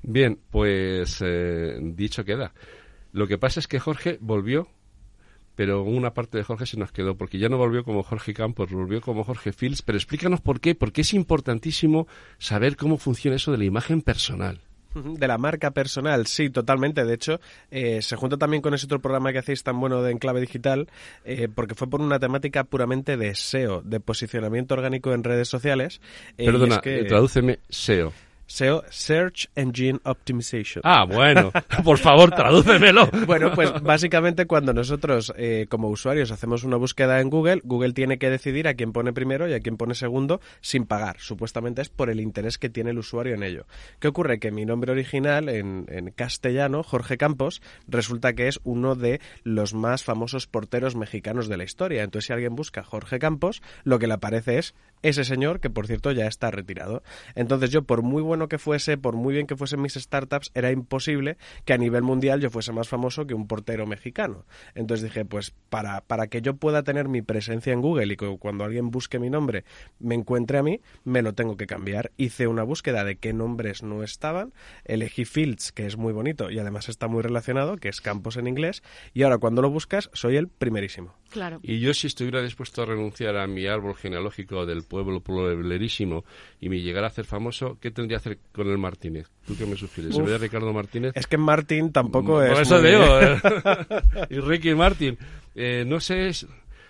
Bien, 0.01 0.37
pues 0.51 1.19
eh, 1.25 1.77
dicho 1.81 2.25
queda. 2.25 2.53
Lo 3.11 3.27
que 3.27 3.37
pasa 3.37 3.59
es 3.59 3.67
que 3.67 3.79
Jorge 3.79 4.17
volvió, 4.19 4.67
pero 5.55 5.83
una 5.83 6.13
parte 6.13 6.37
de 6.37 6.43
Jorge 6.43 6.65
se 6.65 6.77
nos 6.77 6.91
quedó, 6.91 7.15
porque 7.15 7.37
ya 7.39 7.49
no 7.49 7.57
volvió 7.57 7.83
como 7.83 8.03
Jorge 8.03 8.33
Campos, 8.33 8.71
volvió 8.71 9.01
como 9.01 9.23
Jorge 9.23 9.53
Fields. 9.53 9.81
Pero 9.81 9.97
explícanos 9.97 10.41
por 10.41 10.59
qué, 10.59 10.75
porque 10.75 11.01
es 11.01 11.13
importantísimo 11.13 12.07
saber 12.37 12.75
cómo 12.75 12.97
funciona 12.97 13.35
eso 13.37 13.51
de 13.51 13.57
la 13.59 13.65
imagen 13.65 14.01
personal. 14.01 14.59
De 14.95 15.27
la 15.27 15.39
marca 15.39 15.71
personal, 15.71 16.27
sí, 16.27 16.51
totalmente. 16.51 17.03
De 17.03 17.15
hecho, 17.15 17.39
eh, 17.71 18.03
se 18.03 18.15
junta 18.15 18.37
también 18.37 18.61
con 18.61 18.75
ese 18.75 18.85
otro 18.85 19.01
programa 19.01 19.31
que 19.31 19.39
hacéis 19.39 19.63
tan 19.63 19.79
bueno 19.79 20.03
de 20.03 20.11
Enclave 20.11 20.39
Digital, 20.39 20.87
eh, 21.25 21.47
porque 21.53 21.73
fue 21.73 21.89
por 21.89 21.99
una 21.99 22.19
temática 22.19 22.63
puramente 22.63 23.17
de 23.17 23.33
SEO, 23.33 23.81
de 23.81 23.99
posicionamiento 23.99 24.75
orgánico 24.75 25.11
en 25.13 25.23
redes 25.23 25.49
sociales. 25.49 25.99
Eh, 26.37 26.45
Perdona, 26.45 26.75
es 26.75 26.81
que- 26.81 26.99
eh, 26.99 27.03
tradúceme 27.05 27.57
SEO. 27.69 28.13
SEO, 28.47 28.83
Search 28.89 29.49
Engine 29.55 29.99
Optimization. 30.03 30.81
Ah, 30.83 31.05
bueno, 31.05 31.51
por 31.83 31.97
favor, 31.97 32.31
tradúcemelo. 32.31 33.09
Bueno, 33.25 33.51
pues 33.53 33.71
básicamente 33.81 34.45
cuando 34.45 34.73
nosotros 34.73 35.33
eh, 35.37 35.65
como 35.69 35.87
usuarios 35.87 36.31
hacemos 36.31 36.63
una 36.63 36.77
búsqueda 36.77 37.21
en 37.21 37.29
Google, 37.29 37.61
Google 37.63 37.93
tiene 37.93 38.17
que 38.17 38.29
decidir 38.29 38.67
a 38.67 38.73
quién 38.73 38.91
pone 38.91 39.13
primero 39.13 39.47
y 39.47 39.53
a 39.53 39.59
quién 39.59 39.77
pone 39.77 39.95
segundo 39.95 40.41
sin 40.61 40.85
pagar. 40.85 41.17
Supuestamente 41.19 41.81
es 41.81 41.89
por 41.89 42.09
el 42.09 42.19
interés 42.19 42.57
que 42.57 42.69
tiene 42.69 42.91
el 42.91 42.99
usuario 42.99 43.33
en 43.33 43.43
ello. 43.43 43.65
¿Qué 43.99 44.09
ocurre? 44.09 44.39
Que 44.39 44.51
mi 44.51 44.65
nombre 44.65 44.91
original 44.91 45.47
en, 45.47 45.85
en 45.87 46.11
castellano, 46.11 46.83
Jorge 46.83 47.17
Campos, 47.17 47.61
resulta 47.87 48.33
que 48.33 48.47
es 48.47 48.59
uno 48.63 48.95
de 48.95 49.21
los 49.43 49.73
más 49.73 50.03
famosos 50.03 50.47
porteros 50.47 50.95
mexicanos 50.95 51.47
de 51.47 51.57
la 51.57 51.63
historia. 51.63 52.03
Entonces 52.03 52.27
si 52.27 52.33
alguien 52.33 52.55
busca 52.55 52.83
Jorge 52.83 53.19
Campos, 53.19 53.61
lo 53.83 53.99
que 53.99 54.07
le 54.07 54.15
aparece 54.15 54.57
es 54.57 54.73
ese 55.01 55.25
señor 55.25 55.59
que 55.59 55.69
por 55.69 55.87
cierto 55.87 56.11
ya 56.11 56.27
está 56.27 56.51
retirado. 56.51 57.03
Entonces 57.35 57.69
yo 57.69 57.83
por 57.83 58.01
muy 58.01 58.21
bueno 58.33 58.47
que 58.47 58.57
fuese, 58.57 58.97
por 58.97 59.15
muy 59.15 59.35
bien 59.35 59.45
que 59.45 59.55
fuesen 59.55 59.79
mis 59.79 59.93
startups, 59.93 60.49
era 60.55 60.71
imposible 60.71 61.37
que 61.65 61.73
a 61.73 61.77
nivel 61.77 62.01
mundial 62.01 62.41
yo 62.41 62.49
fuese 62.49 62.71
más 62.71 62.89
famoso 62.89 63.27
que 63.27 63.35
un 63.35 63.47
portero 63.47 63.85
mexicano. 63.85 64.45
Entonces 64.73 65.03
dije, 65.03 65.23
pues 65.23 65.53
para, 65.69 66.01
para 66.01 66.25
que 66.25 66.41
yo 66.41 66.55
pueda 66.55 66.81
tener 66.81 67.09
mi 67.09 67.21
presencia 67.21 67.73
en 67.73 67.81
Google 67.81 68.11
y 68.11 68.17
que 68.17 68.37
cuando 68.39 68.63
alguien 68.63 68.89
busque 68.89 69.19
mi 69.19 69.29
nombre 69.29 69.65
me 69.99 70.15
encuentre 70.15 70.57
a 70.57 70.63
mí, 70.63 70.81
me 71.03 71.21
lo 71.21 71.33
tengo 71.33 71.57
que 71.57 71.67
cambiar. 71.67 72.11
Hice 72.17 72.47
una 72.47 72.63
búsqueda 72.63 73.03
de 73.03 73.17
qué 73.17 73.33
nombres 73.33 73.83
no 73.83 74.01
estaban, 74.01 74.51
elegí 74.83 75.25
Fields, 75.25 75.71
que 75.71 75.85
es 75.85 75.95
muy 75.95 76.11
bonito 76.11 76.49
y 76.49 76.57
además 76.57 76.89
está 76.89 77.07
muy 77.07 77.21
relacionado, 77.21 77.77
que 77.77 77.89
es 77.89 78.01
campos 78.01 78.37
en 78.37 78.47
inglés, 78.47 78.81
y 79.13 79.21
ahora 79.21 79.37
cuando 79.37 79.61
lo 79.61 79.69
buscas 79.69 80.09
soy 80.13 80.37
el 80.37 80.47
primerísimo. 80.47 81.13
Claro. 81.29 81.59
Y 81.61 81.79
yo 81.79 81.93
si 81.93 82.07
estuviera 82.07 82.41
dispuesto 82.41 82.81
a 82.81 82.85
renunciar 82.85 83.37
a 83.37 83.45
mi 83.45 83.67
árbol 83.67 83.95
genealógico 83.95 84.65
del 84.65 84.83
pueblo 84.83 85.21
pueblerísimo 85.21 86.25
y 86.59 86.69
me 86.69 86.81
llegara 86.81 87.07
a 87.07 87.09
hacer 87.09 87.25
famoso, 87.25 87.77
¿qué 87.79 87.91
tendría 87.91 88.17
hacer 88.23 88.39
con 88.51 88.67
el 88.69 88.77
Martínez? 88.77 89.27
¿Tú 89.45 89.55
qué 89.57 89.65
me 89.65 89.75
sugieres? 89.75 90.15
¿Se 90.15 90.21
ve 90.21 90.37
Ricardo 90.37 90.71
Martínez? 90.73 91.11
Es 91.15 91.27
que 91.27 91.37
Martín 91.37 91.91
tampoco 91.91 92.33
Por 92.35 92.45
es... 92.45 92.59
eso 92.59 92.79
muy- 92.79 92.89
digo, 92.89 93.19
eh. 93.19 93.37
y 94.29 94.39
Ricky 94.39 94.73
Martin. 94.75 95.17
Eh, 95.55 95.83
no 95.85 95.99
sé, 95.99 96.31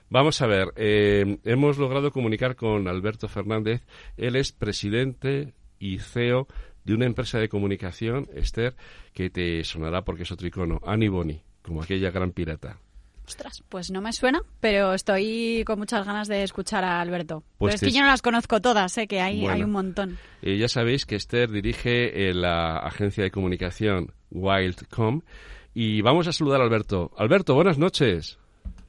vamos 0.10 0.42
a 0.42 0.48
ver, 0.48 0.70
eh, 0.76 1.38
hemos 1.44 1.78
logrado 1.78 2.12
comunicar 2.12 2.56
con 2.56 2.88
Alberto 2.88 3.28
Fernández. 3.28 3.82
Él 4.18 4.36
es 4.36 4.52
presidente 4.52 5.54
y 5.80 6.00
CEO 6.00 6.48
de 6.86 6.94
una 6.94 7.06
empresa 7.06 7.40
de 7.40 7.50
comunicación, 7.50 8.28
Esther, 8.36 8.76
que 9.14 9.30
te 9.30 9.64
sonará 9.64 10.04
porque 10.04 10.24
es 10.24 10.32
otro 10.32 10.48
icono, 10.48 10.80
Annie 10.86 11.10
Boni, 11.10 11.42
como 11.62 11.82
aquella 11.82 12.12
gran 12.12 12.32
pirata. 12.32 12.78
Ostras, 13.26 13.64
pues 13.70 13.90
no 13.90 14.02
me 14.02 14.12
suena, 14.12 14.42
pero 14.60 14.94
estoy 14.94 15.64
con 15.66 15.80
muchas 15.80 16.06
ganas 16.06 16.28
de 16.28 16.44
escuchar 16.44 16.84
a 16.84 17.00
Alberto. 17.00 17.44
Pues 17.58 17.72
pero 17.72 17.76
es 17.76 17.80
te- 17.80 17.86
que 17.88 17.92
yo 17.94 18.02
no 18.02 18.08
las 18.08 18.22
conozco 18.22 18.60
todas, 18.60 18.98
¿eh? 18.98 19.08
que 19.08 19.22
hay, 19.22 19.40
Bueno. 19.42 19.54
hay 19.56 19.64
un 19.64 19.72
montón. 19.72 20.18
Eh, 20.42 20.58
ya 20.58 20.68
sabéis 20.68 21.06
que 21.06 21.16
Esther 21.16 21.50
dirige 21.50 22.30
eh, 22.30 22.34
la 22.34 22.78
agencia 22.80 23.24
de 23.24 23.32
comunicación 23.32 24.12
Wildcom 24.32 25.22
y 25.74 26.02
vamos 26.02 26.28
a 26.28 26.34
saludar 26.34 26.62
a 26.62 26.66
Alberto. 26.66 27.12
Alberto, 27.18 27.56
buenas 27.56 27.78
noches. 27.78 28.38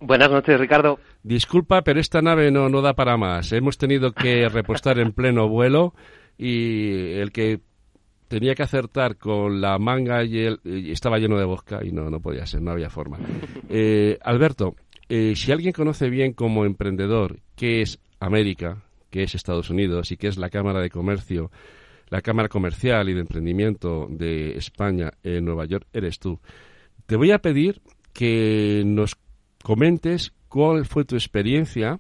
Buenas 0.01 0.31
noches, 0.31 0.59
Ricardo. 0.61 0.99
Disculpa, 1.23 1.83
pero 1.83 2.01
esta 2.01 2.21
nave 2.21 2.51
no, 2.51 2.69
no 2.69 2.83
da 2.83 2.95
para 2.95 3.17
más. 3.17 3.53
Hemos 3.53 3.79
tenido 3.79 4.13
que 4.13 4.49
repostar 4.49 4.99
en 4.99 5.13
pleno 5.13 5.49
vuelo 5.49 5.95
y 6.37 7.13
el 7.15 7.31
que 7.33 7.61
tenía 8.29 8.55
que 8.55 8.63
acertar 8.63 9.17
con 9.17 9.61
la 9.61 9.79
manga 9.79 10.25
y, 10.25 10.39
el, 10.39 10.61
y 10.65 10.91
estaba 10.91 11.19
lleno 11.19 11.39
de 11.39 11.45
vodka 11.45 11.85
y 11.85 11.93
no, 11.93 12.11
no 12.11 12.21
podía 12.21 12.47
ser, 12.47 12.63
no 12.63 12.71
había 12.71 12.91
forma. 12.91 13.19
Eh, 13.77 14.19
Alberto, 14.23 14.77
eh, 15.09 15.35
si 15.37 15.51
alguien 15.51 15.73
conoce 15.73 16.09
bien 16.09 16.33
como 16.33 16.65
emprendedor 16.65 17.41
qué 17.57 17.83
es 17.83 17.99
América, 18.21 18.83
qué 19.11 19.25
es 19.25 19.35
Estados 19.35 19.71
Unidos 19.71 20.13
y 20.13 20.17
qué 20.17 20.29
es 20.29 20.37
la 20.37 20.51
Cámara 20.51 20.81
de 20.81 20.91
Comercio, 20.91 21.51
la 22.09 22.21
Cámara 22.21 22.49
Comercial 22.49 23.09
y 23.09 23.15
de 23.15 23.21
Emprendimiento 23.21 24.07
de 24.11 24.57
España 24.57 25.13
en 25.23 25.45
Nueva 25.45 25.65
York, 25.65 25.87
eres 25.93 26.19
tú. 26.19 26.39
Te 27.07 27.17
voy 27.17 27.33
a 27.33 27.39
pedir 27.39 27.81
que 28.13 28.83
nos 28.87 29.17
comentes 29.63 30.33
cuál 30.49 30.87
fue 30.87 31.05
tu 31.05 31.17
experiencia 31.17 31.99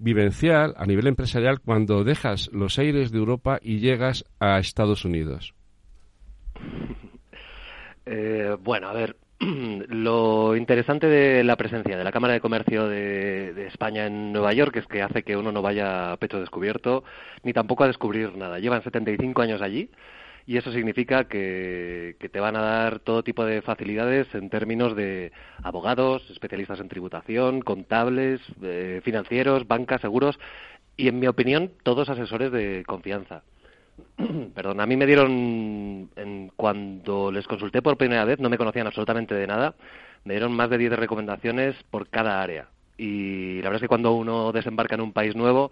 vivencial 0.00 0.74
a 0.76 0.86
nivel 0.86 1.06
empresarial 1.06 1.60
cuando 1.60 2.02
dejas 2.02 2.50
los 2.52 2.78
aires 2.78 3.12
de 3.12 3.18
Europa 3.18 3.58
y 3.62 3.78
llegas 3.78 4.24
a 4.40 4.58
Estados 4.58 5.04
Unidos. 5.04 5.54
Eh, 8.06 8.56
bueno, 8.60 8.88
a 8.88 8.92
ver, 8.92 9.16
lo 9.88 10.56
interesante 10.56 11.06
de 11.06 11.44
la 11.44 11.56
presencia 11.56 11.96
de 11.96 12.04
la 12.04 12.12
Cámara 12.12 12.34
de 12.34 12.40
Comercio 12.40 12.88
de, 12.88 13.52
de 13.52 13.66
España 13.66 14.06
en 14.06 14.32
Nueva 14.32 14.52
York 14.52 14.76
es 14.76 14.86
que 14.86 15.02
hace 15.02 15.22
que 15.22 15.36
uno 15.36 15.52
no 15.52 15.62
vaya 15.62 16.12
a 16.12 16.16
pecho 16.16 16.40
descubierto 16.40 17.04
ni 17.42 17.52
tampoco 17.52 17.84
a 17.84 17.88
descubrir 17.88 18.36
nada. 18.36 18.58
Llevan 18.58 18.82
75 18.82 19.42
años 19.42 19.62
allí 19.62 19.90
y 20.50 20.56
eso 20.56 20.72
significa 20.72 21.28
que, 21.28 22.16
te 22.18 22.40
van 22.40 22.56
a 22.56 22.60
dar 22.60 22.98
todo 22.98 23.22
tipo 23.22 23.44
de 23.44 23.62
facilidades 23.62 24.26
en 24.34 24.50
términos 24.50 24.96
de 24.96 25.30
abogados, 25.62 26.28
especialistas 26.28 26.80
en 26.80 26.88
tributación, 26.88 27.60
contables, 27.60 28.40
eh, 28.60 29.00
financieros, 29.04 29.68
bancas, 29.68 30.00
seguros 30.00 30.40
y, 30.96 31.06
en 31.06 31.20
mi 31.20 31.28
opinión, 31.28 31.70
todos 31.84 32.08
asesores 32.08 32.50
de 32.50 32.82
confianza. 32.84 33.44
Perdón, 34.56 34.80
a 34.80 34.86
mí 34.86 34.96
me 34.96 35.06
dieron, 35.06 36.10
en, 36.16 36.50
cuando 36.56 37.30
les 37.30 37.46
consulté 37.46 37.80
por 37.80 37.96
primera 37.96 38.24
vez, 38.24 38.40
no 38.40 38.50
me 38.50 38.58
conocían 38.58 38.88
absolutamente 38.88 39.36
de 39.36 39.46
nada, 39.46 39.76
me 40.24 40.34
dieron 40.34 40.50
más 40.50 40.68
de 40.68 40.78
10 40.78 40.94
recomendaciones 40.94 41.76
por 41.92 42.08
cada 42.08 42.42
área. 42.42 42.66
Y 42.98 43.58
la 43.58 43.68
verdad 43.68 43.76
es 43.76 43.82
que 43.82 43.88
cuando 43.88 44.14
uno 44.14 44.50
desembarca 44.50 44.96
en 44.96 45.02
un 45.02 45.12
país 45.12 45.36
nuevo 45.36 45.70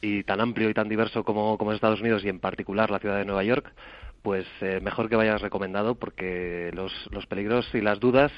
y 0.00 0.22
tan 0.22 0.40
amplio 0.40 0.70
y 0.70 0.74
tan 0.74 0.88
diverso 0.88 1.24
como, 1.24 1.58
como 1.58 1.72
es 1.72 1.74
Estados 1.74 2.00
Unidos 2.00 2.24
y 2.24 2.28
en 2.28 2.38
particular 2.38 2.92
la 2.92 3.00
ciudad 3.00 3.18
de 3.18 3.24
Nueva 3.24 3.42
York, 3.42 3.72
pues 4.22 4.46
eh, 4.60 4.80
mejor 4.82 5.08
que 5.08 5.16
vayas 5.16 5.40
recomendado 5.40 5.94
porque 5.94 6.70
los, 6.74 6.92
los 7.10 7.26
peligros 7.26 7.68
y 7.74 7.80
las 7.80 8.00
dudas 8.00 8.32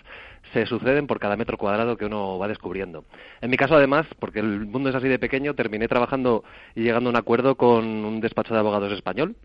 se 0.53 0.67
suceden 0.67 1.07
por 1.07 1.19
cada 1.19 1.37
metro 1.37 1.59
cuadrado 1.59 1.97
que 1.97 2.07
uno 2.07 2.39
va 2.39 2.49
descubriendo. 2.49 3.05
En 3.41 3.51
mi 3.51 3.57
caso, 3.57 3.75
además, 3.75 4.07
porque 4.19 4.41
el 4.41 4.67
mundo 4.67 4.91
es 4.91 4.95
así 4.95 5.09
de 5.09 5.19
pequeño, 5.19 5.55
terminé 5.55 5.89
trabajando 5.89 6.45
y 6.75 6.83
llegando 6.83 7.09
a 7.09 7.13
un 7.13 7.17
acuerdo 7.17 7.57
con 7.57 7.85
un 7.85 8.21
despacho 8.21 8.55
de 8.55 8.61
abogados 8.61 8.93
español. 8.93 9.37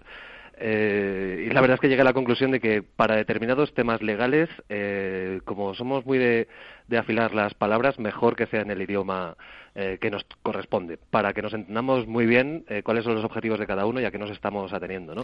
Eh, 0.60 1.46
y 1.48 1.54
la 1.54 1.62
verdad 1.62 1.76
es 1.76 1.82
que 1.82 1.88
llegué 1.88 2.02
a 2.02 2.06
la 2.06 2.13
conclusión 2.13 2.52
de 2.52 2.60
que 2.60 2.82
para 2.82 3.15
determinados 3.15 3.74
temas 3.74 4.02
legales, 4.02 4.50
eh, 4.70 5.39
como 5.46 5.76
somos 5.76 6.06
muy 6.06 6.17
de, 6.17 6.48
de 6.88 6.98
afilar 6.98 7.34
las 7.34 7.54
palabras, 7.54 8.00
mejor 8.00 8.36
que 8.36 8.48
sea 8.48 8.62
en 8.62 8.72
el 8.72 8.82
idioma 8.82 9.36
eh, 9.80 10.00
que 10.02 10.10
nos 10.10 10.26
corresponde, 10.41 10.98
para 10.98 11.34
que 11.34 11.43
nos 11.43 11.54
entendamos 11.54 12.08
muy 12.08 12.26
bien 12.26 12.65
eh, 12.67 12.82
cuáles 12.82 13.04
son 13.04 13.13
los 13.13 13.24
objetivos 13.24 13.60
de 13.60 13.67
cada 13.67 13.86
uno 13.86 14.02
y 14.02 14.06
a 14.06 14.12
qué 14.12 14.17
nos 14.17 14.32
estamos 14.32 14.74
ateniendo. 14.74 15.13
¿no? 15.13 15.24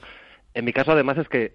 En 0.54 0.64
mi 0.64 0.72
caso, 0.72 0.92
además, 0.92 1.18
es 1.18 1.28
que 1.28 1.54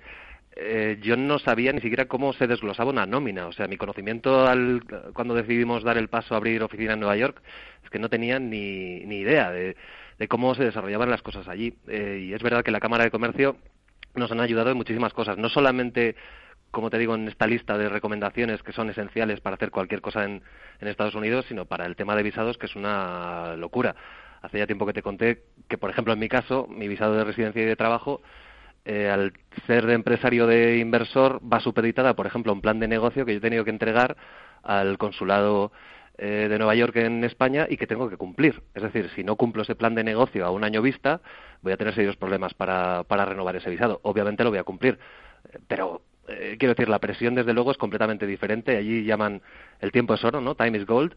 eh, 0.57 0.99
yo 1.01 1.17
no 1.17 1.39
sabía 1.39 1.73
ni 1.73 1.81
siquiera 1.81 2.07
cómo 2.07 2.33
se 2.33 2.49
desglosaba 2.49 2.91
una 2.91 3.07
nómina. 3.07 3.47
O 3.47 3.53
sea, 3.53 3.69
mi 3.69 3.77
conocimiento 3.77 4.49
al, 4.49 4.83
cuando 5.13 5.35
decidimos 5.35 5.85
dar 5.85 5.97
el 5.97 6.09
paso 6.09 6.35
a 6.35 6.39
abrir 6.39 6.61
oficina 6.65 6.95
en 6.95 7.01
Nueva 7.01 7.17
York 7.17 7.41
es 7.85 7.91
que 7.91 8.01
no 8.01 8.09
tenía 8.09 8.41
ni, 8.41 9.05
ni 9.05 9.19
idea 9.19 9.53
de, 9.53 9.77
de 10.19 10.29
cómo 10.29 10.55
se 10.55 10.65
desarrollaban 10.65 11.11
las 11.11 11.23
cosas 11.23 11.49
allí. 11.49 11.75
Eh, 11.89 12.27
y 12.29 12.33
es 12.35 12.43
verdad 12.43 12.63
que 12.63 12.71
la 12.71 12.81
Cámara 12.81 13.05
de 13.05 13.11
Comercio 13.11 13.57
nos 14.15 14.33
han 14.33 14.41
ayudado 14.41 14.71
en 14.71 14.77
muchísimas 14.77 15.13
cosas, 15.13 15.39
no 15.39 15.49
solamente 15.49 16.17
como 16.71 16.91
te 16.91 16.99
digo, 16.99 17.15
en 17.15 17.29
esta 17.29 17.47
lista 17.47 17.79
de 17.79 17.89
recomendaciones 17.89 18.63
que 18.63 18.73
son 18.73 18.91
esenciales 18.91 19.41
para 19.41 19.57
hacer 19.57 19.71
cualquier 19.71 20.01
cosa 20.01 20.25
en, 20.25 20.43
Estados 20.81 21.15
Unidos, 21.15 21.47
sino 21.49 21.65
para 21.65 21.87
el 21.87 21.97
tema 21.97 22.15
de 22.15 22.23
visados, 22.23 22.59
que 22.59 22.67
es 22.67 22.77
una 22.77 23.57
locura. 23.57 23.97
Hace 24.43 24.59
ya 24.59 24.67
tiempo 24.67 24.87
que 24.87 24.93
te 24.93 25.03
conté 25.03 25.45
que, 25.69 25.79
por 25.79 25.91
ejemplo, 25.91 26.13
en 26.13 26.19
mi 26.19 26.29
caso, 26.29 26.67
mi 26.69 26.89
visado 26.89 27.15
de 27.15 27.25
residencia 27.25 27.63
y 27.63 27.65
de 27.65 27.77
trabajo, 27.77 28.21
eh, 28.85 29.09
al 29.09 29.33
ser 29.67 29.87
de 29.87 29.95
empresario 29.95 30.47
de 30.47 30.79
inversor, 30.79 31.41
va 31.41 31.61
supeditada, 31.61 32.15
por 32.15 32.27
ejemplo, 32.27 32.53
a 32.53 32.55
un 32.55 32.61
plan 32.61 32.79
de 32.79 32.89
negocio 32.89 33.25
que 33.27 33.33
yo 33.33 33.39
he 33.39 33.41
tenido 33.41 33.65
que 33.65 33.71
entregar 33.71 34.17
al 34.63 34.99
consulado 34.99 35.73
eh, 36.21 36.49
de 36.49 36.59
Nueva 36.59 36.75
York 36.75 36.97
en 36.97 37.23
España 37.23 37.67
y 37.71 37.77
que 37.77 37.87
tengo 37.87 38.11
que 38.11 38.17
cumplir. 38.17 38.61
Es 38.75 38.83
decir, 38.83 39.09
si 39.15 39.23
no 39.23 39.37
cumplo 39.37 39.63
ese 39.63 39.77
plan 39.77 39.95
de 39.95 40.03
negocio 40.03 40.45
a 40.45 40.51
un 40.51 40.65
año 40.65 40.83
vista, 40.83 41.21
voy 41.63 41.73
a 41.73 41.77
tener 41.77 41.95
serios 41.95 42.17
problemas 42.17 42.55
para, 42.55 43.05
para 43.05 43.25
renovar 43.25 43.55
ese 43.55 43.71
visado. 43.71 44.01
Obviamente 44.03 44.43
lo 44.43 44.51
voy 44.51 44.59
a 44.59 44.65
cumplir, 44.65 44.99
pero 45.69 46.03
eh, 46.27 46.57
quiero 46.59 46.75
decir, 46.75 46.89
la 46.89 46.99
presión 46.99 47.35
desde 47.35 47.55
luego 47.55 47.71
es 47.71 47.79
completamente 47.79 48.27
diferente. 48.27 48.77
Allí 48.77 49.05
llaman 49.05 49.43
el 49.81 49.93
tiempo 49.93 50.15
es 50.15 50.25
oro, 50.25 50.41
¿no? 50.41 50.55
Time 50.55 50.77
is 50.77 50.87
gold. 50.87 51.15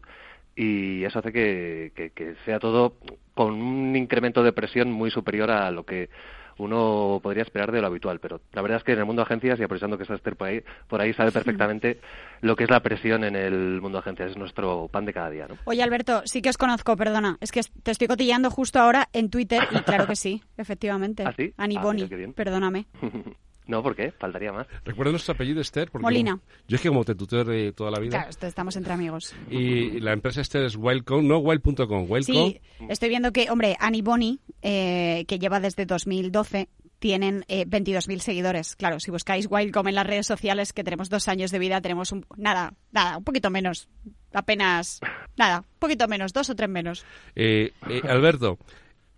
Y 0.54 1.04
eso 1.04 1.18
hace 1.18 1.32
que, 1.32 1.92
que, 1.94 2.10
que, 2.10 2.34
sea 2.44 2.58
todo 2.58 2.94
con 3.34 3.54
un 3.54 3.96
incremento 3.96 4.42
de 4.42 4.52
presión 4.52 4.92
muy 4.92 5.10
superior 5.10 5.50
a 5.50 5.70
lo 5.70 5.84
que 5.84 6.10
uno 6.58 7.20
podría 7.22 7.42
esperar 7.42 7.72
de 7.72 7.80
lo 7.80 7.86
habitual. 7.86 8.20
Pero 8.20 8.40
la 8.52 8.62
verdad 8.62 8.78
es 8.78 8.84
que 8.84 8.92
en 8.92 8.98
el 8.98 9.04
mundo 9.04 9.22
de 9.22 9.24
agencias, 9.24 9.58
y 9.58 9.62
aprovechando 9.62 9.96
que 9.96 10.04
está 10.04 10.14
Esther 10.14 10.36
por 10.36 10.48
ahí, 10.48 10.62
por 10.88 11.00
ahí 11.00 11.12
sabe 11.12 11.32
perfectamente 11.32 12.00
lo 12.40 12.56
que 12.56 12.64
es 12.64 12.70
la 12.70 12.80
presión 12.80 13.24
en 13.24 13.36
el 13.36 13.80
mundo 13.80 13.98
de 13.98 14.00
agencias. 14.00 14.30
Es 14.30 14.36
nuestro 14.36 14.88
pan 14.88 15.04
de 15.04 15.12
cada 15.12 15.30
día, 15.30 15.46
¿no? 15.48 15.56
Oye, 15.64 15.82
Alberto, 15.82 16.22
sí 16.24 16.42
que 16.42 16.50
os 16.50 16.58
conozco, 16.58 16.96
perdona. 16.96 17.38
Es 17.40 17.52
que 17.52 17.60
te 17.82 17.90
estoy 17.90 18.08
cotillando 18.08 18.50
justo 18.50 18.78
ahora 18.78 19.08
en 19.12 19.30
Twitter 19.30 19.62
y 19.70 19.78
claro 19.80 20.06
que 20.06 20.16
sí, 20.16 20.42
efectivamente. 20.56 21.24
¿Ah, 21.26 21.32
sí? 21.36 21.52
Ani 21.56 21.76
ah, 21.76 21.82
Boni, 21.82 22.08
perdóname. 22.34 22.86
No, 23.72 23.82
¿por 23.82 23.96
qué? 23.96 24.12
Faltaría 24.12 24.52
más. 24.52 24.66
¿Recuerda 24.84 25.12
nuestro 25.12 25.32
apellido, 25.32 25.62
Esther? 25.62 25.90
Porque 25.90 26.02
Molina. 26.02 26.32
Como, 26.32 26.42
yo 26.68 26.76
es 26.76 26.82
que 26.82 26.88
como 26.90 27.06
te 27.06 27.14
tuteo 27.14 27.42
de 27.42 27.72
toda 27.72 27.90
la 27.90 28.00
vida. 28.00 28.10
Claro, 28.10 28.46
estamos 28.46 28.76
entre 28.76 28.92
amigos. 28.92 29.34
Y 29.50 29.98
la 30.00 30.12
empresa 30.12 30.42
Esther 30.42 30.64
es 30.64 30.76
Wildcom, 30.76 31.26
no 31.26 31.38
Wild.com, 31.38 32.04
Wildcom. 32.06 32.20
Sí, 32.22 32.60
estoy 32.90 33.08
viendo 33.08 33.32
que, 33.32 33.50
hombre, 33.50 33.74
Annie 33.80 34.02
Boni, 34.02 34.40
eh, 34.60 35.24
que 35.26 35.38
lleva 35.38 35.58
desde 35.58 35.86
2012, 35.86 36.68
tienen 36.98 37.46
eh, 37.48 37.64
22.000 37.64 38.18
seguidores. 38.18 38.76
Claro, 38.76 39.00
si 39.00 39.10
buscáis 39.10 39.46
Wildcom 39.50 39.88
en 39.88 39.94
las 39.94 40.06
redes 40.06 40.26
sociales, 40.26 40.74
que 40.74 40.84
tenemos 40.84 41.08
dos 41.08 41.26
años 41.28 41.50
de 41.50 41.58
vida, 41.58 41.80
tenemos 41.80 42.12
un, 42.12 42.26
nada, 42.36 42.74
nada, 42.90 43.16
un 43.16 43.24
poquito 43.24 43.48
menos, 43.48 43.88
apenas, 44.34 45.00
nada, 45.38 45.60
un 45.60 45.78
poquito 45.78 46.08
menos, 46.08 46.34
dos 46.34 46.50
o 46.50 46.54
tres 46.54 46.68
menos. 46.68 47.06
Eh, 47.34 47.72
eh, 47.88 48.02
Alberto, 48.06 48.58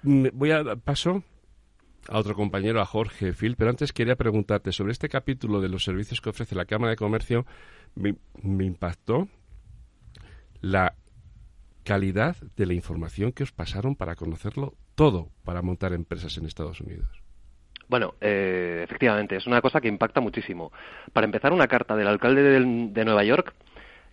voy 0.04 0.52
a 0.52 0.76
paso 0.76 1.24
a 2.08 2.18
otro 2.18 2.34
compañero, 2.34 2.80
a 2.80 2.86
Jorge 2.86 3.32
Phil, 3.32 3.56
pero 3.56 3.70
antes 3.70 3.92
quería 3.92 4.16
preguntarte 4.16 4.72
sobre 4.72 4.92
este 4.92 5.08
capítulo 5.08 5.60
de 5.60 5.68
los 5.68 5.84
servicios 5.84 6.20
que 6.20 6.30
ofrece 6.30 6.54
la 6.54 6.64
Cámara 6.64 6.90
de 6.90 6.96
Comercio. 6.96 7.46
Me, 7.94 8.14
impactó 8.42 9.28
la 10.60 10.94
calidad 11.84 12.36
de 12.56 12.66
la 12.66 12.74
información 12.74 13.32
que 13.32 13.42
os 13.42 13.52
pasaron 13.52 13.96
para 13.96 14.16
conocerlo 14.16 14.74
todo 14.94 15.28
para 15.44 15.62
montar 15.62 15.92
empresas 15.92 16.36
en 16.38 16.46
Estados 16.46 16.80
Unidos. 16.80 17.08
Bueno, 17.88 18.14
eh, 18.20 18.80
efectivamente, 18.84 19.36
es 19.36 19.46
una 19.46 19.60
cosa 19.60 19.80
que 19.80 19.88
impacta 19.88 20.20
muchísimo. 20.20 20.72
Para 21.12 21.26
empezar, 21.26 21.52
una 21.52 21.68
carta 21.68 21.96
del 21.96 22.08
alcalde 22.08 22.42
de, 22.42 22.88
de 22.90 23.04
Nueva 23.04 23.24
York, 23.24 23.52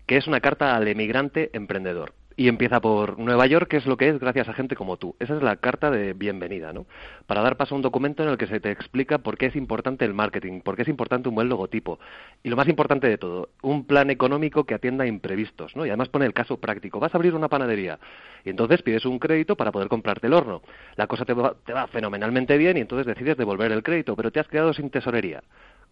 que 0.06 0.17
es 0.17 0.27
una 0.27 0.41
carta 0.41 0.75
al 0.75 0.88
emigrante 0.88 1.49
emprendedor. 1.54 2.13
Y 2.41 2.47
empieza 2.47 2.82
por 2.82 3.19
Nueva 3.19 3.45
York, 3.45 3.67
que 3.67 3.77
es 3.77 3.86
lo 3.86 3.97
que 3.97 4.10
es 4.10 4.19
gracias 4.19 4.49
a 4.49 4.54
gente 4.54 4.75
como 4.75 4.97
tú. 4.97 5.15
Esa 5.19 5.36
es 5.36 5.43
la 5.43 5.58
carta 5.58 5.91
de 5.91 6.13
bienvenida, 6.13 6.73
¿no? 6.73 6.88
Para 7.27 7.43
dar 7.43 7.56
paso 7.56 7.75
a 7.75 7.77
un 7.77 7.84
documento 7.84 8.23
en 8.23 8.30
el 8.30 8.38
que 8.39 8.47
se 8.47 8.60
te 8.60 8.71
explica 8.71 9.19
por 9.19 9.38
qué 9.38 9.45
es 9.45 9.56
importante 9.56 10.06
el 10.06 10.15
marketing, 10.15 10.62
por 10.62 10.75
qué 10.75 10.82
es 10.82 10.88
importante 10.88 11.30
un 11.30 11.36
buen 11.36 11.49
logotipo. 11.49 11.99
Y 12.41 12.49
lo 12.49 12.56
más 12.56 12.67
importante 12.67 13.08
de 13.08 13.19
todo, 13.19 13.49
un 13.62 13.86
plan 13.86 14.10
económico 14.10 14.63
que 14.63 14.73
atienda 14.73 15.06
imprevistos, 15.06 15.75
¿no? 15.75 15.86
Y 15.86 15.89
además 15.89 16.10
pone 16.10 16.25
el 16.25 16.34
caso 16.34 16.58
práctico. 16.58 16.99
Vas 16.99 17.13
a 17.13 17.19
abrir 17.19 17.36
una 17.36 17.47
panadería 17.47 17.99
y 18.43 18.49
entonces 18.49 18.82
pides 18.82 19.06
un 19.06 19.19
crédito 19.19 19.56
para 19.56 19.71
poder 19.71 19.88
comprarte 19.88 20.25
el 20.25 20.34
horno. 20.34 20.63
La 20.95 21.06
cosa 21.06 21.25
te 21.25 21.34
va, 21.34 21.54
te 21.63 21.73
va 21.73 21.86
fenomenalmente 21.89 22.58
bien 22.58 22.75
y 22.75 22.80
entonces 22.82 23.06
decides 23.06 23.38
devolver 23.38 23.71
el 23.71 23.84
crédito, 23.84 24.15
pero 24.15 24.32
te 24.32 24.39
has 24.39 24.47
quedado 24.47 24.73
sin 24.73 24.89
tesorería. 24.89 25.43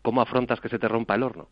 ¿Cómo 0.02 0.20
afrontas 0.20 0.60
que 0.60 0.70
se 0.70 0.80
te 0.80 0.88
rompa 0.88 1.14
el 1.14 1.22
horno? 1.22 1.48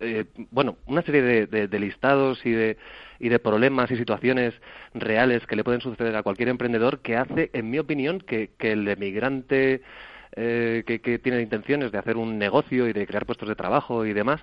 Eh, 0.00 0.24
bueno, 0.50 0.76
una 0.86 1.02
serie 1.02 1.22
de, 1.22 1.68
de, 1.68 1.78
listados 1.78 2.44
y 2.46 2.50
de, 2.52 2.78
y 3.18 3.28
de 3.28 3.38
problemas 3.38 3.90
y 3.90 3.96
situaciones 3.96 4.54
reales 4.94 5.46
que 5.46 5.56
le 5.56 5.64
pueden 5.64 5.82
suceder 5.82 6.16
a 6.16 6.22
cualquier 6.22 6.48
emprendedor 6.48 7.00
que 7.00 7.16
hace, 7.16 7.50
en 7.52 7.70
mi 7.70 7.78
opinión, 7.78 8.18
que, 8.20 8.50
que 8.58 8.72
el 8.72 8.88
emigrante 8.88 9.82
eh, 10.36 10.84
que, 10.86 11.00
que, 11.00 11.18
tiene 11.18 11.42
intenciones 11.42 11.92
de 11.92 11.98
hacer 11.98 12.16
un 12.16 12.38
negocio 12.38 12.88
y 12.88 12.92
de 12.92 13.06
crear 13.06 13.26
puestos 13.26 13.48
de 13.48 13.56
trabajo 13.56 14.06
y 14.06 14.12
demás, 14.14 14.40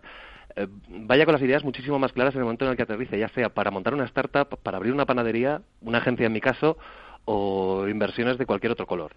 eh, 0.56 0.67
vaya 0.89 1.26
con 1.26 1.34
las 1.34 1.41
ideas 1.41 1.63
muchísimo 1.63 1.98
más 1.98 2.13
claras 2.13 2.36
en 2.36 2.39
el 2.39 2.46
momento 2.46 2.65
en 2.65 2.72
el 2.72 2.78
que 2.78 2.84
aterrice, 2.84 3.17
ya 3.17 3.30
sea 3.30 3.50
para 3.50 3.72
montar 3.72 3.93
una 3.93 4.06
startup, 4.06 4.60
para 4.62 4.78
abrir 4.78 4.93
una 4.93 5.06
panadería, 5.06 5.62
una 5.82 6.00
agencia 6.00 6.26
en 6.26 6.34
mi 6.34 6.41
caso, 6.41 6.78
o 7.26 7.88
inversiones 7.88 8.38
de 8.38 8.46
cualquier 8.46 8.74
otro 8.74 8.86
color. 8.86 9.12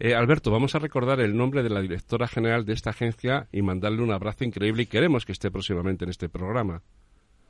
Eh, 0.00 0.14
Alberto, 0.14 0.50
vamos 0.52 0.74
a 0.74 0.78
recordar 0.78 1.18
el 1.20 1.36
nombre 1.36 1.62
de 1.62 1.70
la 1.70 1.80
directora 1.80 2.28
general 2.28 2.64
de 2.64 2.72
esta 2.72 2.90
agencia 2.90 3.48
y 3.50 3.62
mandarle 3.62 4.02
un 4.02 4.12
abrazo 4.12 4.44
increíble 4.44 4.84
y 4.84 4.86
queremos 4.86 5.26
que 5.26 5.32
esté 5.32 5.50
próximamente 5.50 6.04
en 6.04 6.10
este 6.10 6.28
programa. 6.28 6.82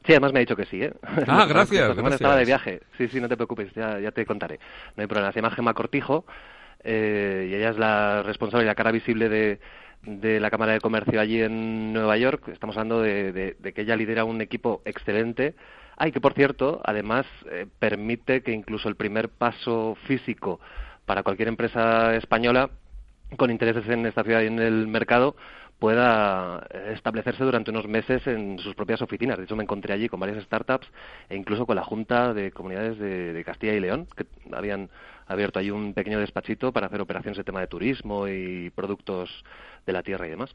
Sí, 0.07 0.13
además 0.13 0.33
me 0.33 0.39
ha 0.39 0.41
dicho 0.41 0.57
que 0.57 0.65
sí, 0.65 0.83
¿eh? 0.83 0.95
Ah, 1.03 1.45
gracias, 1.49 1.95
gracias. 1.95 2.15
estaba 2.15 2.37
de 2.37 2.47
viaje. 2.47 2.81
Sí, 2.97 3.09
sí, 3.09 3.21
no 3.21 3.29
te 3.29 3.37
preocupes, 3.37 3.73
ya, 3.75 4.01
ya 4.01 4.13
te 4.13 4.25
contaré. 4.25 4.59
No 4.97 5.03
hay 5.03 5.07
problema. 5.07 5.31
Se 5.33 5.41
llama 5.41 5.55
Gema 5.55 5.75
Cortijo 5.75 6.25
eh, 6.85 7.49
y 7.51 7.55
ella 7.55 7.71
es 7.71 7.79
la 7.79 8.23
responsable 8.23 8.65
y 8.65 8.67
la 8.67 8.75
cara 8.75 8.93
visible 8.93 9.29
de, 9.29 9.61
de 10.05 10.41
la 10.41 10.51
Cámara 10.51 10.73
de 10.73 10.81
Comercio 10.81 11.21
allí 11.21 11.43
en 11.43 11.93
Nueva 11.93 12.17
York. 12.17 12.49
Estamos 12.49 12.77
hablando 12.79 13.03
de, 13.03 13.33
de, 13.33 13.57
de 13.59 13.73
que 13.75 13.83
ella 13.83 13.97
lidera 13.97 14.25
un 14.25 14.41
equipo 14.41 14.81
excelente. 14.87 15.55
Ah, 15.99 16.09
y 16.09 16.13
que 16.13 16.21
por 16.21 16.33
cierto, 16.33 16.81
además, 16.85 17.27
eh, 17.51 17.67
permite 17.79 18.43
que 18.43 18.53
incluso 18.53 18.89
el 18.89 18.97
primer 18.97 19.29
paso 19.29 19.99
físico 20.07 20.61
para 21.09 21.23
cualquier 21.23 21.49
empresa 21.49 22.15
española 22.17 22.69
con 23.39 23.51
intereses 23.51 23.89
en 23.89 24.05
esta 24.05 24.23
ciudad 24.23 24.43
y 24.43 24.47
en 24.47 24.59
el 24.59 24.87
mercado 24.87 25.37
pueda 25.79 26.67
establecerse 26.93 27.45
durante 27.45 27.71
unos 27.71 27.89
meses 27.89 28.27
en 28.27 28.59
sus 28.59 28.75
propias 28.75 29.01
oficinas. 29.01 29.39
De 29.39 29.45
hecho, 29.45 29.57
me 29.57 29.63
encontré 29.63 29.95
allí 29.95 30.09
con 30.11 30.21
varias 30.21 30.45
startups 30.45 30.87
e 31.31 31.37
incluso 31.37 31.65
con 31.65 31.77
la 31.77 31.85
Junta 31.85 32.35
de 32.35 32.51
Comunidades 32.51 32.99
de, 32.99 33.33
de 33.33 33.45
Castilla 33.45 33.73
y 33.73 33.81
León, 33.81 34.07
que 34.15 34.27
habían 34.53 34.91
abierto 35.27 35.59
allí 35.59 35.71
un 35.71 35.95
pequeño 35.95 36.21
despachito 36.21 36.73
para 36.73 36.89
hacer 36.89 37.01
operaciones 37.01 37.39
de 37.39 37.45
tema 37.45 37.61
de 37.61 37.69
turismo 37.69 38.29
y 38.29 38.71
productos 38.71 39.31
de 39.87 39.93
la 39.95 40.03
tierra 40.03 40.27
y 40.27 40.31
demás. 40.31 40.55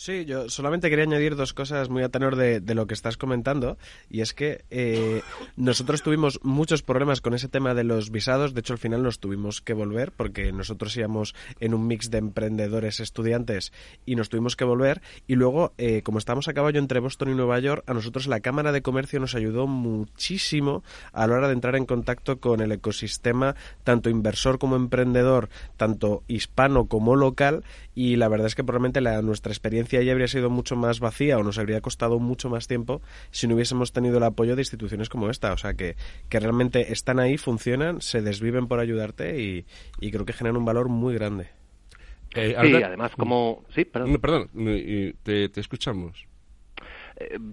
Sí, 0.00 0.24
yo 0.24 0.48
solamente 0.48 0.88
quería 0.88 1.04
añadir 1.04 1.36
dos 1.36 1.52
cosas 1.52 1.90
muy 1.90 2.02
a 2.02 2.08
tenor 2.08 2.34
de, 2.34 2.62
lo 2.74 2.86
que 2.86 2.94
estás 2.94 3.18
comentando, 3.18 3.76
y 4.08 4.22
es 4.22 4.32
que 4.32 4.64
eh, 4.70 5.20
nosotros 5.56 6.02
tuvimos 6.02 6.40
muchos 6.42 6.82
problemas 6.82 7.20
con 7.20 7.34
ese 7.34 7.48
tema 7.48 7.74
de 7.74 7.84
los 7.84 8.10
visados, 8.10 8.54
de 8.54 8.60
hecho 8.60 8.72
al 8.72 8.78
final 8.78 9.02
nos 9.02 9.20
tuvimos 9.20 9.60
que 9.60 9.74
volver, 9.74 10.10
porque 10.12 10.52
nosotros 10.52 10.96
íbamos 10.96 11.34
en 11.60 11.74
un 11.74 11.86
mix 11.86 12.10
de 12.10 12.16
emprendedores 12.16 12.98
estudiantes 13.00 13.74
y 14.06 14.16
nos 14.16 14.30
tuvimos 14.30 14.56
que 14.56 14.64
volver, 14.64 15.02
y 15.26 15.34
luego, 15.34 15.74
eh, 15.76 16.00
como 16.00 16.16
estábamos 16.16 16.48
a 16.48 16.54
caballo 16.54 16.78
entre 16.78 17.00
Boston 17.00 17.32
y 17.32 17.34
Nueva 17.34 17.58
York, 17.58 17.84
a 17.86 17.92
nosotros 17.92 18.26
la 18.26 18.40
Cámara 18.40 18.72
de 18.72 18.80
Comercio 18.80 19.20
nos 19.20 19.34
ayudó 19.34 19.66
muchísimo 19.66 20.82
a 21.12 21.26
la 21.26 21.34
hora 21.34 21.48
de 21.48 21.52
entrar 21.52 21.76
en 21.76 21.84
contacto 21.84 22.40
con 22.40 22.62
el 22.62 22.72
ecosistema, 22.72 23.54
tanto 23.84 24.08
inversor 24.08 24.58
como 24.58 24.76
emprendedor, 24.76 25.50
tanto 25.76 26.22
hispano 26.26 26.86
como 26.86 27.16
local, 27.16 27.64
y 27.94 28.16
la 28.16 28.28
verdad 28.28 28.46
es 28.46 28.54
que 28.54 28.64
probablemente 28.64 29.02
la, 29.02 29.20
nuestra 29.20 29.52
experiencia 29.52 29.89
ya 29.90 30.12
habría 30.12 30.28
sido 30.28 30.50
mucho 30.50 30.76
más 30.76 31.00
vacía 31.00 31.38
o 31.38 31.42
nos 31.42 31.58
habría 31.58 31.80
costado 31.80 32.18
mucho 32.18 32.48
más 32.48 32.66
tiempo 32.66 33.02
si 33.30 33.48
no 33.48 33.54
hubiésemos 33.54 33.92
tenido 33.92 34.18
el 34.18 34.24
apoyo 34.24 34.56
de 34.56 34.62
instituciones 34.62 35.08
como 35.08 35.30
esta. 35.30 35.52
O 35.52 35.56
sea, 35.56 35.74
que, 35.74 35.96
que 36.28 36.40
realmente 36.40 36.92
están 36.92 37.18
ahí, 37.18 37.36
funcionan, 37.36 38.00
se 38.00 38.22
desviven 38.22 38.68
por 38.68 38.80
ayudarte 38.80 39.40
y, 39.40 39.66
y 40.00 40.10
creo 40.10 40.24
que 40.24 40.32
generan 40.32 40.56
un 40.56 40.64
valor 40.64 40.88
muy 40.88 41.14
grande. 41.14 41.48
Eh, 42.34 42.54
sí, 42.62 42.74
además, 42.82 43.12
como... 43.16 43.64
Sí, 43.74 43.84
perdón. 43.84 44.20
Perdón, 44.20 44.50
te, 45.24 45.48
te 45.48 45.60
escuchamos. 45.60 46.26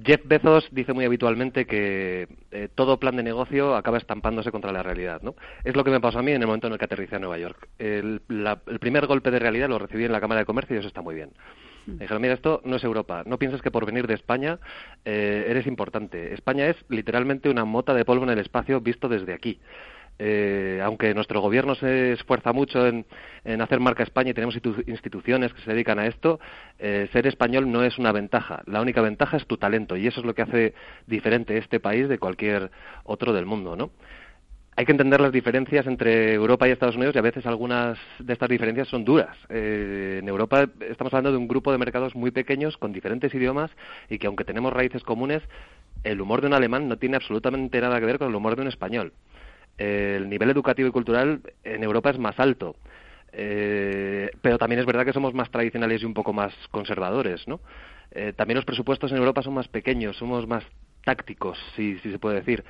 Jeff 0.05 0.21
Bezos 0.23 0.69
dice 0.71 0.93
muy 0.93 1.03
habitualmente 1.03 1.65
que 1.65 2.29
eh, 2.51 2.69
todo 2.73 2.99
plan 2.99 3.17
de 3.17 3.23
negocio 3.23 3.75
acaba 3.75 3.97
estampándose 3.97 4.49
contra 4.49 4.71
la 4.71 4.81
realidad, 4.81 5.21
¿no? 5.21 5.35
Es 5.65 5.75
lo 5.75 5.83
que 5.83 5.91
me 5.91 5.99
pasó 5.99 6.19
a 6.19 6.21
mí 6.21 6.31
en 6.31 6.41
el 6.41 6.47
momento 6.47 6.67
en 6.67 6.73
el 6.73 6.79
que 6.79 6.85
aterricé 6.85 7.17
a 7.17 7.19
Nueva 7.19 7.37
York. 7.37 7.67
El, 7.77 8.21
la, 8.29 8.61
el 8.67 8.79
primer 8.79 9.07
golpe 9.07 9.29
de 9.29 9.39
realidad 9.39 9.67
lo 9.67 9.77
recibí 9.77 10.05
en 10.05 10.13
la 10.13 10.21
Cámara 10.21 10.39
de 10.39 10.45
Comercio 10.45 10.75
y 10.75 10.79
eso 10.79 10.87
está 10.87 11.01
muy 11.01 11.15
bien. 11.15 11.31
Me 11.87 11.99
dijeron, 11.99 12.21
mira, 12.21 12.33
esto 12.33 12.61
no 12.65 12.75
es 12.75 12.83
Europa. 12.83 13.23
No 13.25 13.39
pienses 13.39 13.61
que 13.61 13.71
por 13.71 13.85
venir 13.85 14.07
de 14.07 14.13
España 14.13 14.59
eh, 15.05 15.45
eres 15.47 15.67
importante. 15.67 16.33
España 16.33 16.67
es 16.67 16.75
literalmente 16.89 17.49
una 17.49 17.65
mota 17.65 17.93
de 17.93 18.03
polvo 18.03 18.25
en 18.25 18.31
el 18.31 18.39
espacio 18.39 18.81
visto 18.81 19.07
desde 19.07 19.33
aquí. 19.33 19.59
Eh, 20.19 20.81
aunque 20.83 21.13
nuestro 21.13 21.41
gobierno 21.41 21.75
se 21.75 22.13
esfuerza 22.13 22.51
mucho 22.51 22.87
en, 22.87 23.05
en 23.45 23.61
hacer 23.61 23.79
marca 23.79 24.01
España 24.01 24.31
y 24.31 24.33
tenemos 24.33 24.55
instituciones 24.55 25.53
que 25.53 25.61
se 25.61 25.71
dedican 25.71 25.99
a 25.99 26.07
esto, 26.07 26.39
eh, 26.79 27.07
ser 27.13 27.27
español 27.27 27.71
no 27.71 27.83
es 27.83 27.97
una 27.97 28.11
ventaja. 28.11 28.63
La 28.65 28.81
única 28.81 29.01
ventaja 29.01 29.37
es 29.37 29.45
tu 29.45 29.57
talento 29.57 29.95
y 29.95 30.07
eso 30.07 30.19
es 30.19 30.25
lo 30.25 30.33
que 30.33 30.41
hace 30.41 30.73
diferente 31.05 31.57
este 31.57 31.79
país 31.79 32.09
de 32.09 32.17
cualquier 32.17 32.71
otro 33.03 33.31
del 33.31 33.45
mundo, 33.45 33.75
¿no? 33.75 33.91
Hay 34.77 34.85
que 34.85 34.91
entender 34.91 35.19
las 35.19 35.31
diferencias 35.31 35.87
entre 35.87 36.35
Europa 36.35 36.67
y 36.67 36.71
Estados 36.71 36.95
Unidos 36.95 37.15
y 37.15 37.17
a 37.17 37.23
veces 37.23 37.47
algunas 37.47 37.97
de 38.19 38.31
estas 38.31 38.47
diferencias 38.47 38.87
son 38.87 39.03
duras. 39.03 39.35
Eh, 39.49 40.19
en 40.21 40.29
Europa 40.29 40.69
estamos 40.87 41.11
hablando 41.15 41.31
de 41.31 41.37
un 41.37 41.47
grupo 41.47 41.71
de 41.71 41.79
mercados 41.79 42.15
muy 42.15 42.29
pequeños 42.29 42.77
con 42.77 42.93
diferentes 42.93 43.33
idiomas 43.33 43.71
y 44.07 44.19
que 44.19 44.27
aunque 44.27 44.45
tenemos 44.45 44.71
raíces 44.71 45.01
comunes, 45.01 45.41
el 46.03 46.21
humor 46.21 46.41
de 46.41 46.47
un 46.47 46.53
alemán 46.53 46.87
no 46.87 46.97
tiene 46.97 47.15
absolutamente 47.15 47.81
nada 47.81 47.99
que 47.99 48.05
ver 48.05 48.19
con 48.19 48.29
el 48.29 48.35
humor 48.35 48.55
de 48.55 48.61
un 48.61 48.67
español. 48.67 49.13
El 49.79 50.29
nivel 50.29 50.51
educativo 50.51 50.87
y 50.87 50.91
cultural 50.91 51.41
en 51.63 51.83
Europa 51.83 52.11
es 52.11 52.19
más 52.19 52.39
alto. 52.39 52.75
Eh, 53.31 54.29
pero 54.43 54.59
también 54.59 54.79
es 54.79 54.85
verdad 54.85 55.05
que 55.05 55.13
somos 55.13 55.33
más 55.33 55.49
tradicionales 55.49 56.03
y 56.03 56.05
un 56.05 56.13
poco 56.13 56.33
más 56.33 56.53
conservadores, 56.69 57.47
¿no? 57.47 57.61
Eh, 58.11 58.31
también 58.37 58.57
los 58.57 58.65
presupuestos 58.65 59.11
en 59.11 59.17
Europa 59.17 59.41
son 59.41 59.55
más 59.55 59.67
pequeños, 59.67 60.17
somos 60.17 60.47
más 60.47 60.63
tácticos, 61.03 61.57
si 61.75 61.97
se 61.99 62.19
puede 62.19 62.35
decir 62.35 62.63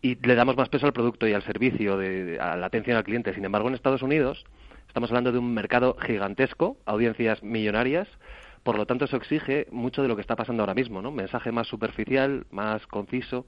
y 0.00 0.14
le 0.14 0.34
damos 0.34 0.56
más 0.56 0.68
peso 0.68 0.86
al 0.86 0.92
producto 0.92 1.26
y 1.26 1.32
al 1.32 1.42
servicio, 1.42 1.96
de, 1.96 2.38
a 2.40 2.56
la 2.56 2.66
atención 2.66 2.96
al 2.96 3.04
cliente. 3.04 3.34
Sin 3.34 3.44
embargo, 3.44 3.68
en 3.68 3.74
Estados 3.74 4.02
Unidos 4.02 4.44
estamos 4.86 5.10
hablando 5.10 5.32
de 5.32 5.38
un 5.38 5.52
mercado 5.52 5.96
gigantesco, 6.00 6.76
audiencias 6.86 7.42
millonarias, 7.42 8.08
por 8.62 8.76
lo 8.76 8.86
tanto 8.86 9.06
eso 9.06 9.16
exige 9.16 9.66
mucho 9.70 10.02
de 10.02 10.08
lo 10.08 10.16
que 10.16 10.22
está 10.22 10.36
pasando 10.36 10.62
ahora 10.62 10.74
mismo, 10.74 11.02
¿no? 11.02 11.10
Mensaje 11.10 11.52
más 11.52 11.66
superficial, 11.66 12.46
más 12.50 12.86
conciso, 12.86 13.46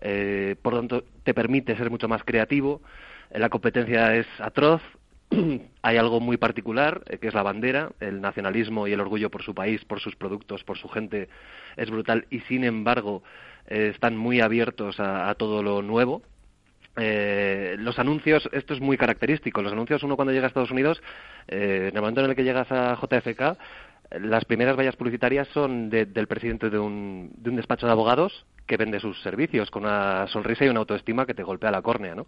eh, 0.00 0.56
por 0.62 0.74
lo 0.74 0.80
tanto 0.80 1.04
te 1.22 1.34
permite 1.34 1.76
ser 1.76 1.90
mucho 1.90 2.08
más 2.08 2.24
creativo, 2.24 2.80
la 3.30 3.48
competencia 3.48 4.14
es 4.14 4.26
atroz, 4.38 4.82
hay 5.82 5.96
algo 5.96 6.20
muy 6.20 6.36
particular, 6.36 7.02
eh, 7.06 7.18
que 7.18 7.28
es 7.28 7.34
la 7.34 7.42
bandera, 7.42 7.92
el 8.00 8.20
nacionalismo 8.20 8.86
y 8.86 8.92
el 8.92 9.00
orgullo 9.00 9.30
por 9.30 9.42
su 9.42 9.54
país, 9.54 9.84
por 9.84 10.00
sus 10.00 10.16
productos, 10.16 10.64
por 10.64 10.78
su 10.78 10.88
gente, 10.88 11.28
es 11.76 11.90
brutal 11.90 12.26
y 12.30 12.40
sin 12.40 12.64
embargo 12.64 13.22
eh, 13.66 13.90
están 13.94 14.16
muy 14.16 14.40
abiertos 14.40 14.96
a, 14.98 15.34
todo 15.34 15.62
lo 15.62 15.82
nuevo. 15.82 16.22
Eh, 16.96 17.76
los 17.78 17.98
anuncios, 17.98 18.48
esto 18.52 18.74
es 18.74 18.80
muy 18.80 18.96
característico, 18.96 19.62
los 19.62 19.72
anuncios 19.72 20.02
uno 20.02 20.16
cuando 20.16 20.32
llega 20.32 20.44
a 20.44 20.48
Estados 20.48 20.70
Unidos, 20.70 21.02
eh, 21.48 21.88
en 21.90 21.96
el 21.96 22.00
momento 22.00 22.22
en 22.22 22.30
el 22.30 22.36
que 22.36 22.44
llegas 22.44 22.70
a 22.70 22.96
JFK, 22.96 23.58
las 24.20 24.44
primeras 24.44 24.76
vallas 24.76 24.94
publicitarias 24.94 25.48
son 25.48 25.90
de, 25.90 26.06
del 26.06 26.28
presidente 26.28 26.70
de 26.70 26.78
un, 26.78 27.32
de 27.36 27.50
un 27.50 27.56
despacho 27.56 27.86
de 27.86 27.92
abogados 27.92 28.46
que 28.66 28.76
vende 28.76 29.00
sus 29.00 29.20
servicios 29.22 29.70
con 29.70 29.84
una 29.84 30.26
sonrisa 30.28 30.64
y 30.64 30.68
una 30.68 30.80
autoestima 30.80 31.26
que 31.26 31.34
te 31.34 31.42
golpea 31.42 31.72
la 31.72 31.82
córnea, 31.82 32.14
¿no? 32.14 32.26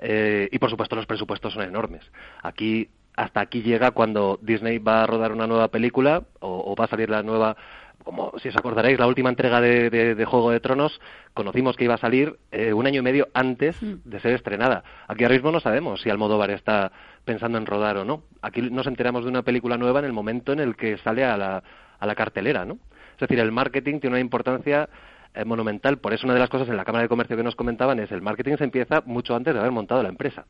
Eh, 0.00 0.48
y 0.50 0.58
por 0.58 0.70
supuesto 0.70 0.96
los 0.96 1.06
presupuestos 1.06 1.52
son 1.52 1.62
enormes. 1.62 2.10
Aquí 2.42 2.88
hasta 3.16 3.40
aquí 3.40 3.62
llega 3.62 3.90
cuando 3.90 4.38
Disney 4.40 4.78
va 4.78 5.02
a 5.02 5.06
rodar 5.06 5.32
una 5.32 5.46
nueva 5.46 5.68
película 5.68 6.22
o, 6.40 6.74
va 6.74 6.86
a 6.86 6.88
salir 6.88 7.10
la 7.10 7.22
nueva 7.22 7.56
como 8.02 8.32
si 8.38 8.48
os 8.48 8.56
acordaréis, 8.56 8.98
la 8.98 9.06
última 9.06 9.28
entrega 9.28 9.60
de, 9.60 10.24
Juego 10.26 10.50
de 10.50 10.60
Tronos, 10.60 10.98
conocimos 11.34 11.76
que 11.76 11.84
iba 11.84 11.94
a 11.94 11.98
salir 11.98 12.38
eh, 12.50 12.72
un 12.72 12.86
año 12.86 13.00
y 13.00 13.02
medio 13.02 13.28
antes 13.34 13.80
mm. 13.82 13.96
de 14.04 14.20
ser 14.20 14.32
estrenada. 14.32 14.82
Aquí 15.06 15.22
ahora 15.22 15.34
mismo 15.34 15.52
no 15.52 15.60
sabemos 15.60 16.00
si 16.00 16.08
Almodóvar 16.08 16.50
está 16.50 16.92
pensando 17.26 17.58
en 17.58 17.66
rodar 17.66 17.98
o 17.98 18.06
no. 18.06 18.22
Aquí 18.40 18.62
nos 18.62 18.86
enteramos 18.86 19.24
de 19.24 19.28
una 19.28 19.42
película 19.42 19.76
nueva 19.76 19.98
en 19.98 20.06
el 20.06 20.14
momento 20.14 20.54
en 20.54 20.60
el 20.60 20.76
que 20.76 20.96
sale 20.96 21.26
a 21.26 21.36
la, 21.36 21.62
a 21.98 22.06
la 22.06 22.14
cartelera, 22.14 22.64
¿no? 22.64 22.78
Es 23.12 23.28
decir, 23.28 23.38
el 23.38 23.52
marketing 23.52 24.00
tiene 24.00 24.14
una 24.14 24.20
importancia 24.20 24.88
eh, 25.34 25.44
monumental. 25.44 25.98
Por 25.98 26.12
eso 26.12 26.26
una 26.26 26.34
de 26.34 26.40
las 26.40 26.50
cosas 26.50 26.68
en 26.68 26.76
la 26.76 26.84
Cámara 26.84 27.02
de 27.02 27.08
Comercio 27.08 27.36
que 27.36 27.42
nos 27.42 27.56
comentaban 27.56 28.00
es 28.00 28.10
el 28.12 28.22
marketing 28.22 28.56
se 28.56 28.64
empieza 28.64 29.02
mucho 29.06 29.34
antes 29.34 29.54
de 29.54 29.60
haber 29.60 29.72
montado 29.72 30.02
la 30.02 30.08
empresa. 30.08 30.46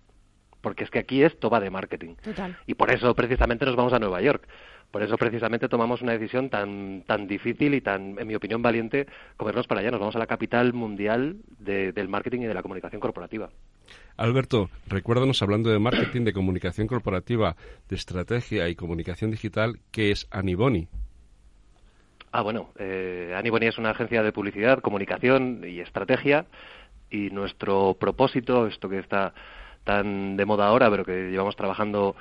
Porque 0.60 0.84
es 0.84 0.90
que 0.90 0.98
aquí 0.98 1.22
esto 1.22 1.48
va 1.48 1.60
de 1.60 1.70
marketing. 1.70 2.16
Y 2.66 2.74
por 2.74 2.90
eso 2.90 3.14
precisamente 3.14 3.64
nos 3.64 3.76
vamos 3.76 3.92
a 3.94 3.98
Nueva 3.98 4.20
York. 4.20 4.46
Por 4.90 5.02
eso 5.02 5.16
precisamente 5.16 5.68
tomamos 5.68 6.02
una 6.02 6.12
decisión 6.12 6.50
tan, 6.50 7.04
tan 7.06 7.26
difícil 7.26 7.74
y 7.74 7.80
tan, 7.80 8.18
en 8.18 8.26
mi 8.26 8.34
opinión, 8.34 8.60
valiente 8.60 9.06
como 9.36 9.50
irnos 9.50 9.66
para 9.66 9.80
allá. 9.80 9.90
Nos 9.90 10.00
vamos 10.00 10.16
a 10.16 10.18
la 10.18 10.26
capital 10.26 10.72
mundial 10.72 11.36
del 11.58 12.08
marketing 12.08 12.40
y 12.40 12.46
de 12.46 12.54
la 12.54 12.62
comunicación 12.62 13.00
corporativa. 13.00 13.50
Alberto, 14.16 14.68
recuérdanos 14.86 15.42
hablando 15.42 15.70
de 15.70 15.78
marketing, 15.78 16.24
de 16.24 16.32
comunicación 16.32 16.86
corporativa, 16.86 17.56
de 17.88 17.96
estrategia 17.96 18.68
y 18.68 18.74
comunicación 18.74 19.30
digital, 19.30 19.80
¿qué 19.92 20.10
es 20.10 20.26
Aniboni? 20.30 20.88
Ah, 22.32 22.42
bueno, 22.42 22.70
eh, 22.78 23.34
Aniboni 23.36 23.66
es 23.66 23.78
una 23.78 23.90
agencia 23.90 24.22
de 24.22 24.32
publicidad, 24.32 24.80
comunicación 24.80 25.62
y 25.66 25.80
estrategia 25.80 26.46
y 27.10 27.30
nuestro 27.30 27.94
propósito, 27.98 28.66
esto 28.66 28.88
que 28.88 28.98
está 28.98 29.34
tan 29.84 30.36
de 30.36 30.44
moda 30.44 30.66
ahora, 30.68 30.88
pero 30.90 31.04
que 31.04 31.30
llevamos 31.30 31.56
trabajando 31.56 32.14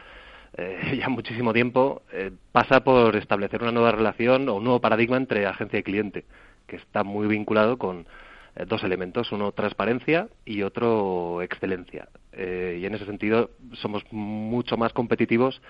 eh, 0.58 0.98
ya 1.00 1.10
muchísimo 1.10 1.54
tiempo, 1.54 2.02
eh, 2.12 2.32
pasa 2.52 2.84
por 2.84 3.16
establecer 3.16 3.62
una 3.62 3.72
nueva 3.72 3.92
relación 3.92 4.50
o 4.50 4.56
un 4.56 4.64
nuevo 4.64 4.82
paradigma 4.82 5.18
entre 5.18 5.46
agencia 5.46 5.80
y 5.80 5.84
cliente, 5.84 6.26
que 6.68 6.78
está 6.78 7.04
muy 7.04 7.28
vinculado 7.28 7.78
con 7.78 8.08
eh, 8.56 8.66
dos 8.68 8.84
elementos, 8.84 9.32
uno 9.32 9.52
transparencia 9.52 10.28
y 10.46 10.64
otro 10.64 11.42
excelencia. 11.42 12.10
y 12.34 12.86
en 12.86 12.96
ese 12.96 13.06
sentido 13.06 13.52
somos 13.74 14.04
mucho 14.12 14.78
más 14.78 14.94
competitivos 14.94 15.62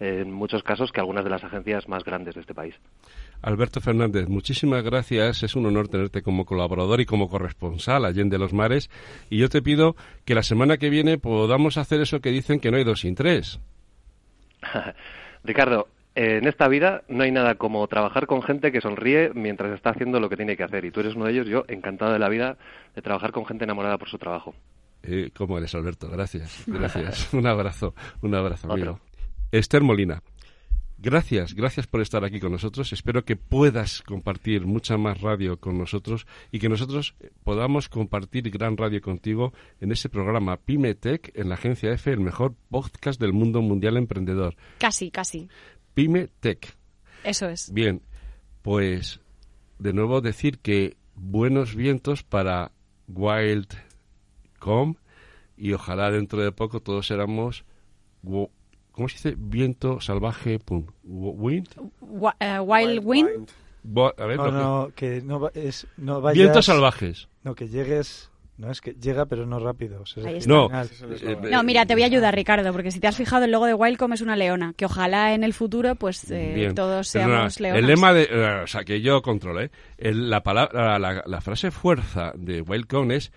en 0.00 0.30
muchos 0.30 0.62
casos 0.62 0.92
que 0.92 1.00
algunas 1.00 1.24
de 1.24 1.30
las 1.30 1.42
agencias 1.42 1.88
más 1.88 2.04
grandes 2.04 2.34
de 2.34 2.42
este 2.42 2.54
país. 2.54 2.74
Alberto 3.42 3.80
Fernández, 3.80 4.28
muchísimas 4.28 4.82
gracias. 4.82 5.42
Es 5.42 5.54
un 5.54 5.66
honor 5.66 5.88
tenerte 5.88 6.22
como 6.22 6.44
colaborador 6.44 7.00
y 7.00 7.06
como 7.06 7.28
corresponsal 7.28 8.04
allí 8.04 8.20
en 8.20 8.30
De 8.30 8.38
los 8.38 8.52
Mares. 8.52 8.90
Y 9.30 9.38
yo 9.38 9.48
te 9.48 9.62
pido 9.62 9.96
que 10.24 10.34
la 10.34 10.42
semana 10.42 10.76
que 10.76 10.90
viene 10.90 11.18
podamos 11.18 11.78
hacer 11.78 12.00
eso 12.00 12.20
que 12.20 12.30
dicen 12.30 12.60
que 12.60 12.70
no 12.70 12.76
hay 12.76 12.84
dos 12.84 13.00
sin 13.00 13.14
tres. 13.14 13.60
Ricardo, 15.44 15.88
en 16.14 16.48
esta 16.48 16.66
vida 16.66 17.04
no 17.08 17.22
hay 17.22 17.30
nada 17.30 17.54
como 17.54 17.86
trabajar 17.86 18.26
con 18.26 18.42
gente 18.42 18.72
que 18.72 18.80
sonríe 18.80 19.30
mientras 19.34 19.72
está 19.72 19.90
haciendo 19.90 20.18
lo 20.18 20.28
que 20.28 20.36
tiene 20.36 20.56
que 20.56 20.64
hacer. 20.64 20.84
Y 20.84 20.90
tú 20.90 21.00
eres 21.00 21.14
uno 21.14 21.26
de 21.26 21.32
ellos. 21.32 21.46
Yo, 21.46 21.64
encantado 21.68 22.12
de 22.12 22.18
la 22.18 22.28
vida 22.28 22.58
de 22.96 23.02
trabajar 23.02 23.30
con 23.30 23.46
gente 23.46 23.64
enamorada 23.64 23.98
por 23.98 24.08
su 24.08 24.18
trabajo. 24.18 24.52
Eh, 25.04 25.30
¿Cómo 25.36 25.58
eres, 25.58 25.74
Alberto? 25.76 26.10
Gracias. 26.10 26.64
Gracias. 26.66 27.32
un 27.32 27.46
abrazo. 27.46 27.94
Un 28.20 28.34
abrazo, 28.34 28.72
amigo. 28.72 28.98
Esther 29.52 29.82
Molina. 29.82 30.20
Gracias, 31.00 31.54
gracias 31.54 31.86
por 31.86 32.00
estar 32.00 32.24
aquí 32.24 32.40
con 32.40 32.50
nosotros. 32.50 32.92
Espero 32.92 33.24
que 33.24 33.36
puedas 33.36 34.02
compartir 34.02 34.66
mucha 34.66 34.96
más 34.96 35.20
radio 35.20 35.60
con 35.60 35.78
nosotros 35.78 36.26
y 36.50 36.58
que 36.58 36.68
nosotros 36.68 37.14
podamos 37.44 37.88
compartir 37.88 38.50
gran 38.50 38.76
radio 38.76 39.00
contigo 39.00 39.52
en 39.80 39.92
ese 39.92 40.08
programa 40.08 40.56
PymeTech 40.56 41.30
en 41.36 41.50
la 41.50 41.54
agencia 41.54 41.92
F, 41.92 42.10
el 42.10 42.18
mejor 42.18 42.56
podcast 42.68 43.20
del 43.20 43.32
mundo 43.32 43.62
mundial 43.62 43.96
emprendedor. 43.96 44.56
Casi, 44.78 45.12
casi. 45.12 45.48
PymeTech. 45.94 46.76
Eso 47.22 47.48
es. 47.48 47.72
Bien, 47.72 48.02
pues 48.62 49.20
de 49.78 49.92
nuevo 49.92 50.20
decir 50.20 50.58
que 50.58 50.96
buenos 51.14 51.76
vientos 51.76 52.24
para 52.24 52.72
Wildcom 53.06 54.96
y 55.56 55.74
ojalá 55.74 56.10
dentro 56.10 56.42
de 56.42 56.50
poco 56.50 56.80
todos 56.80 57.08
éramos 57.12 57.64
¿Cómo 58.98 59.08
se 59.08 59.14
dice? 59.14 59.34
Viento 59.38 60.00
salvaje. 60.00 60.58
Wind. 61.04 61.68
Eh, 62.40 62.58
wild 62.58 63.00
Wind. 63.04 63.48
a 64.18 64.26
ver, 64.26 64.36
no, 64.36 64.50
no, 64.50 64.90
que 64.96 65.22
no, 65.22 65.48
es, 65.54 65.86
no 65.96 66.20
vayas, 66.20 66.42
Vientos 66.42 66.66
salvajes. 66.66 67.28
No, 67.44 67.54
que 67.54 67.68
llegues. 67.68 68.28
No, 68.56 68.72
es 68.72 68.80
que 68.80 68.94
llega, 68.94 69.26
pero 69.26 69.46
no 69.46 69.60
rápido. 69.60 70.02
no. 70.48 70.68
Eh, 70.72 71.38
no, 71.48 71.62
mira, 71.62 71.86
te 71.86 71.94
voy 71.94 72.02
a 72.02 72.06
ayudar, 72.06 72.34
Ricardo, 72.34 72.72
porque 72.72 72.90
si 72.90 72.98
te 72.98 73.06
has 73.06 73.16
fijado, 73.16 73.44
el 73.44 73.52
logo 73.52 73.66
de 73.66 73.74
Wildcom 73.74 74.14
es 74.14 74.20
una 74.20 74.34
leona. 74.34 74.74
Que 74.76 74.86
ojalá 74.86 75.32
en 75.32 75.44
el 75.44 75.54
futuro, 75.54 75.94
pues 75.94 76.28
eh, 76.32 76.72
todos 76.74 77.06
seamos 77.06 77.60
leonas. 77.60 77.80
El 77.80 77.86
lema 77.86 78.12
de. 78.12 78.24
o 78.64 78.66
sea, 78.66 78.82
que 78.82 79.00
yo 79.00 79.22
controle. 79.22 79.70
la, 79.98 80.42
palabra, 80.42 80.98
la, 80.98 81.22
la, 81.24 81.40
frase 81.40 81.70
fuerza 81.70 82.32
de 82.34 82.62
Wildcom 82.62 83.12
es: 83.12 83.30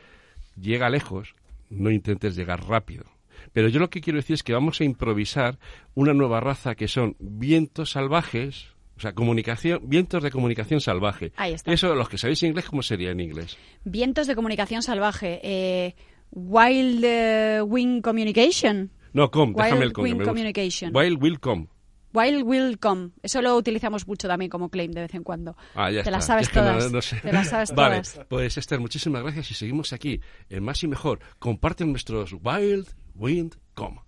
llega 0.59 0.89
lejos, 0.89 1.35
no 1.69 1.91
intentes 1.91 2.35
llegar 2.35 2.67
rápido. 2.67 3.05
Pero 3.53 3.67
yo 3.67 3.79
lo 3.79 3.89
que 3.89 4.01
quiero 4.01 4.17
decir 4.17 4.33
es 4.35 4.43
que 4.43 4.53
vamos 4.53 4.81
a 4.81 4.83
improvisar 4.83 5.59
una 5.93 6.13
nueva 6.13 6.39
raza 6.39 6.75
que 6.75 6.87
son 6.87 7.15
vientos 7.19 7.91
salvajes, 7.91 8.67
o 8.97 8.99
sea, 8.99 9.13
comunicación, 9.13 9.81
vientos 9.83 10.23
de 10.23 10.31
comunicación 10.31 10.81
salvaje. 10.81 11.31
Ahí 11.35 11.53
está. 11.53 11.71
Eso, 11.71 11.95
los 11.95 12.09
que 12.09 12.17
sabéis 12.17 12.43
inglés, 12.43 12.65
¿cómo 12.65 12.83
sería 12.83 13.11
en 13.11 13.19
inglés? 13.19 13.57
Vientos 13.83 14.27
de 14.27 14.35
comunicación 14.35 14.83
salvaje. 14.83 15.39
Eh, 15.43 15.95
wild 16.31 17.03
uh, 17.03 17.63
Wing 17.65 18.01
Communication. 18.01 18.91
No, 19.13 19.29
com, 19.29 19.53
déjame 19.53 19.85
el 19.85 19.93
com. 19.93 20.03
Wind 20.03 20.23
Communication. 20.23 20.95
Wild 20.95 21.21
Will 21.21 21.39
Com. 21.39 21.67
Wild 22.13 22.43
Will 22.43 22.77
Come. 22.79 23.11
Eso 23.23 23.41
lo 23.41 23.55
utilizamos 23.55 24.07
mucho 24.07 24.27
también 24.27 24.49
como 24.49 24.69
claim 24.69 24.91
de 24.91 25.01
vez 25.01 25.13
en 25.15 25.23
cuando. 25.23 25.55
Ah, 25.75 25.89
ya 25.91 26.03
Te 26.03 26.11
las 26.11 26.25
sabes 26.25 26.49
todas. 26.53 26.91
Te 27.21 27.31
las 27.31 27.49
sabes 27.49 27.71
vale, 27.75 28.01
pues 28.27 28.57
Esther, 28.57 28.79
muchísimas 28.79 29.23
gracias 29.23 29.51
y 29.51 29.53
seguimos 29.53 29.93
aquí 29.93 30.21
en 30.49 30.63
Más 30.63 30.83
y 30.83 30.87
Mejor. 30.87 31.19
Comparten 31.39 31.91
nuestros 31.91 32.33
Wild 32.33 32.87
Wind 33.21 33.55
Come. 33.75 33.99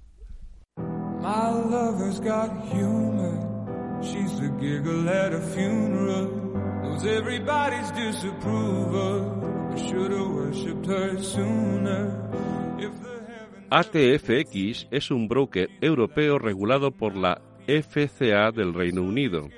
My 1.22 1.52
lover's 1.52 2.20
got 2.20 2.50
humor. 2.74 4.02
She's 4.02 4.40
the 4.40 4.50
giggle 4.60 5.08
at 5.08 5.32
a 5.34 5.40
funeral. 5.40 6.32
Knows 6.82 7.06
everybody's 7.06 7.92
disapproval. 7.92 9.72
I 9.72 9.78
should 9.78 10.12
have 10.12 10.30
worshipped 10.32 10.88
her 10.88 11.22
sooner. 11.22 12.20
ATFX 13.70 14.88
es 14.90 15.12
un 15.12 15.28
broker 15.28 15.70
europeo 15.80 16.40
regulado 16.40 16.90
por 16.90 17.16
la 17.16 17.40
FCA 17.68 18.52
del 18.52 18.74
Reino 18.74 19.04
Unido. 19.04 19.50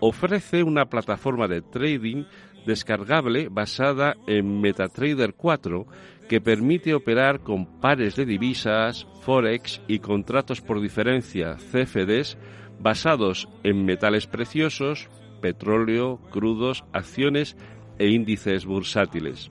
Ofrece 0.00 0.62
una 0.62 0.84
plataforma 0.90 1.48
de 1.48 1.62
trading 1.62 2.26
descargable 2.66 3.48
basada 3.48 4.16
en 4.26 4.60
MetaTrader 4.60 5.34
4 5.34 5.86
que 6.28 6.40
permite 6.40 6.94
operar 6.94 7.40
con 7.40 7.80
pares 7.80 8.16
de 8.16 8.24
divisas, 8.24 9.06
forex 9.22 9.80
y 9.86 9.98
contratos 9.98 10.60
por 10.60 10.80
diferencia 10.80 11.56
CFDs 11.56 12.38
basados 12.78 13.48
en 13.62 13.84
metales 13.84 14.26
preciosos, 14.26 15.08
petróleo, 15.40 16.20
crudos, 16.30 16.84
acciones 16.92 17.56
e 17.98 18.08
índices 18.08 18.64
bursátiles. 18.64 19.50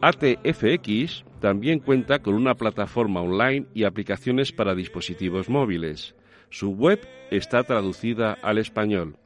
ATFX 0.00 1.24
también 1.40 1.78
cuenta 1.78 2.20
con 2.20 2.34
una 2.34 2.54
plataforma 2.54 3.20
online 3.20 3.66
y 3.74 3.84
aplicaciones 3.84 4.52
para 4.52 4.74
dispositivos 4.74 5.48
móviles. 5.48 6.14
Su 6.50 6.70
web 6.70 7.00
está 7.30 7.64
traducida 7.64 8.32
al 8.42 8.58
español. 8.58 9.16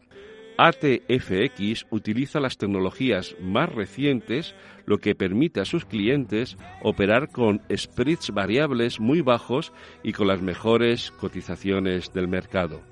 ATFX 0.60 1.86
utiliza 1.90 2.40
las 2.40 2.58
tecnologías 2.58 3.36
más 3.40 3.72
recientes, 3.72 4.56
lo 4.86 4.98
que 4.98 5.14
permite 5.14 5.60
a 5.60 5.64
sus 5.64 5.84
clientes 5.84 6.56
operar 6.82 7.30
con 7.30 7.62
spreads 7.74 8.32
variables 8.32 8.98
muy 8.98 9.20
bajos 9.20 9.72
y 10.02 10.12
con 10.12 10.26
las 10.26 10.42
mejores 10.42 11.12
cotizaciones 11.12 12.12
del 12.12 12.26
mercado. 12.26 12.82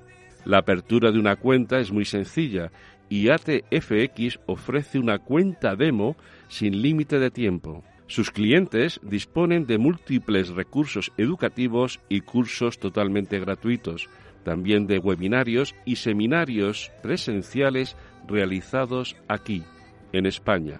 La 0.45 0.59
apertura 0.59 1.11
de 1.11 1.19
una 1.19 1.35
cuenta 1.35 1.79
es 1.79 1.91
muy 1.91 2.05
sencilla 2.05 2.71
y 3.09 3.27
ATFX 3.27 4.39
ofrece 4.45 4.97
una 4.97 5.19
cuenta 5.19 5.75
demo 5.75 6.15
sin 6.47 6.81
límite 6.81 7.19
de 7.19 7.31
tiempo. 7.31 7.83
Sus 8.07 8.31
clientes 8.31 9.01
disponen 9.03 9.65
de 9.65 9.77
múltiples 9.77 10.47
recursos 10.51 11.11
educativos 11.17 11.99
y 12.07 12.21
cursos 12.21 12.79
totalmente 12.79 13.37
gratuitos 13.41 14.07
también 14.47 14.87
de 14.87 14.97
webinarios 14.97 15.75
y 15.83 15.97
seminarios 15.97 16.89
presenciales 17.03 17.97
realizados 18.29 19.17
aquí, 19.27 19.65
en 20.13 20.25
España. 20.25 20.79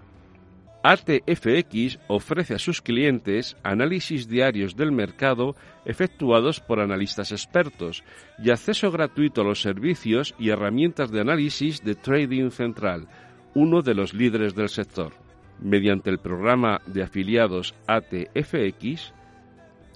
ATFX 0.83 1.99
ofrece 2.07 2.53
a 2.53 2.59
sus 2.59 2.81
clientes 2.81 3.57
análisis 3.63 4.29
diarios 4.29 4.77
del 4.77 4.93
mercado 4.93 5.57
efectuados 5.83 6.61
por 6.61 6.79
analistas 6.79 7.33
expertos 7.33 8.05
y 8.41 8.51
acceso 8.51 8.89
gratuito 8.89 9.41
a 9.41 9.43
los 9.43 9.61
servicios 9.61 10.33
y 10.39 10.47
herramientas 10.47 11.11
de 11.11 11.19
análisis 11.19 11.83
de 11.83 11.95
Trading 11.95 12.51
Central, 12.51 13.09
uno 13.53 13.81
de 13.81 13.95
los 13.95 14.13
líderes 14.13 14.55
del 14.55 14.69
sector. 14.69 15.11
Mediante 15.59 16.09
el 16.09 16.19
programa 16.19 16.79
de 16.85 17.03
afiliados 17.03 17.75
ATFX, 17.85 19.11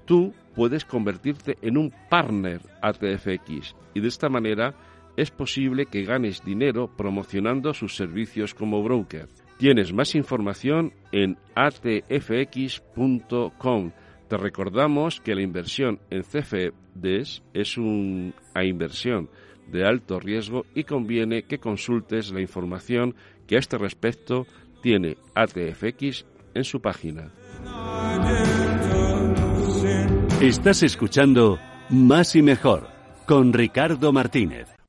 tú 0.04 0.34
puedes 0.56 0.86
convertirte 0.86 1.58
en 1.62 1.78
un 1.78 1.94
partner 2.10 2.62
ATFX 2.82 3.76
y 3.94 4.00
de 4.00 4.08
esta 4.08 4.30
manera 4.30 4.74
es 5.18 5.32
posible 5.32 5.86
que 5.86 6.04
ganes 6.04 6.44
dinero 6.44 6.90
promocionando 6.96 7.74
sus 7.74 7.96
servicios 7.96 8.54
como 8.54 8.82
broker. 8.84 9.28
Tienes 9.58 9.94
más 9.94 10.16
información 10.16 10.94
en 11.12 11.38
atfx.com. 11.56 12.82
Te 14.28 14.38
recordamos 14.38 15.22
que 15.22 15.36
la 15.36 15.42
inversión 15.42 16.00
en 16.10 16.24
CFDs 16.24 17.44
es 17.54 17.78
una 17.78 18.34
inversión 18.64 19.30
de 19.68 19.86
alto 19.86 20.20
riesgo 20.20 20.66
y 20.74 20.84
conviene 20.84 21.44
que 21.44 21.60
consultes 21.60 22.32
la 22.32 22.42
información 22.42 23.16
que 23.46 23.58
a 23.58 23.60
este 23.60 23.78
respecto 23.78 24.48
tiene 24.82 25.18
ATFX 25.36 26.26
en 26.54 26.64
su 26.64 26.82
página. 26.82 27.32
Estás 30.42 30.82
escuchando 30.82 31.60
Más 31.90 32.36
y 32.36 32.42
Mejor 32.42 32.88
con 33.28 33.54
Ricardo 33.54 34.12
Martínez. 34.12 34.81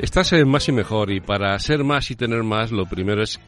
Estás 0.00 0.32
en 0.32 0.48
más 0.48 0.66
y 0.66 0.72
mejor 0.72 1.10
y 1.10 1.20
para 1.20 1.58
ser 1.58 1.84
más 1.84 2.10
y 2.10 2.16
tener 2.16 2.42
más 2.42 2.72
lo 2.72 2.86
primero 2.86 3.22
es 3.22 3.38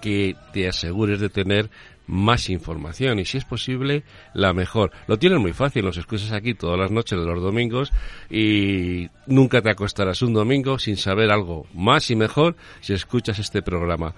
que 0.00 0.34
te 0.50 0.66
asegures 0.66 1.20
de 1.20 1.28
tener 1.28 1.68
más 2.06 2.48
información 2.48 3.18
y 3.18 3.26
si 3.26 3.36
es 3.36 3.44
posible 3.44 4.04
la 4.32 4.54
mejor. 4.54 4.92
Lo 5.06 5.18
tienes 5.18 5.38
muy 5.40 5.52
fácil, 5.52 5.84
los 5.84 5.98
escuchas 5.98 6.32
aquí 6.32 6.54
todas 6.54 6.78
las 6.78 6.90
noches 6.90 7.18
de 7.18 7.26
los 7.26 7.42
domingos 7.42 7.92
y 8.30 9.10
nunca 9.26 9.60
te 9.60 9.68
acostarás 9.68 10.22
un 10.22 10.32
domingo 10.32 10.78
sin 10.78 10.96
saber 10.96 11.30
algo 11.30 11.66
más 11.74 12.10
y 12.10 12.16
mejor 12.16 12.56
si 12.80 12.94
escuchas 12.94 13.38
este 13.38 13.60
programa 13.60 14.14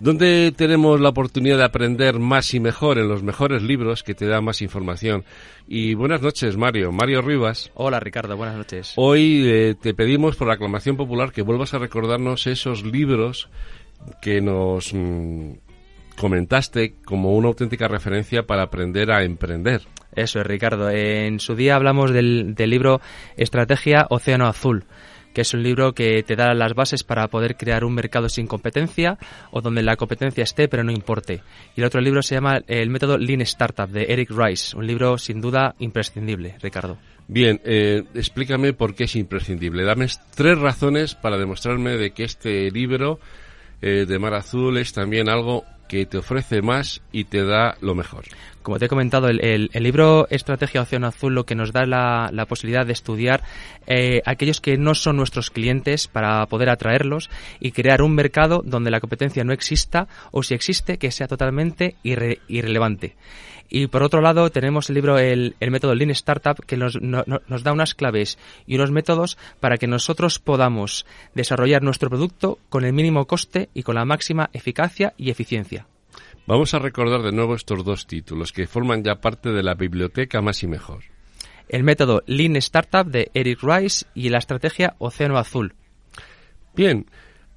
donde 0.00 0.52
tenemos 0.56 1.00
la 1.00 1.08
oportunidad 1.08 1.58
de 1.58 1.64
aprender 1.64 2.18
más 2.18 2.54
y 2.54 2.60
mejor 2.60 2.98
en 2.98 3.08
los 3.08 3.22
mejores 3.22 3.62
libros 3.62 4.02
que 4.02 4.14
te 4.14 4.26
dan 4.26 4.44
más 4.44 4.62
información. 4.62 5.24
Y 5.66 5.94
buenas 5.94 6.22
noches, 6.22 6.56
Mario. 6.56 6.92
Mario 6.92 7.20
Rivas. 7.20 7.70
Hola, 7.74 7.98
Ricardo. 8.00 8.36
Buenas 8.36 8.56
noches. 8.56 8.92
Hoy 8.96 9.44
eh, 9.46 9.74
te 9.80 9.94
pedimos 9.94 10.36
por 10.36 10.50
aclamación 10.50 10.96
popular 10.96 11.32
que 11.32 11.42
vuelvas 11.42 11.74
a 11.74 11.78
recordarnos 11.78 12.46
esos 12.46 12.84
libros 12.84 13.48
que 14.22 14.40
nos 14.40 14.94
mm, 14.94 15.52
comentaste 16.16 16.94
como 17.04 17.34
una 17.36 17.48
auténtica 17.48 17.88
referencia 17.88 18.44
para 18.44 18.62
aprender 18.62 19.10
a 19.10 19.24
emprender. 19.24 19.82
Eso 20.14 20.40
es, 20.40 20.46
Ricardo. 20.46 20.90
En 20.90 21.40
su 21.40 21.56
día 21.56 21.74
hablamos 21.74 22.12
del, 22.12 22.54
del 22.54 22.70
libro 22.70 23.00
Estrategia 23.36 24.06
Océano 24.10 24.46
Azul 24.46 24.84
es 25.42 25.54
un 25.54 25.62
libro 25.62 25.92
que 25.92 26.22
te 26.22 26.36
da 26.36 26.54
las 26.54 26.74
bases 26.74 27.04
para 27.04 27.28
poder 27.28 27.56
crear 27.56 27.84
un 27.84 27.94
mercado 27.94 28.28
sin 28.28 28.46
competencia 28.46 29.18
o 29.50 29.60
donde 29.60 29.82
la 29.82 29.96
competencia 29.96 30.44
esté 30.44 30.68
pero 30.68 30.84
no 30.84 30.92
importe. 30.92 31.42
Y 31.76 31.80
el 31.80 31.86
otro 31.86 32.00
libro 32.00 32.22
se 32.22 32.34
llama 32.34 32.60
El 32.66 32.90
método 32.90 33.18
Lean 33.18 33.40
Startup 33.42 33.88
de 33.88 34.06
Eric 34.08 34.30
Rice, 34.30 34.76
un 34.76 34.86
libro 34.86 35.18
sin 35.18 35.40
duda 35.40 35.74
imprescindible, 35.78 36.56
Ricardo. 36.60 36.98
Bien, 37.26 37.60
eh, 37.64 38.04
explícame 38.14 38.72
por 38.72 38.94
qué 38.94 39.04
es 39.04 39.14
imprescindible. 39.14 39.84
Dame 39.84 40.06
tres 40.34 40.58
razones 40.58 41.14
para 41.14 41.36
demostrarme 41.36 41.96
de 41.98 42.12
que 42.12 42.24
este 42.24 42.70
libro 42.70 43.20
eh, 43.82 44.06
de 44.08 44.18
Mar 44.18 44.34
Azul 44.34 44.78
es 44.78 44.92
también 44.92 45.28
algo 45.28 45.64
que 45.88 46.06
te 46.06 46.18
ofrece 46.18 46.62
más 46.62 47.02
y 47.12 47.24
te 47.24 47.44
da 47.44 47.76
lo 47.80 47.94
mejor. 47.94 48.24
Como 48.68 48.78
te 48.78 48.84
he 48.84 48.88
comentado, 48.88 49.28
el, 49.30 49.70
libro 49.72 50.28
Estrategia 50.28 50.82
Océano 50.82 51.06
Azul 51.06 51.34
lo 51.34 51.46
que 51.46 51.54
nos 51.54 51.72
da 51.72 51.86
la, 51.86 52.44
posibilidad 52.46 52.84
de 52.84 52.92
estudiar 52.92 53.42
eh, 53.86 54.20
aquellos 54.26 54.60
que 54.60 54.76
no 54.76 54.94
son 54.94 55.16
nuestros 55.16 55.48
clientes 55.48 56.06
para 56.06 56.44
poder 56.44 56.68
atraerlos 56.68 57.30
y 57.60 57.72
crear 57.72 58.02
un 58.02 58.14
mercado 58.14 58.60
donde 58.62 58.90
la 58.90 59.00
competencia 59.00 59.42
no 59.42 59.54
exista 59.54 60.06
o 60.32 60.42
si 60.42 60.52
existe 60.52 60.98
que 60.98 61.10
sea 61.10 61.28
totalmente 61.28 61.96
irrelevante. 62.02 63.16
Y 63.70 63.86
por 63.86 64.02
otro 64.02 64.20
lado 64.20 64.50
tenemos 64.50 64.90
el 64.90 64.96
libro 64.96 65.18
El, 65.18 65.54
método 65.60 65.94
Lean 65.94 66.10
Startup 66.10 66.62
que 66.66 66.76
nos, 66.76 67.00
nos 67.00 67.62
da 67.62 67.72
unas 67.72 67.94
claves 67.94 68.38
y 68.66 68.74
unos 68.74 68.90
métodos 68.90 69.38
para 69.60 69.78
que 69.78 69.86
nosotros 69.86 70.40
podamos 70.40 71.06
desarrollar 71.34 71.82
nuestro 71.82 72.10
producto 72.10 72.58
con 72.68 72.84
el 72.84 72.92
mínimo 72.92 73.26
coste 73.26 73.70
y 73.72 73.82
con 73.82 73.94
la 73.94 74.04
máxima 74.04 74.50
eficacia 74.52 75.14
y 75.16 75.30
eficiencia. 75.30 75.86
Vamos 76.48 76.72
a 76.72 76.78
recordar 76.78 77.20
de 77.20 77.30
nuevo 77.30 77.54
estos 77.54 77.84
dos 77.84 78.06
títulos 78.06 78.52
que 78.52 78.66
forman 78.66 79.04
ya 79.04 79.16
parte 79.16 79.50
de 79.50 79.62
la 79.62 79.74
biblioteca 79.74 80.40
Más 80.40 80.62
y 80.62 80.66
Mejor. 80.66 81.04
El 81.68 81.84
método 81.84 82.22
Lean 82.26 82.56
Startup 82.56 83.04
de 83.04 83.30
Eric 83.34 83.58
Rice 83.62 84.06
y 84.14 84.30
la 84.30 84.38
estrategia 84.38 84.96
Océano 84.96 85.36
Azul. 85.36 85.74
Bien, 86.74 87.04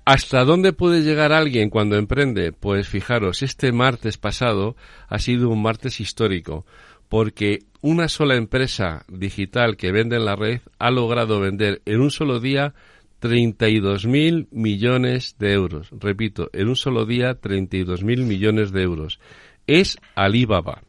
¿Hasta 0.03 0.43
dónde 0.43 0.73
puede 0.73 1.03
llegar 1.03 1.31
alguien 1.31 1.69
cuando 1.69 1.95
emprende? 1.95 2.51
Pues 2.51 2.89
fijaros, 2.89 3.43
este 3.43 3.71
martes 3.71 4.17
pasado 4.17 4.75
ha 5.07 5.19
sido 5.19 5.47
un 5.47 5.61
martes 5.61 6.01
histórico, 6.01 6.65
porque 7.07 7.59
una 7.79 8.09
sola 8.09 8.35
empresa 8.35 9.05
digital 9.07 9.77
que 9.77 9.93
vende 9.93 10.17
en 10.17 10.25
la 10.25 10.35
red 10.35 10.59
ha 10.79 10.91
logrado 10.91 11.39
vender 11.39 11.81
en 11.85 12.01
un 12.01 12.11
solo 12.11 12.41
día 12.41 12.73
32.000 13.21 14.47
millones 14.51 15.35
de 15.39 15.53
euros. 15.53 15.89
Repito, 15.91 16.49
en 16.53 16.69
un 16.69 16.75
solo 16.75 17.05
día 17.05 17.39
32.000 17.39 18.23
millones 18.23 18.71
de 18.71 18.81
euros. 18.81 19.19
Es 19.67 19.97
Alibaba. 20.15 20.81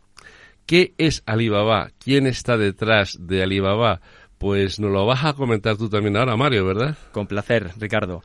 ¿Qué 0.66 0.94
es 0.98 1.22
Alibaba? 1.26 1.90
¿Quién 1.98 2.26
está 2.26 2.56
detrás 2.56 3.18
de 3.20 3.42
Alibaba? 3.42 4.00
Pues 4.38 4.80
nos 4.80 4.90
lo 4.90 5.06
vas 5.06 5.24
a 5.24 5.34
comentar 5.34 5.76
tú 5.76 5.88
también 5.88 6.16
ahora, 6.16 6.36
Mario, 6.36 6.64
¿verdad? 6.66 6.96
Con 7.12 7.26
placer, 7.26 7.70
Ricardo. 7.78 8.22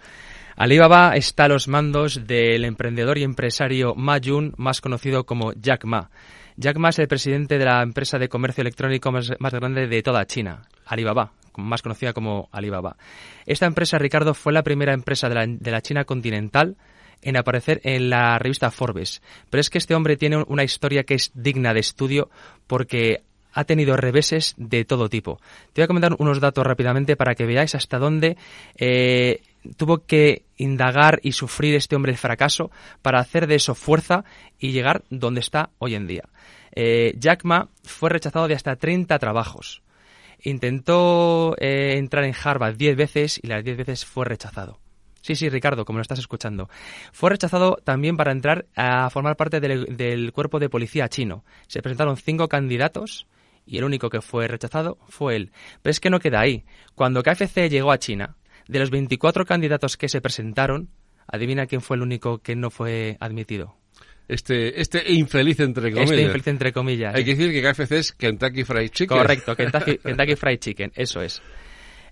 Alibaba 0.55 1.15
está 1.15 1.45
a 1.45 1.49
los 1.49 1.67
mandos 1.67 2.25
del 2.25 2.65
emprendedor 2.65 3.19
y 3.19 3.23
empresario 3.23 3.93
Ma 3.93 4.17
Jun, 4.23 4.55
más 4.57 4.81
conocido 4.81 5.25
como 5.25 5.53
Jack 5.53 5.85
Ma. 5.85 6.09
Jack 6.55 6.77
Ma 6.77 6.89
es 6.89 6.97
el 6.97 7.07
presidente 7.07 7.59
de 7.59 7.65
la 7.65 7.83
empresa 7.83 8.17
de 8.17 8.27
comercio 8.27 8.61
electrónico 8.61 9.11
más, 9.11 9.29
grande 9.39 9.85
de 9.85 10.01
toda 10.01 10.25
China, 10.25 10.63
Alibaba, 10.87 11.31
más 11.57 11.81
conocida 11.81 12.13
como 12.13 12.49
Alibaba. 12.51 12.95
Esta 13.45 13.65
empresa, 13.65 13.97
Ricardo, 13.97 14.33
fue 14.33 14.53
la 14.53 14.63
primera 14.63 14.93
empresa 14.93 15.29
de 15.29 15.35
la, 15.35 15.45
de 15.47 15.71
la 15.71 15.81
China 15.81 16.05
continental 16.05 16.77
en 17.21 17.37
aparecer 17.37 17.81
en 17.83 18.09
la 18.09 18.39
revista 18.39 18.71
Forbes. 18.71 19.21
Pero 19.49 19.61
es 19.61 19.69
que 19.69 19.77
este 19.77 19.95
hombre 19.95 20.17
tiene 20.17 20.43
una 20.47 20.63
historia 20.63 21.03
que 21.03 21.15
es 21.15 21.31
digna 21.33 21.73
de 21.73 21.79
estudio 21.79 22.29
porque 22.67 23.23
ha 23.53 23.63
tenido 23.63 23.97
reveses 23.97 24.53
de 24.57 24.85
todo 24.85 25.09
tipo. 25.09 25.39
Te 25.73 25.81
voy 25.81 25.85
a 25.85 25.87
comentar 25.87 26.15
unos 26.19 26.39
datos 26.39 26.65
rápidamente 26.65 27.15
para 27.15 27.33
que 27.33 27.45
veáis 27.45 27.73
hasta 27.73 27.97
dónde 27.97 28.37
eh, 28.77 29.41
tuvo 29.77 30.05
que 30.05 30.43
indagar 30.57 31.19
y 31.23 31.31
sufrir 31.31 31.73
este 31.73 31.95
hombre 31.95 32.11
el 32.11 32.19
fracaso 32.19 32.69
para 33.01 33.19
hacer 33.19 33.47
de 33.47 33.55
eso 33.55 33.73
fuerza 33.73 34.25
y 34.59 34.71
llegar 34.71 35.03
donde 35.09 35.39
está 35.39 35.71
hoy 35.79 35.95
en 35.95 36.05
día. 36.05 36.29
Eh, 36.75 37.15
Jack 37.17 37.45
Ma 37.45 37.69
fue 37.83 38.11
rechazado 38.11 38.47
de 38.47 38.53
hasta 38.53 38.75
30 38.75 39.17
trabajos. 39.17 39.81
Intentó 40.41 41.55
eh, 41.59 41.95
entrar 41.97 42.23
en 42.23 42.35
Harvard 42.41 42.75
10 42.75 42.95
veces 42.95 43.39
y 43.41 43.47
las 43.47 43.63
10 43.63 43.77
veces 43.77 44.05
fue 44.05 44.25
rechazado. 44.25 44.79
Sí, 45.21 45.35
sí, 45.35 45.49
Ricardo, 45.49 45.83
como 45.83 45.97
lo 45.97 46.03
estás 46.03 46.19
escuchando. 46.19 46.69
Fue 47.11 47.29
rechazado 47.29 47.77
también 47.83 48.15
para 48.15 48.31
entrar 48.31 48.65
a 48.75 49.09
formar 49.09 49.35
parte 49.35 49.59
del, 49.59 49.97
del 49.97 50.31
cuerpo 50.31 50.59
de 50.59 50.69
policía 50.69 51.09
chino. 51.09 51.43
Se 51.67 51.81
presentaron 51.81 52.15
cinco 52.17 52.47
candidatos 52.47 53.27
y 53.65 53.77
el 53.77 53.83
único 53.83 54.09
que 54.09 54.21
fue 54.21 54.47
rechazado 54.47 54.97
fue 55.09 55.35
él. 55.35 55.51
Pero 55.81 55.91
es 55.91 55.99
que 55.99 56.09
no 56.09 56.19
queda 56.19 56.39
ahí. 56.39 56.63
Cuando 56.95 57.23
KFC 57.23 57.69
llegó 57.69 57.91
a 57.91 57.99
China, 57.99 58.37
de 58.67 58.79
los 58.79 58.89
24 58.89 59.45
candidatos 59.45 59.97
que 59.97 60.09
se 60.09 60.21
presentaron, 60.21 60.89
adivina 61.27 61.67
quién 61.67 61.81
fue 61.81 61.97
el 61.97 62.03
único 62.03 62.39
que 62.39 62.55
no 62.55 62.69
fue 62.69 63.17
admitido. 63.19 63.75
Este, 64.27 64.81
este 64.81 65.11
infeliz 65.13 65.59
entre 65.61 65.91
comillas. 65.91 66.11
Este 66.11 66.21
infeliz 66.23 66.47
entre 66.47 66.73
comillas. 66.73 67.15
Hay 67.15 67.23
que 67.23 67.35
decir 67.35 67.51
que 67.51 67.61
KFC 67.61 67.91
es 67.93 68.11
Kentucky 68.11 68.63
Fried 68.63 68.89
Chicken. 68.89 69.17
Correcto, 69.17 69.55
Kentucky, 70.03 70.35
Fried 70.35 70.59
Chicken, 70.59 70.91
eso 70.95 71.21
es. 71.21 71.41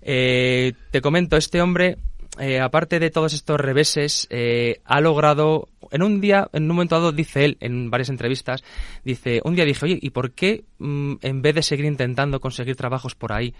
Eh, 0.00 0.72
te 0.90 1.00
comento, 1.02 1.36
este 1.36 1.60
hombre, 1.60 1.98
eh, 2.38 2.60
aparte 2.60 2.98
de 3.00 3.10
todos 3.10 3.34
estos 3.34 3.60
reveses, 3.60 4.26
eh, 4.30 4.80
ha 4.84 5.00
logrado, 5.00 5.68
en 5.90 6.02
un 6.02 6.20
día, 6.20 6.48
en 6.52 6.62
un 6.62 6.68
momento 6.68 6.94
dado, 6.94 7.12
dice 7.12 7.44
él, 7.44 7.58
en 7.60 7.90
varias 7.90 8.08
entrevistas, 8.08 8.64
dice, 9.04 9.42
un 9.44 9.54
día 9.54 9.66
dije, 9.66 9.84
oye, 9.84 9.98
¿y 10.00 10.10
por 10.10 10.32
qué 10.32 10.64
mm, 10.78 11.16
en 11.20 11.42
vez 11.42 11.54
de 11.54 11.62
seguir 11.62 11.84
intentando 11.84 12.40
conseguir 12.40 12.76
trabajos 12.76 13.14
por 13.14 13.32
ahí, 13.32 13.54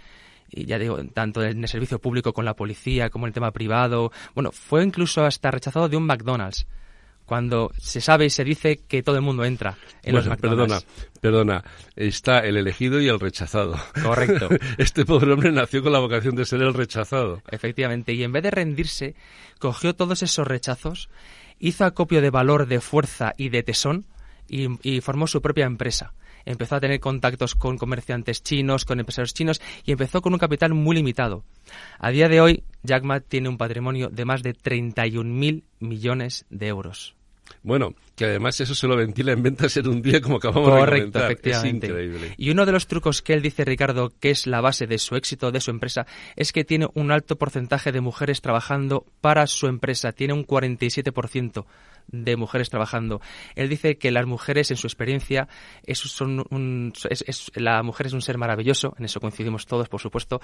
y 0.49 0.65
ya 0.65 0.79
digo, 0.79 0.97
tanto 1.13 1.43
en 1.43 1.61
el 1.61 1.67
servicio 1.67 1.99
público 1.99 2.33
con 2.33 2.45
la 2.45 2.55
policía 2.55 3.09
como 3.09 3.25
en 3.25 3.29
el 3.29 3.33
tema 3.33 3.51
privado. 3.51 4.13
Bueno, 4.33 4.53
fue 4.53 4.81
incluso 4.81 5.25
hasta 5.25 5.51
rechazado 5.51 5.89
de 5.89 5.97
un 5.97 6.05
McDonald's 6.05 6.65
cuando 7.27 7.71
se 7.77 8.01
sabe 8.01 8.25
y 8.25 8.29
se 8.29 8.43
dice 8.43 8.77
que 8.87 9.03
todo 9.03 9.17
el 9.17 9.21
mundo 9.21 9.43
entra 9.43 9.77
en 10.01 10.15
los 10.15 10.25
McDonald's. 10.25 10.85
Perdona, 11.21 11.61
perdona, 11.61 11.63
está 11.95 12.39
el 12.39 12.57
elegido 12.57 13.01
y 13.01 13.09
el 13.09 13.19
rechazado. 13.19 13.75
Correcto. 14.01 14.49
este 14.77 15.05
pobre 15.05 15.33
hombre 15.33 15.51
nació 15.51 15.83
con 15.83 15.91
la 15.91 15.99
vocación 15.99 16.35
de 16.35 16.45
ser 16.45 16.61
el 16.61 16.73
rechazado. 16.73 17.43
Efectivamente, 17.51 18.13
y 18.13 18.23
en 18.23 18.31
vez 18.31 18.43
de 18.43 18.51
rendirse, 18.51 19.15
cogió 19.59 19.93
todos 19.93 20.23
esos 20.23 20.47
rechazos, 20.47 21.09
hizo 21.59 21.83
acopio 21.83 22.21
de 22.21 22.29
valor, 22.29 22.65
de 22.65 22.79
fuerza 22.79 23.33
y 23.37 23.49
de 23.49 23.61
tesón 23.61 24.05
y 24.47 25.01
formó 25.01 25.27
su 25.27 25.41
propia 25.41 25.65
empresa 25.65 26.13
empezó 26.47 26.75
a 26.75 26.79
tener 26.79 26.99
contactos 26.99 27.55
con 27.55 27.77
comerciantes 27.77 28.41
chinos, 28.41 28.85
con 28.85 28.99
empresarios 28.99 29.33
chinos 29.33 29.61
y 29.83 29.91
empezó 29.91 30.21
con 30.21 30.33
un 30.33 30.39
capital 30.39 30.73
muy 30.73 30.95
limitado. 30.95 31.43
A 31.99 32.09
día 32.09 32.29
de 32.29 32.41
hoy, 32.41 32.63
Jack 32.83 33.03
Ma 33.03 33.19
tiene 33.19 33.49
un 33.49 33.57
patrimonio 33.57 34.09
de 34.09 34.25
más 34.25 34.43
de 34.43 34.55
31.000 34.55 35.63
millones 35.79 36.45
de 36.49 36.67
euros. 36.67 37.16
Bueno, 37.63 37.93
que 38.15 38.25
además 38.25 38.59
eso 38.59 38.73
se 38.73 38.87
lo 38.87 38.95
ventila 38.95 39.31
en 39.31 39.43
ventas 39.43 39.75
en 39.77 39.87
un 39.87 40.01
día 40.01 40.21
como 40.21 40.37
acabamos 40.37 40.73
de 40.73 40.85
comentar. 40.85 41.23
efectivamente. 41.25 41.87
Es 41.87 41.91
increíble. 41.91 42.33
Y 42.37 42.49
uno 42.49 42.65
de 42.65 42.71
los 42.71 42.87
trucos 42.87 43.21
que 43.21 43.33
él 43.33 43.41
dice, 43.41 43.65
Ricardo, 43.65 44.11
que 44.19 44.31
es 44.31 44.47
la 44.47 44.61
base 44.61 44.87
de 44.87 44.97
su 44.97 45.15
éxito, 45.15 45.51
de 45.51 45.61
su 45.61 45.71
empresa, 45.71 46.05
es 46.35 46.53
que 46.53 46.63
tiene 46.63 46.87
un 46.93 47.11
alto 47.11 47.37
porcentaje 47.37 47.91
de 47.91 48.01
mujeres 48.01 48.41
trabajando 48.41 49.05
para 49.21 49.47
su 49.47 49.67
empresa. 49.67 50.13
Tiene 50.13 50.33
un 50.33 50.45
47% 50.45 51.65
de 52.07 52.35
mujeres 52.37 52.69
trabajando. 52.69 53.21
Él 53.55 53.69
dice 53.69 53.97
que 53.97 54.11
las 54.11 54.25
mujeres, 54.25 54.71
en 54.71 54.77
su 54.77 54.87
experiencia, 54.87 55.47
es, 55.83 55.99
son 55.99 56.45
un, 56.49 56.93
es, 57.09 57.51
la 57.55 57.83
mujer 57.83 58.07
es 58.07 58.13
un 58.13 58.21
ser 58.21 58.37
maravilloso, 58.37 58.95
en 58.97 59.05
eso 59.05 59.19
coincidimos 59.19 59.65
todos, 59.65 59.89
por 59.89 60.01
supuesto, 60.01 60.41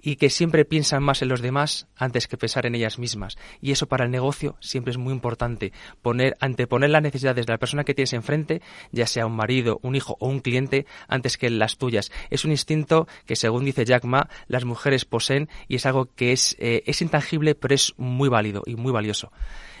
y 0.00 0.16
que 0.16 0.30
siempre 0.30 0.64
piensan 0.64 1.02
más 1.02 1.22
en 1.22 1.28
los 1.28 1.40
demás 1.40 1.88
antes 1.96 2.28
que 2.28 2.36
pensar 2.36 2.66
en 2.66 2.74
ellas 2.74 2.98
mismas. 2.98 3.36
Y 3.60 3.72
eso 3.72 3.86
para 3.86 4.04
el 4.04 4.10
negocio 4.10 4.56
siempre 4.60 4.90
es 4.90 4.98
muy 4.98 5.12
importante, 5.12 5.72
poner, 6.02 6.36
anteponer 6.40 6.90
las 6.90 7.02
necesidades 7.02 7.46
de 7.46 7.52
la 7.52 7.58
persona 7.58 7.84
que 7.84 7.94
tienes 7.94 8.12
enfrente, 8.12 8.62
ya 8.92 9.06
sea 9.06 9.26
un 9.26 9.36
marido, 9.36 9.78
un 9.82 9.94
hijo 9.94 10.16
o 10.20 10.28
un 10.28 10.40
cliente, 10.40 10.86
antes 11.08 11.38
que 11.38 11.50
las 11.50 11.78
tuyas. 11.78 12.10
Es 12.30 12.44
un 12.44 12.50
instinto 12.50 13.06
que, 13.26 13.36
según 13.36 13.64
dice 13.64 13.84
Jack 13.84 14.04
Ma, 14.04 14.28
las 14.48 14.64
mujeres 14.64 15.04
poseen 15.04 15.48
y 15.68 15.76
es 15.76 15.86
algo 15.86 16.08
que 16.14 16.32
es, 16.32 16.56
eh, 16.58 16.82
es 16.86 17.02
intangible, 17.02 17.54
pero 17.54 17.74
es 17.74 17.94
muy 17.96 18.28
válido 18.28 18.62
y 18.66 18.76
muy 18.76 18.92
valioso 18.92 19.32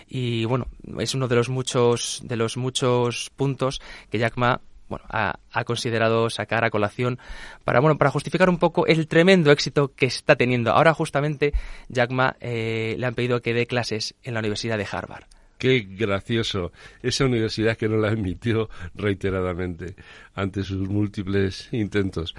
y 0.08 0.44
bueno, 0.44 0.66
es 0.98 1.14
uno 1.14 1.28
de 1.28 1.36
los 1.36 1.48
muchos, 1.48 2.20
de 2.24 2.36
los 2.36 2.56
muchos 2.56 3.30
puntos 3.36 3.80
que 4.10 4.18
Jack 4.18 4.36
Ma 4.36 4.60
bueno, 4.88 5.04
ha, 5.08 5.64
considerado 5.64 6.30
sacar 6.30 6.64
a 6.64 6.70
colación 6.70 7.18
para, 7.64 7.80
bueno, 7.80 7.98
para 7.98 8.10
justificar 8.10 8.48
un 8.48 8.58
poco 8.58 8.86
el 8.86 9.08
tremendo 9.08 9.50
éxito 9.50 9.92
que 9.94 10.06
está 10.06 10.36
teniendo. 10.36 10.70
Ahora 10.70 10.94
justamente 10.94 11.52
Jack 11.88 12.10
Ma 12.10 12.36
eh, 12.40 12.94
le 12.98 13.06
han 13.06 13.14
pedido 13.14 13.42
que 13.42 13.54
dé 13.54 13.66
clases 13.66 14.14
en 14.22 14.34
la 14.34 14.40
Universidad 14.40 14.78
de 14.78 14.86
Harvard. 14.90 15.24
Qué 15.58 15.86
gracioso. 15.88 16.70
Esa 17.02 17.24
universidad 17.24 17.76
que 17.76 17.88
no 17.88 17.96
la 17.96 18.08
admitió 18.08 18.68
reiteradamente 18.94 19.96
ante 20.34 20.62
sus 20.62 20.86
múltiples 20.88 21.68
intentos. 21.72 22.34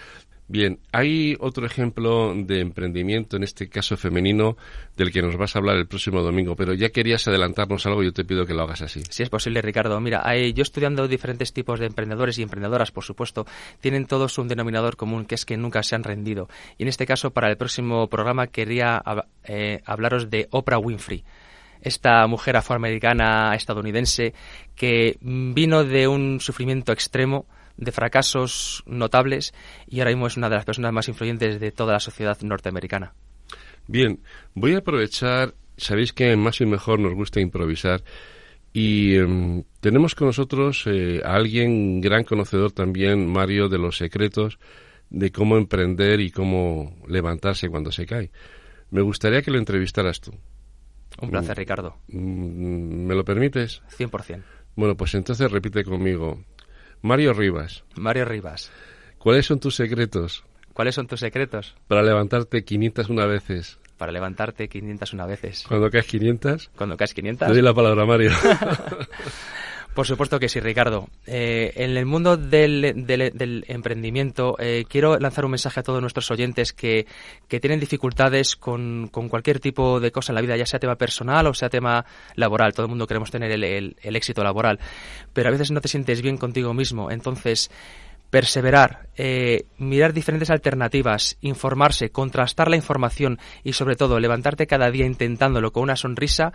Bien, 0.49 0.79
hay 0.93 1.35
otro 1.41 1.65
ejemplo 1.65 2.33
de 2.33 2.61
emprendimiento, 2.61 3.35
en 3.35 3.43
este 3.43 3.67
caso 3.67 3.97
femenino, 3.97 4.55
del 4.95 5.11
que 5.11 5.21
nos 5.21 5.35
vas 5.35 5.55
a 5.55 5.59
hablar 5.59 5.75
el 5.75 5.87
próximo 5.87 6.21
domingo, 6.21 6.55
pero 6.55 6.73
ya 6.73 6.89
querías 6.89 7.27
adelantarnos 7.27 7.85
algo, 7.85 8.01
yo 8.01 8.13
te 8.13 8.23
pido 8.23 8.45
que 8.45 8.53
lo 8.53 8.63
hagas 8.63 8.81
así. 8.81 9.01
Si 9.09 9.23
es 9.23 9.29
posible, 9.29 9.61
Ricardo. 9.61 9.99
Mira, 9.99 10.23
yo 10.53 10.63
estudiando 10.63 11.05
diferentes 11.09 11.51
tipos 11.51 11.81
de 11.81 11.87
emprendedores 11.87 12.39
y 12.39 12.43
emprendedoras, 12.43 12.91
por 12.91 13.03
supuesto, 13.03 13.45
tienen 13.81 14.05
todos 14.05 14.37
un 14.37 14.47
denominador 14.47 14.95
común, 14.95 15.25
que 15.25 15.35
es 15.35 15.45
que 15.45 15.57
nunca 15.57 15.83
se 15.83 15.95
han 15.95 16.05
rendido. 16.05 16.47
Y 16.77 16.83
en 16.83 16.89
este 16.89 17.05
caso, 17.05 17.31
para 17.31 17.49
el 17.49 17.57
próximo 17.57 18.07
programa, 18.07 18.47
quería 18.47 19.03
eh, 19.43 19.81
hablaros 19.85 20.29
de 20.29 20.47
Oprah 20.51 20.79
Winfrey 20.79 21.25
esta 21.79 22.25
mujer 22.25 22.57
afroamericana 22.57 23.53
estadounidense 23.53 24.33
que 24.75 25.17
vino 25.21 25.83
de 25.83 26.07
un 26.07 26.39
sufrimiento 26.39 26.91
extremo 26.91 27.45
de 27.77 27.91
fracasos 27.91 28.83
notables 28.85 29.53
y 29.87 29.99
ahora 29.99 30.11
mismo 30.11 30.27
es 30.27 30.37
una 30.37 30.49
de 30.49 30.55
las 30.55 30.65
personas 30.65 30.91
más 30.91 31.07
influyentes 31.07 31.59
de 31.59 31.71
toda 31.71 31.93
la 31.93 31.99
sociedad 31.99 32.37
norteamericana. 32.41 33.13
Bien, 33.87 34.19
voy 34.53 34.73
a 34.73 34.79
aprovechar, 34.79 35.53
sabéis 35.77 36.11
que 36.11 36.35
Más 36.35 36.59
y 36.59 36.65
Mejor 36.65 36.99
nos 36.99 37.13
gusta 37.13 37.39
improvisar 37.39 38.03
y 38.73 39.15
em, 39.15 39.63
tenemos 39.79 40.13
con 40.13 40.27
nosotros 40.27 40.83
eh, 40.87 41.21
a 41.23 41.35
alguien 41.35 42.01
gran 42.01 42.23
conocedor 42.23 42.71
también, 42.73 43.25
Mario, 43.27 43.69
de 43.69 43.77
los 43.77 43.97
secretos 43.97 44.59
de 45.09 45.31
cómo 45.31 45.57
emprender 45.57 46.19
y 46.19 46.31
cómo 46.31 46.95
levantarse 47.07 47.69
cuando 47.69 47.91
se 47.91 48.05
cae. 48.05 48.29
Me 48.91 49.01
gustaría 49.01 49.41
que 49.41 49.51
lo 49.51 49.57
entrevistaras 49.57 50.19
tú. 50.19 50.31
Un 51.21 51.31
placer, 51.31 51.55
mm, 51.55 51.59
Ricardo. 51.59 51.97
Mm, 52.09 53.05
¿Me 53.05 53.15
lo 53.15 53.23
permites? 53.23 53.81
100%. 53.97 54.43
Bueno, 54.75 54.95
pues 54.95 55.15
entonces 55.15 55.51
repite 55.51 55.83
conmigo. 55.83 56.43
Mario 57.01 57.33
Rivas. 57.33 57.83
Mario 57.95 58.25
Rivas. 58.25 58.71
¿Cuáles 59.17 59.45
son 59.45 59.59
tus 59.59 59.75
secretos? 59.75 60.43
¿Cuáles 60.73 60.95
son 60.95 61.07
tus 61.07 61.19
secretos? 61.19 61.75
Para 61.87 62.03
levantarte 62.03 62.63
501 62.63 63.27
veces. 63.27 63.79
Para 63.97 64.11
levantarte 64.11 64.69
501 64.69 65.27
veces. 65.27 65.65
¿Cuando 65.67 65.89
caes 65.89 66.05
500? 66.05 66.71
Cuando 66.75 66.97
caes 66.97 67.13
500. 67.13 67.47
Te 67.47 67.53
doy 67.53 67.63
la 67.63 67.73
palabra, 67.73 68.05
Mario. 68.05 68.31
Por 69.97 70.05
supuesto 70.05 70.39
que 70.39 70.47
sí, 70.47 70.59
Ricardo. 70.59 71.09
Eh, 71.25 71.73
en 71.75 71.97
el 71.97 72.05
mundo 72.05 72.37
del, 72.37 73.07
del, 73.07 73.65
emprendimiento 73.67 74.55
eh, 74.59 74.85
quiero 74.87 75.17
lanzar 75.17 75.43
un 75.43 75.49
mensaje 75.49 75.79
a 75.79 75.83
todos 75.83 76.01
nuestros 76.01 76.29
oyentes 76.29 76.71
que, 76.71 77.07
que 77.47 77.59
tienen 77.59 77.79
dificultades 77.79 78.55
con, 78.55 79.09
con, 79.11 79.27
cualquier 79.27 79.59
tipo 79.59 79.99
de 79.99 80.11
cosa 80.11 80.33
en 80.33 80.35
la 80.35 80.41
vida, 80.41 80.55
ya 80.55 80.67
sea 80.67 80.79
tema 80.79 80.97
personal 80.97 81.47
o 81.47 81.53
sea 81.55 81.69
tema 81.69 82.05
laboral. 82.35 82.73
Todo 82.73 82.85
el 82.85 82.91
mundo 82.91 83.07
queremos 83.07 83.31
tener 83.31 83.49
el, 83.49 83.95
el 83.99 84.15
éxito 84.15 84.43
laboral, 84.43 84.79
pero 85.33 85.49
a 85.49 85.51
veces 85.51 85.71
no 85.71 85.81
te 85.81 85.87
sientes 85.87 86.21
bien 86.21 86.37
contigo 86.37 86.75
mismo. 86.75 87.09
Entonces, 87.09 87.71
perseverar, 88.29 89.07
eh, 89.15 89.65
mirar 89.77 90.13
diferentes 90.13 90.49
alternativas, 90.49 91.37
informarse, 91.41 92.09
contrastar 92.09 92.69
la 92.69 92.75
información 92.75 93.39
y 93.63 93.73
sobre 93.73 93.95
todo 93.95 94.19
levantarte 94.19 94.67
cada 94.67 94.91
día 94.91 95.05
intentándolo 95.05 95.71
con 95.71 95.83
una 95.83 95.95
sonrisa 95.95 96.51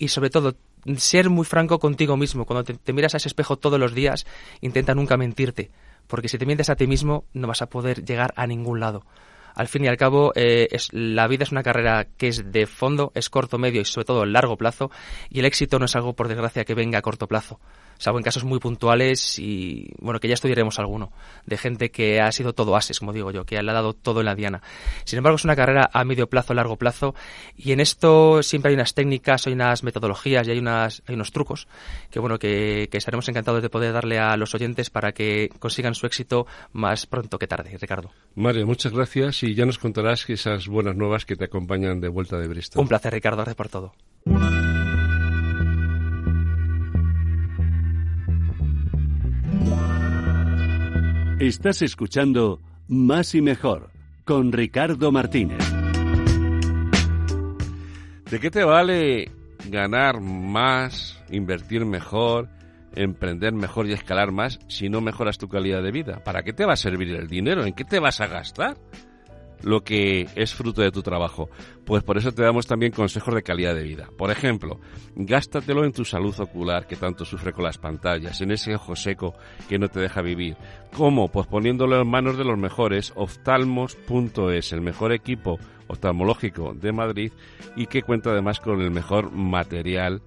y 0.00 0.08
sobre 0.08 0.30
todo 0.30 0.56
ser 0.96 1.28
muy 1.28 1.44
franco 1.44 1.78
contigo 1.78 2.16
mismo. 2.16 2.46
Cuando 2.46 2.64
te, 2.64 2.92
miras 2.92 3.14
a 3.14 3.18
ese 3.18 3.28
espejo 3.28 3.58
todos 3.58 3.78
los 3.78 3.94
días, 3.94 4.26
intenta 4.62 4.94
nunca 4.94 5.18
mentirte, 5.18 5.70
porque 6.06 6.28
si 6.28 6.38
te 6.38 6.46
mientes 6.46 6.70
a 6.70 6.74
ti 6.74 6.86
mismo 6.86 7.24
no 7.34 7.46
vas 7.46 7.62
a 7.62 7.68
poder 7.68 8.02
llegar 8.04 8.32
a 8.34 8.46
ningún 8.46 8.80
lado. 8.80 9.04
Al 9.60 9.68
fin 9.68 9.84
y 9.84 9.88
al 9.88 9.98
cabo, 9.98 10.32
eh, 10.36 10.68
es, 10.70 10.88
la 10.90 11.28
vida 11.28 11.44
es 11.44 11.52
una 11.52 11.62
carrera 11.62 12.06
que 12.16 12.28
es 12.28 12.50
de 12.50 12.66
fondo, 12.66 13.12
es 13.14 13.28
corto, 13.28 13.58
medio 13.58 13.82
y 13.82 13.84
sobre 13.84 14.06
todo 14.06 14.24
largo 14.24 14.56
plazo, 14.56 14.90
y 15.28 15.40
el 15.40 15.44
éxito 15.44 15.78
no 15.78 15.84
es 15.84 15.94
algo, 15.94 16.14
por 16.14 16.28
desgracia, 16.28 16.64
que 16.64 16.72
venga 16.72 16.98
a 16.98 17.02
corto 17.02 17.28
plazo 17.28 17.60
salvo 18.00 18.18
en 18.18 18.24
casos 18.24 18.44
muy 18.44 18.58
puntuales 18.58 19.38
y, 19.38 19.90
bueno, 19.98 20.18
que 20.20 20.26
ya 20.28 20.34
estudiaremos 20.34 20.78
alguno, 20.78 21.12
de 21.44 21.58
gente 21.58 21.90
que 21.90 22.20
ha 22.20 22.32
sido 22.32 22.54
todo 22.54 22.74
ases, 22.74 22.98
como 22.98 23.12
digo 23.12 23.30
yo, 23.30 23.44
que 23.44 23.62
le 23.62 23.70
ha 23.70 23.74
dado 23.74 23.92
todo 23.92 24.20
en 24.20 24.26
la 24.26 24.34
diana. 24.34 24.62
Sin 25.04 25.18
embargo, 25.18 25.36
es 25.36 25.44
una 25.44 25.54
carrera 25.54 25.90
a 25.92 26.02
medio 26.04 26.26
plazo, 26.26 26.54
largo 26.54 26.76
plazo, 26.76 27.14
y 27.56 27.72
en 27.72 27.80
esto 27.80 28.42
siempre 28.42 28.70
hay 28.70 28.74
unas 28.74 28.94
técnicas, 28.94 29.46
hay 29.46 29.52
unas 29.52 29.84
metodologías 29.84 30.48
y 30.48 30.50
hay, 30.50 30.58
unas, 30.58 31.02
hay 31.06 31.14
unos 31.14 31.30
trucos 31.30 31.68
que, 32.10 32.18
bueno, 32.20 32.38
que, 32.38 32.88
estaremos 32.90 33.28
encantados 33.28 33.62
de 33.62 33.68
poder 33.68 33.92
darle 33.92 34.18
a 34.18 34.36
los 34.36 34.54
oyentes 34.54 34.90
para 34.90 35.12
que 35.12 35.50
consigan 35.58 35.94
su 35.94 36.06
éxito 36.06 36.46
más 36.72 37.06
pronto 37.06 37.38
que 37.38 37.46
tarde, 37.46 37.76
Ricardo. 37.78 38.10
Mario, 38.34 38.66
muchas 38.66 38.92
gracias 38.92 39.42
y 39.42 39.49
ya 39.54 39.66
nos 39.66 39.78
contarás 39.78 40.28
esas 40.28 40.68
buenas 40.68 40.96
nuevas 40.96 41.24
que 41.24 41.36
te 41.36 41.44
acompañan 41.44 42.00
de 42.00 42.08
vuelta 42.08 42.38
de 42.38 42.48
Bristol. 42.48 42.82
Un 42.82 42.88
placer, 42.88 43.12
Ricardo, 43.12 43.44
por 43.54 43.68
todo. 43.68 43.92
Estás 51.40 51.80
escuchando 51.80 52.60
Más 52.86 53.34
y 53.34 53.40
Mejor 53.40 53.90
con 54.24 54.52
Ricardo 54.52 55.10
Martínez. 55.10 55.58
¿De 58.30 58.38
qué 58.38 58.50
te 58.50 58.62
vale 58.62 59.30
ganar 59.68 60.20
más, 60.20 61.20
invertir 61.30 61.84
mejor, 61.84 62.48
emprender 62.94 63.54
mejor 63.54 63.86
y 63.86 63.92
escalar 63.92 64.30
más 64.32 64.60
si 64.68 64.88
no 64.88 65.00
mejoras 65.00 65.38
tu 65.38 65.48
calidad 65.48 65.82
de 65.82 65.90
vida? 65.90 66.22
¿Para 66.22 66.42
qué 66.42 66.52
te 66.52 66.66
va 66.66 66.74
a 66.74 66.76
servir 66.76 67.12
el 67.14 67.26
dinero? 67.26 67.64
¿En 67.64 67.72
qué 67.72 67.84
te 67.84 67.98
vas 67.98 68.20
a 68.20 68.26
gastar? 68.26 68.76
Lo 69.62 69.82
que 69.82 70.28
es 70.34 70.54
fruto 70.54 70.82
de 70.82 70.90
tu 70.90 71.02
trabajo. 71.02 71.48
Pues 71.84 72.02
por 72.02 72.18
eso 72.18 72.32
te 72.32 72.42
damos 72.42 72.66
también 72.66 72.92
consejos 72.92 73.34
de 73.34 73.42
calidad 73.42 73.74
de 73.74 73.82
vida. 73.82 74.08
Por 74.16 74.30
ejemplo, 74.30 74.80
gástatelo 75.16 75.84
en 75.84 75.92
tu 75.92 76.04
salud 76.04 76.38
ocular 76.38 76.86
que 76.86 76.96
tanto 76.96 77.24
sufre 77.24 77.52
con 77.52 77.64
las 77.64 77.78
pantallas, 77.78 78.40
en 78.40 78.52
ese 78.52 78.74
ojo 78.74 78.94
seco 78.96 79.34
que 79.68 79.78
no 79.78 79.88
te 79.88 80.00
deja 80.00 80.22
vivir. 80.22 80.56
¿Cómo? 80.96 81.28
Pues 81.28 81.46
poniéndolo 81.46 82.00
en 82.00 82.08
manos 82.08 82.38
de 82.38 82.44
los 82.44 82.58
mejores, 82.58 83.12
oftalmos.es, 83.16 84.72
el 84.72 84.80
mejor 84.80 85.12
equipo 85.12 85.58
oftalmológico 85.88 86.74
de 86.74 86.92
Madrid 86.92 87.32
y 87.76 87.86
que 87.86 88.02
cuenta 88.02 88.30
además 88.30 88.60
con 88.60 88.80
el 88.80 88.90
mejor 88.90 89.32
material 89.32 90.22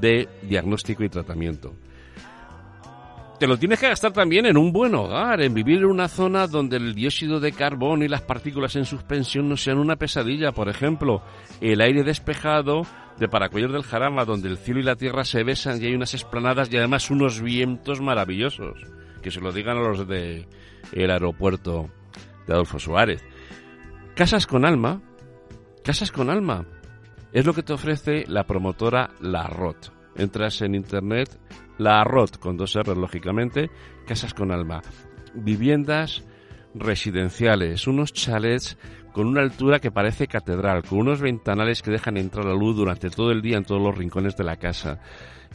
de 0.00 0.28
diagnóstico 0.42 1.04
y 1.04 1.08
tratamiento. 1.08 1.74
Te 3.44 3.48
lo 3.48 3.58
tienes 3.58 3.78
que 3.78 3.88
gastar 3.88 4.10
también 4.10 4.46
en 4.46 4.56
un 4.56 4.72
buen 4.72 4.94
hogar, 4.94 5.42
en 5.42 5.52
vivir 5.52 5.80
en 5.80 5.84
una 5.84 6.08
zona 6.08 6.46
donde 6.46 6.78
el 6.78 6.94
dióxido 6.94 7.40
de 7.40 7.52
carbono 7.52 8.02
y 8.02 8.08
las 8.08 8.22
partículas 8.22 8.74
en 8.74 8.86
suspensión 8.86 9.50
no 9.50 9.58
sean 9.58 9.76
una 9.76 9.96
pesadilla. 9.96 10.52
Por 10.52 10.70
ejemplo, 10.70 11.20
el 11.60 11.82
aire 11.82 12.04
despejado 12.04 12.86
de 13.18 13.28
Paracuellos 13.28 13.70
del 13.70 13.82
Jarama, 13.82 14.24
donde 14.24 14.48
el 14.48 14.56
cielo 14.56 14.80
y 14.80 14.84
la 14.84 14.96
tierra 14.96 15.24
se 15.24 15.44
besan 15.44 15.78
y 15.82 15.84
hay 15.84 15.94
unas 15.94 16.14
esplanadas 16.14 16.72
y 16.72 16.78
además 16.78 17.10
unos 17.10 17.42
vientos 17.42 18.00
maravillosos. 18.00 18.80
Que 19.20 19.30
se 19.30 19.42
lo 19.42 19.52
digan 19.52 19.76
a 19.76 19.88
los 19.88 20.08
de 20.08 20.48
el 20.92 21.10
aeropuerto 21.10 21.90
de 22.46 22.54
Adolfo 22.54 22.78
Suárez. 22.78 23.22
Casas 24.16 24.46
con 24.46 24.64
alma, 24.64 25.02
casas 25.84 26.12
con 26.12 26.30
alma, 26.30 26.64
es 27.34 27.44
lo 27.44 27.52
que 27.52 27.62
te 27.62 27.74
ofrece 27.74 28.24
la 28.26 28.44
promotora 28.44 29.10
La 29.20 29.48
Rot. 29.48 29.92
Entras 30.16 30.62
en 30.62 30.74
internet, 30.74 31.28
La 31.78 32.04
Rot, 32.04 32.38
con 32.38 32.56
dos 32.56 32.76
R, 32.76 32.94
lógicamente, 32.94 33.70
casas 34.06 34.34
con 34.34 34.52
alma. 34.52 34.82
Viviendas 35.34 36.24
residenciales, 36.74 37.86
unos 37.86 38.12
chalets 38.12 38.76
con 39.12 39.28
una 39.28 39.42
altura 39.42 39.78
que 39.78 39.92
parece 39.92 40.26
catedral, 40.26 40.82
con 40.82 40.98
unos 40.98 41.20
ventanales 41.20 41.82
que 41.82 41.92
dejan 41.92 42.16
entrar 42.16 42.44
la 42.44 42.54
luz 42.54 42.76
durante 42.76 43.10
todo 43.10 43.30
el 43.30 43.42
día 43.42 43.56
en 43.56 43.64
todos 43.64 43.80
los 43.80 43.96
rincones 43.96 44.36
de 44.36 44.44
la 44.44 44.56
casa 44.56 44.98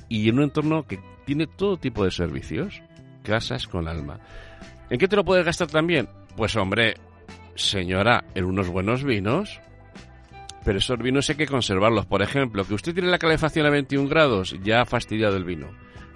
y 0.08 0.30
en 0.30 0.38
un 0.38 0.46
entorno 0.46 0.88
que 0.88 1.00
tiene 1.26 1.46
todo 1.46 1.78
tipo 1.78 2.04
de 2.04 2.12
servicios. 2.12 2.82
Casas 3.22 3.68
con 3.68 3.88
alma. 3.88 4.20
¿En 4.90 4.98
qué 4.98 5.08
te 5.08 5.18
lo 5.18 5.26
puedes 5.26 5.46
gastar 5.46 5.68
también? 5.68 6.08
Pues 6.36 6.56
hombre, 6.56 6.96
señora, 7.56 8.24
en 8.34 8.46
unos 8.46 8.70
buenos 8.70 9.04
vinos. 9.04 9.60
Pero 10.64 10.78
esos 10.78 10.98
vinos 11.00 11.30
hay 11.30 11.36
que 11.36 11.46
conservarlos. 11.46 12.06
Por 12.06 12.22
ejemplo, 12.22 12.66
que 12.66 12.74
usted 12.74 12.94
tiene 12.94 13.10
la 13.10 13.20
calefacción 13.20 13.66
a 13.66 13.70
21 13.70 14.10
grados, 14.10 14.56
ya 14.64 14.82
ha 14.82 14.86
fastidiado 14.86 15.36
el 15.36 15.44
vino. 15.44 15.68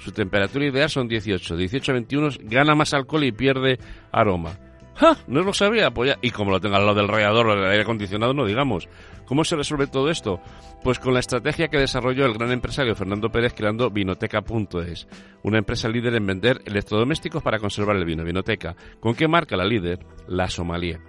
Su 0.04 0.12
temperatura 0.12 0.66
ideal 0.66 0.90
son 0.90 1.08
18. 1.08 1.56
18 1.56 1.92
a 1.92 1.94
21 1.94 2.30
gana 2.42 2.76
más 2.76 2.94
alcohol 2.94 3.24
y 3.24 3.32
pierde 3.32 3.80
aroma. 4.12 4.52
¡Ja! 4.96 5.18
No 5.28 5.42
lo 5.42 5.54
sabía. 5.54 5.92
Pues 5.92 6.10
ya. 6.10 6.20
Y 6.22 6.32
como 6.32 6.52
lo 6.52 6.60
tenga 6.60 6.76
al 6.76 6.86
lado 6.86 6.98
del 6.98 7.08
radiador 7.08 7.48
o 7.48 7.56
del 7.56 7.66
aire 7.66 7.84
acondicionado, 7.84 8.34
no 8.34 8.46
digamos. 8.46 8.90
¿Cómo 9.26 9.46
se 9.46 9.56
resuelve 9.56 9.88
todo 9.88 10.10
esto? 10.10 10.42
Pues 10.84 11.00
con 11.00 11.14
la 11.14 11.22
estrategia 11.22 11.70
que 11.70 11.78
desarrolló 11.78 12.26
el 12.26 12.34
gran 12.34 12.52
empresario 12.52 12.96
Fernando 12.96 13.32
Pérez 13.32 13.54
creando 13.54 13.90
Vinoteca.es, 13.90 15.08
una 15.44 15.60
empresa 15.60 15.88
líder 15.88 16.16
en 16.16 16.28
vender 16.28 16.62
electrodomésticos 16.66 17.42
para 17.42 17.60
conservar 17.60 17.96
el 17.96 18.04
vino. 18.04 18.26
Vinoteca. 18.26 18.76
¿Con 19.00 19.16
qué 19.16 19.30
marca 19.30 19.56
la 19.56 19.64
líder? 19.64 20.00
La 20.28 20.50
Somalia. 20.50 21.00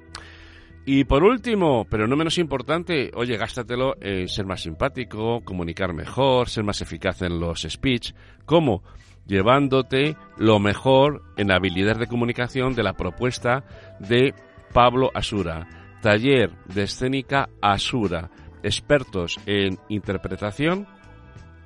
Y 0.86 1.04
por 1.04 1.24
último, 1.24 1.86
pero 1.88 2.06
no 2.06 2.14
menos 2.14 2.36
importante, 2.36 3.10
oye, 3.14 3.38
gástatelo 3.38 3.96
en 4.02 4.28
ser 4.28 4.44
más 4.44 4.60
simpático, 4.62 5.40
comunicar 5.42 5.94
mejor, 5.94 6.50
ser 6.50 6.62
más 6.62 6.82
eficaz 6.82 7.22
en 7.22 7.40
los 7.40 7.62
speech. 7.62 8.12
¿Cómo? 8.44 8.82
Llevándote 9.26 10.14
lo 10.36 10.58
mejor 10.58 11.22
en 11.38 11.50
habilidades 11.50 12.00
de 12.00 12.06
comunicación 12.06 12.74
de 12.74 12.82
la 12.82 12.92
propuesta 12.92 13.64
de 13.98 14.34
Pablo 14.74 15.10
Asura. 15.14 15.66
Taller 16.02 16.50
de 16.66 16.82
escénica 16.82 17.48
Asura. 17.62 18.30
Expertos 18.62 19.38
en 19.46 19.78
interpretación 19.88 20.86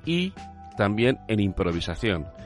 y 0.06 0.32
también 0.76 1.18
en 1.26 1.40
improvisación. 1.40 2.37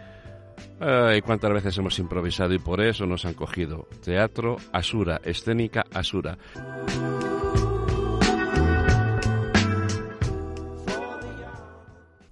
Ay, 0.81 1.21
cuántas 1.21 1.53
veces 1.53 1.79
hemos 1.79 1.99
improvisado 1.99 2.55
y 2.55 2.59
por 2.59 2.81
eso 2.81 3.07
nos 3.07 3.25
han 3.25 3.35
cogido. 3.35 3.89
Teatro 4.05 4.57
Asura, 4.73 5.21
escénica 5.25 5.85
Asura. 5.93 6.37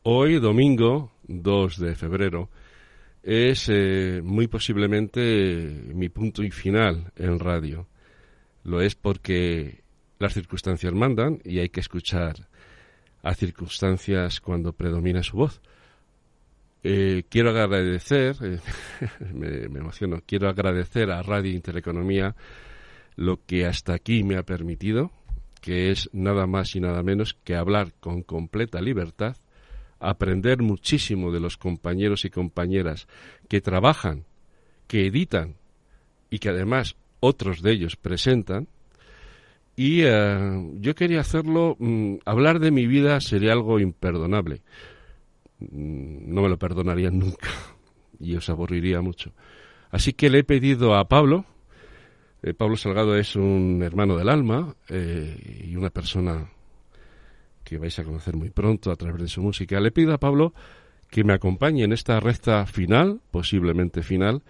Hoy, 0.02 0.40
domingo 0.40 1.12
2 1.28 1.78
de 1.78 1.94
febrero, 1.94 2.48
es 3.22 3.68
eh, 3.68 4.20
muy 4.24 4.48
posiblemente 4.48 5.92
mi 5.94 6.08
punto 6.08 6.42
y 6.42 6.50
final 6.50 7.12
en 7.16 7.38
radio. 7.38 7.86
Lo 8.64 8.80
es 8.80 8.94
porque 8.94 9.82
las 10.18 10.34
circunstancias 10.34 10.92
mandan 10.92 11.40
y 11.44 11.58
hay 11.58 11.68
que 11.68 11.80
escuchar 11.80 12.48
a 13.22 13.34
circunstancias 13.34 14.40
cuando 14.40 14.72
predomina 14.72 15.22
su 15.22 15.36
voz. 15.36 15.60
Eh, 16.82 17.24
quiero 17.28 17.50
agradecer, 17.50 18.36
eh, 18.42 18.58
me, 19.34 19.64
emociono, 19.64 20.22
quiero 20.24 20.48
agradecer 20.48 21.10
a 21.10 21.22
Radio 21.22 21.52
Intereconomía 21.52 22.34
lo 23.16 23.44
que 23.44 23.66
hasta 23.66 23.92
aquí 23.92 24.24
me 24.24 24.38
ha 24.38 24.44
permitido, 24.44 25.10
que 25.60 25.90
es 25.90 26.08
nada 26.14 26.46
más 26.46 26.74
y 26.74 26.80
nada 26.80 27.02
menos 27.02 27.34
que 27.44 27.54
hablar 27.54 27.92
con 28.00 28.22
completa 28.22 28.80
libertad, 28.80 29.36
aprender 29.98 30.62
muchísimo 30.62 31.30
de 31.30 31.40
los 31.40 31.58
compañeros 31.58 32.24
y 32.24 32.30
compañeras 32.30 33.08
que 33.46 33.60
trabajan, 33.60 34.24
que 34.86 35.06
editan 35.06 35.56
y 36.30 36.38
que 36.38 36.48
además 36.48 36.96
otros 37.20 37.60
de 37.60 37.72
ellos 37.72 37.96
presentan. 37.96 38.68
Y 39.76 40.04
uh, 40.04 40.78
yo 40.80 40.94
quería 40.94 41.20
hacerlo, 41.20 41.76
mm, 41.78 42.16
hablar 42.24 42.58
de 42.58 42.70
mi 42.70 42.86
vida 42.86 43.20
sería 43.20 43.52
algo 43.52 43.78
imperdonable 43.78 44.62
no 45.60 46.42
me 46.42 46.48
lo 46.48 46.58
perdonarían 46.58 47.18
nunca 47.18 47.48
y 48.18 48.36
os 48.36 48.48
aburriría 48.48 49.00
mucho. 49.00 49.32
Así 49.90 50.12
que 50.12 50.30
le 50.30 50.40
he 50.40 50.44
pedido 50.44 50.94
a 50.94 51.08
Pablo, 51.08 51.44
eh, 52.42 52.54
Pablo 52.54 52.76
Salgado 52.76 53.16
es 53.16 53.36
un 53.36 53.82
hermano 53.82 54.16
del 54.16 54.28
alma 54.28 54.74
eh, 54.88 55.64
y 55.68 55.76
una 55.76 55.90
persona 55.90 56.48
que 57.64 57.78
vais 57.78 57.98
a 57.98 58.04
conocer 58.04 58.36
muy 58.36 58.50
pronto 58.50 58.90
a 58.90 58.96
través 58.96 59.22
de 59.22 59.28
su 59.28 59.42
música. 59.42 59.80
Le 59.80 59.90
pido 59.90 60.14
a 60.14 60.18
Pablo 60.18 60.54
que 61.10 61.24
me 61.24 61.34
acompañe 61.34 61.84
en 61.84 61.92
esta 61.92 62.18
recta 62.20 62.64
final, 62.66 63.20
posiblemente 63.30 64.02
final, 64.02 64.42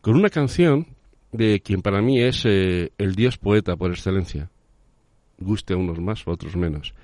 con 0.00 0.16
una 0.16 0.30
canción 0.30 0.86
de 1.32 1.60
quien 1.60 1.82
para 1.82 2.00
mí 2.00 2.20
es 2.20 2.44
eh, 2.46 2.92
el 2.96 3.14
dios 3.14 3.36
poeta 3.36 3.76
por 3.76 3.90
excelencia. 3.90 4.50
Guste 5.38 5.74
a 5.74 5.76
unos 5.76 5.98
más 5.98 6.26
a 6.26 6.30
otros 6.30 6.56
menos. 6.56 6.94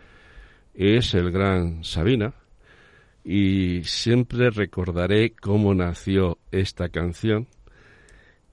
Es 0.72 1.14
el 1.14 1.32
gran 1.32 1.82
Sabina, 1.84 2.34
y 3.24 3.82
siempre 3.84 4.50
recordaré 4.50 5.32
cómo 5.32 5.74
nació 5.74 6.38
esta 6.50 6.88
canción 6.88 7.48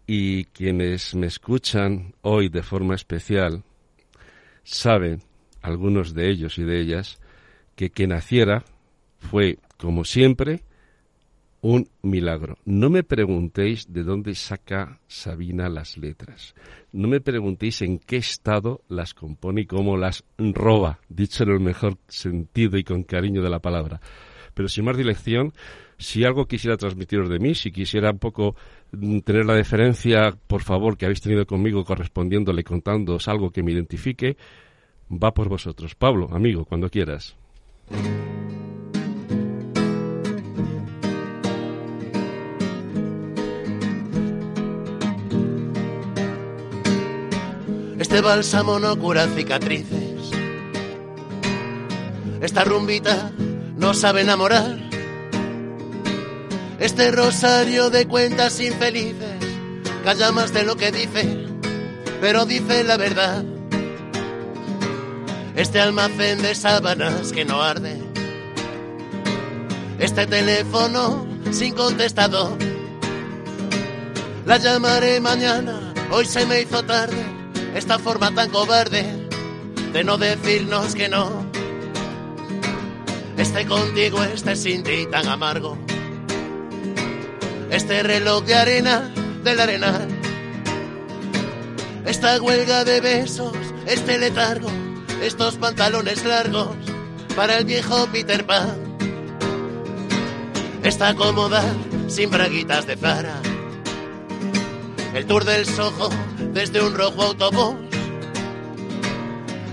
y 0.06 0.46
quienes 0.46 1.16
me 1.16 1.28
escuchan 1.28 2.14
hoy 2.22 2.50
de 2.50 2.64
forma 2.64 2.96
especial 2.96 3.64
saben, 4.64 5.22
algunos 5.62 6.14
de 6.14 6.30
ellos 6.30 6.58
y 6.58 6.64
de 6.64 6.82
ellas, 6.82 7.20
que 7.76 7.90
que 7.90 8.08
naciera 8.08 8.66
fue, 9.20 9.60
como 9.78 10.04
siempre, 10.04 10.64
un 11.62 11.90
milagro. 12.02 12.58
No 12.66 12.90
me 12.90 13.04
preguntéis 13.04 13.92
de 13.92 14.04
dónde 14.04 14.36
saca 14.36 15.00
Sabina 15.08 15.70
las 15.70 15.98
letras. 15.98 16.56
No 16.92 17.08
me 17.08 17.20
preguntéis 17.20 17.82
en 17.82 18.00
qué 18.00 18.18
estado 18.18 18.82
las 18.88 19.14
compone 19.14 19.62
y 19.62 19.66
cómo 19.66 19.98
las 19.98 20.24
roba, 20.38 21.00
dicho 21.10 21.44
en 21.44 21.52
el 21.52 21.60
mejor 21.60 21.98
sentido 22.08 22.78
y 22.78 22.84
con 22.84 23.04
cariño 23.04 23.42
de 23.42 23.50
la 23.50 23.60
palabra 23.60 24.02
pero 24.58 24.68
sin 24.70 24.86
más 24.86 24.98
dilección, 24.98 25.54
si 26.00 26.24
algo 26.24 26.48
quisiera 26.48 26.78
transmitiros 26.78 27.30
de 27.30 27.38
mí, 27.38 27.54
si 27.54 27.72
quisiera 27.72 28.10
un 28.10 28.18
poco 28.18 28.56
mm, 28.92 29.20
tener 29.20 29.46
la 29.46 29.54
deferencia, 29.54 30.36
por 30.48 30.64
favor, 30.64 30.98
que 30.98 31.06
habéis 31.06 31.22
tenido 31.22 31.46
conmigo 31.46 31.86
correspondiéndole, 31.86 32.64
contándoos 32.64 33.28
algo 33.28 33.52
que 33.52 33.62
me 33.62 33.72
identifique, 33.72 34.36
va 35.12 35.36
por 35.36 35.48
vosotros. 35.48 35.94
Pablo, 35.94 36.30
amigo, 36.32 36.66
cuando 36.66 36.90
quieras. 36.90 37.36
Este 48.00 48.22
bálsamo 48.22 48.80
no 48.80 48.98
cura 48.98 49.28
cicatrices. 49.28 50.32
Esta 52.42 52.64
rumbita 52.64 53.32
no 53.88 53.94
sabe 53.94 54.20
enamorar. 54.20 54.78
Este 56.78 57.10
rosario 57.10 57.90
de 57.90 58.06
cuentas 58.06 58.60
infelices 58.60 59.38
calla 60.04 60.34
más 60.34 60.52
de 60.52 60.66
lo 60.66 60.76
que 60.76 60.92
dice, 60.92 61.48
pero 62.20 62.46
dice 62.46 62.84
la 62.84 62.98
verdad. 62.98 63.46
Este 65.56 65.80
almacén 65.80 66.42
de 66.42 66.54
sábanas 66.54 67.32
que 67.32 67.46
no 67.46 67.64
arde. 67.64 67.98
Este 70.00 70.28
teléfono 70.28 71.26
sin 71.52 71.74
contestador. 71.74 72.58
La 74.46 74.58
llamaré 74.58 75.22
mañana, 75.22 75.94
hoy 76.12 76.26
se 76.26 76.46
me 76.46 76.60
hizo 76.60 76.84
tarde. 76.84 77.24
Esta 77.74 77.98
forma 77.98 78.36
tan 78.36 78.50
cobarde 78.50 79.30
de 79.94 80.04
no 80.04 80.18
decirnos 80.18 80.94
que 80.94 81.08
no 81.08 81.47
este 83.38 83.66
contigo, 83.66 84.24
este 84.24 84.56
sin 84.56 84.84
ti 84.84 85.06
tan 85.06 85.28
amargo. 85.28 85.78
Este 87.70 88.02
reloj 88.04 88.44
de 88.44 88.56
arena 88.56 89.12
del 89.44 89.60
arenal. 89.60 90.08
Esta 92.06 92.42
huelga 92.42 92.84
de 92.84 93.02
besos, 93.02 93.56
este 93.86 94.18
letargo, 94.18 94.70
estos 95.22 95.56
pantalones 95.58 96.26
largos 96.26 96.76
para 97.36 97.58
el 97.58 97.66
viejo 97.66 98.08
Peter 98.12 98.46
Pan. 98.46 98.98
Esta 100.84 101.14
cómoda 101.16 101.64
sin 102.08 102.30
braguitas 102.30 102.88
de 102.88 102.96
Zara. 102.96 103.42
el 105.14 105.26
tour 105.26 105.44
del 105.46 105.66
sojo 105.66 106.10
desde 106.54 106.82
un 106.82 106.96
rojo 106.96 107.24
autobús. 107.24 107.76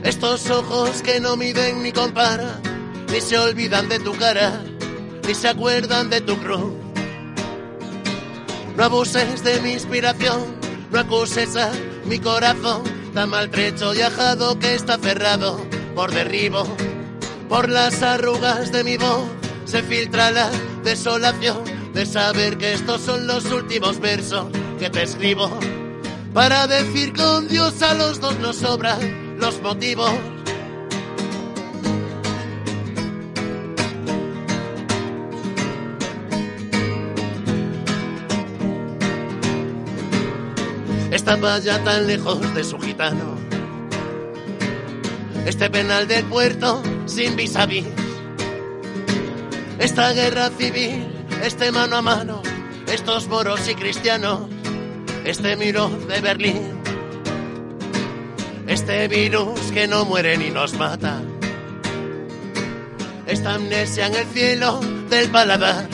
Estos 0.03 0.51
ojos 0.51 1.01
que 1.03 1.21
no 1.21 1.37
miden 1.37 1.83
ni 1.83 1.93
comparan, 1.93 2.74
ni 3.11 3.21
se 3.21 3.39
olvidan 3.39 3.89
de 3.89 3.99
tu 3.99 4.13
cara, 4.15 4.61
ni 5.27 5.35
se 5.35 5.49
acuerdan 5.49 6.11
de 6.11 6.21
tu 6.21 6.37
cruz. 6.39 6.73
No 8.77 8.85
abuses 8.85 9.45
de 9.45 9.61
mi 9.61 9.73
inspiración, 9.73 10.57
no 10.91 11.01
acuses 11.01 11.57
a 11.57 11.71
mi 12.07 12.19
corazón, 12.19 12.83
tan 13.15 13.31
maltrecho 13.31 13.95
y 13.95 14.03
ajado 14.03 14.59
que 14.59 14.75
está 14.75 14.99
cerrado 14.99 15.65
por 15.95 16.13
derribo. 16.13 16.67
Por 17.49 17.69
las 17.69 18.03
arrugas 18.03 18.73
de 18.73 18.83
mi 18.85 18.97
voz 18.97 19.23
se 19.65 19.83
filtra 19.83 20.31
la 20.31 20.51
desolación 20.83 21.63
de 21.93 22.05
saber 22.05 22.59
que 22.59 22.73
estos 22.73 23.01
son 23.01 23.27
los 23.27 23.45
últimos 23.47 24.01
versos 24.01 24.47
que 24.79 24.91
te 24.91 25.05
escribo. 25.05 25.49
Para 26.33 26.67
decir 26.67 27.13
con 27.13 27.47
Dios 27.47 27.81
a 27.83 27.95
los 27.95 28.21
dos 28.21 28.37
nos 28.41 28.57
sobran 28.57 29.39
los 29.39 29.63
motivos. 29.63 30.11
Estaba 41.15 41.61
ya 41.61 41.79
tan 41.85 42.09
lejos 42.09 42.55
de 42.57 42.65
su 42.65 42.77
gitano. 42.81 43.37
Este 45.47 45.71
penal 45.71 46.09
del 46.09 46.25
puerto 46.25 46.83
sin 47.07 47.37
vis 47.37 47.55
a 47.55 47.67
vis. 47.67 47.87
Esta 49.79 50.13
guerra 50.13 50.51
civil, 50.59 51.07
este 51.41 51.71
mano 51.71 51.99
a 51.99 52.03
mano, 52.03 52.43
estos 52.93 53.29
moros 53.29 53.69
y 53.69 53.77
cristianos, 53.77 54.49
este 55.25 55.55
miro 55.55 55.89
de 55.89 56.21
Berlín, 56.21 56.83
este 58.67 59.07
virus 59.07 59.61
que 59.73 59.87
no 59.87 60.05
muere 60.05 60.37
ni 60.37 60.51
nos 60.51 60.75
mata, 60.75 61.23
esta 63.29 63.55
amnesia 63.55 64.09
en 64.09 64.17
el 64.17 64.27
cielo 64.27 64.81
del 65.09 65.31
paladar, 65.31 65.89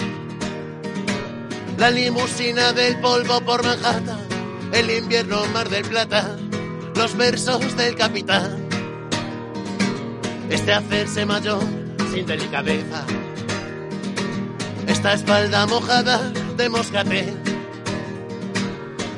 la 1.77 1.91
limusina 1.91 2.73
del 2.73 2.99
polvo 3.01 3.43
por 3.43 3.63
Manhattan, 3.63 4.30
el 4.73 4.91
invierno 4.91 5.45
mar 5.47 5.69
del 5.69 5.85
plata, 5.85 6.37
los 6.95 7.17
versos 7.17 7.77
del 7.77 7.95
capitán, 7.97 8.69
este 10.49 10.73
hacerse 10.73 11.27
mayor 11.27 11.63
sin 12.13 12.27
delicadeza. 12.27 13.05
Esta 14.87 15.15
espalda 15.15 15.67
mojada 15.67 16.33
de 16.57 16.69
moscate, 16.69 17.35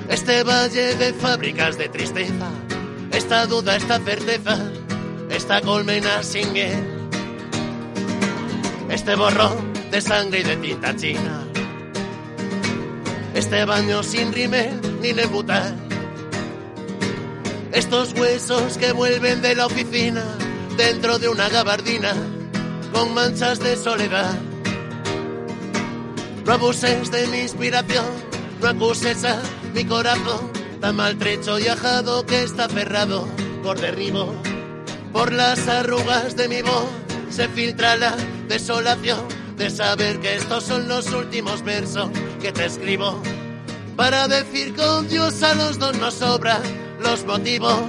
este 0.08 0.42
valle 0.42 0.94
de 0.96 1.12
fábricas 1.14 1.78
de 1.78 1.88
tristeza, 1.88 2.48
esta 3.12 3.46
duda, 3.46 3.76
esta 3.76 3.98
certeza, 3.98 4.58
esta 5.30 5.60
colmena 5.62 6.22
sin 6.22 6.52
miel, 6.52 6.84
este 8.90 9.14
borrón 9.16 9.72
de 9.90 10.00
sangre 10.00 10.40
y 10.40 10.42
de 10.42 10.56
tinta 10.56 10.94
china, 10.96 11.46
este 13.34 13.64
baño 13.64 14.02
sin 14.02 14.32
rímel 14.32 14.80
ni 15.00 15.12
nebutar, 15.12 15.74
estos 17.72 18.12
huesos 18.14 18.78
que 18.78 18.92
vuelven 18.92 19.42
de 19.42 19.54
la 19.54 19.66
oficina 19.66 20.24
dentro 20.76 21.18
de 21.18 21.28
una 21.28 21.48
gabardina 21.48 22.14
con 22.92 23.14
manchas 23.14 23.58
de 23.58 23.76
soledad 23.76 24.38
no 26.44 26.54
abuses 26.54 27.10
de 27.12 27.26
mi 27.28 27.38
inspiración, 27.38 28.04
no 28.60 28.68
acuses 28.68 29.24
a 29.24 29.40
mi 29.72 29.84
corazón, 29.84 30.50
tan 30.80 30.96
maltrecho 30.96 31.58
y 31.58 31.68
ajado 31.68 32.26
que 32.26 32.42
está 32.42 32.68
cerrado 32.68 33.28
por 33.62 33.80
derribo. 33.80 34.34
Por 35.12 35.32
las 35.32 35.68
arrugas 35.68 36.36
de 36.36 36.48
mi 36.48 36.62
voz 36.62 36.86
se 37.30 37.48
filtra 37.48 37.96
la 37.96 38.16
desolación 38.48 39.20
de 39.56 39.70
saber 39.70 40.18
que 40.18 40.36
estos 40.36 40.64
son 40.64 40.88
los 40.88 41.12
últimos 41.12 41.62
versos 41.62 42.10
que 42.42 42.52
te 42.52 42.66
escribo. 42.66 43.22
Para 43.96 44.26
decir 44.26 44.74
con 44.74 45.08
Dios 45.08 45.42
a 45.42 45.54
los 45.54 45.78
dos 45.78 45.96
nos 45.98 46.14
sobran 46.14 46.60
los 47.00 47.24
motivos 47.24 47.80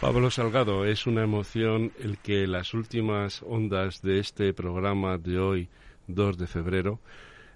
Pablo 0.00 0.30
Salgado, 0.30 0.86
es 0.86 1.06
una 1.06 1.22
emoción 1.22 1.92
el 1.98 2.16
que 2.18 2.46
las 2.46 2.72
últimas 2.72 3.42
ondas 3.46 4.00
de 4.00 4.18
este 4.18 4.54
programa 4.54 5.18
de 5.18 5.38
hoy, 5.38 5.68
2 6.08 6.38
de 6.38 6.46
febrero, 6.46 7.00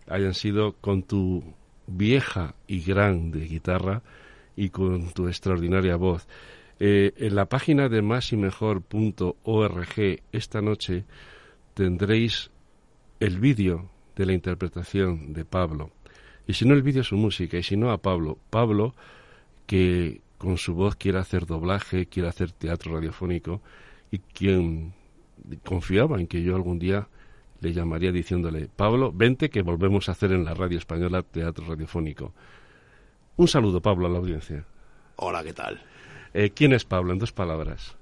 hayan 0.07 0.35
sido 0.35 0.75
con 0.75 1.03
tu 1.03 1.43
vieja 1.87 2.55
y 2.67 2.83
grande 2.83 3.41
guitarra 3.41 4.03
y 4.57 4.69
con 4.69 5.11
tu 5.13 5.27
extraordinaria 5.27 5.97
voz. 5.97 6.29
Eh, 6.81 7.13
en 7.17 7.35
la 7.35 7.47
página 7.47 7.89
de 7.89 8.03
másimejor.org 8.03 10.23
esta 10.33 10.61
noche 10.61 11.05
tendréis 11.75 12.51
el 13.21 13.39
vídeo 13.39 13.91
de 14.17 14.27
la 14.27 14.33
interpretación 14.33 15.33
de 15.33 15.45
Pablo. 15.45 15.91
Y 16.47 16.55
si 16.55 16.67
no 16.67 16.75
el 16.75 16.83
vídeo, 16.83 17.05
su 17.05 17.17
música. 17.17 17.57
Y 17.57 17.63
si 17.63 17.77
no 17.77 17.91
a 17.91 17.99
Pablo. 17.99 18.39
Pablo, 18.51 18.95
que 19.67 20.21
con 20.39 20.59
su 20.59 20.75
voz 20.75 20.97
quiere 20.97 21.19
hacer 21.19 21.47
doblaje, 21.47 22.07
quiere 22.07 22.29
hacer 22.29 22.53
teatro 22.53 22.95
radiofónico 22.95 23.63
y 24.11 24.19
quien 24.19 24.93
confiaba 25.65 26.21
en 26.21 26.27
que 26.27 26.43
yo 26.43 26.55
algún 26.55 26.79
día 26.79 27.09
le 27.61 27.73
llamaría 27.73 28.13
diciéndole, 28.13 28.69
Pablo, 28.69 29.11
vente 29.13 29.49
que 29.49 29.63
volvemos 29.63 30.09
a 30.09 30.13
hacer 30.13 30.33
en 30.33 30.45
la 30.45 30.55
radio 30.55 30.77
española 30.77 31.23
teatro 31.23 31.65
radiofónico. 31.67 32.35
Un 33.37 33.49
saludo, 33.49 33.81
Pablo, 33.81 34.07
a 34.07 34.11
la 34.11 34.19
audiencia. 34.19 34.65
Hola, 35.17 35.43
¿qué 35.43 35.53
tal? 35.53 35.81
Eh, 36.35 36.51
¿Quién 36.51 36.73
es 36.73 36.85
Pablo? 36.85 37.13
En 37.13 37.19
dos 37.19 37.33
palabras. 37.33 37.97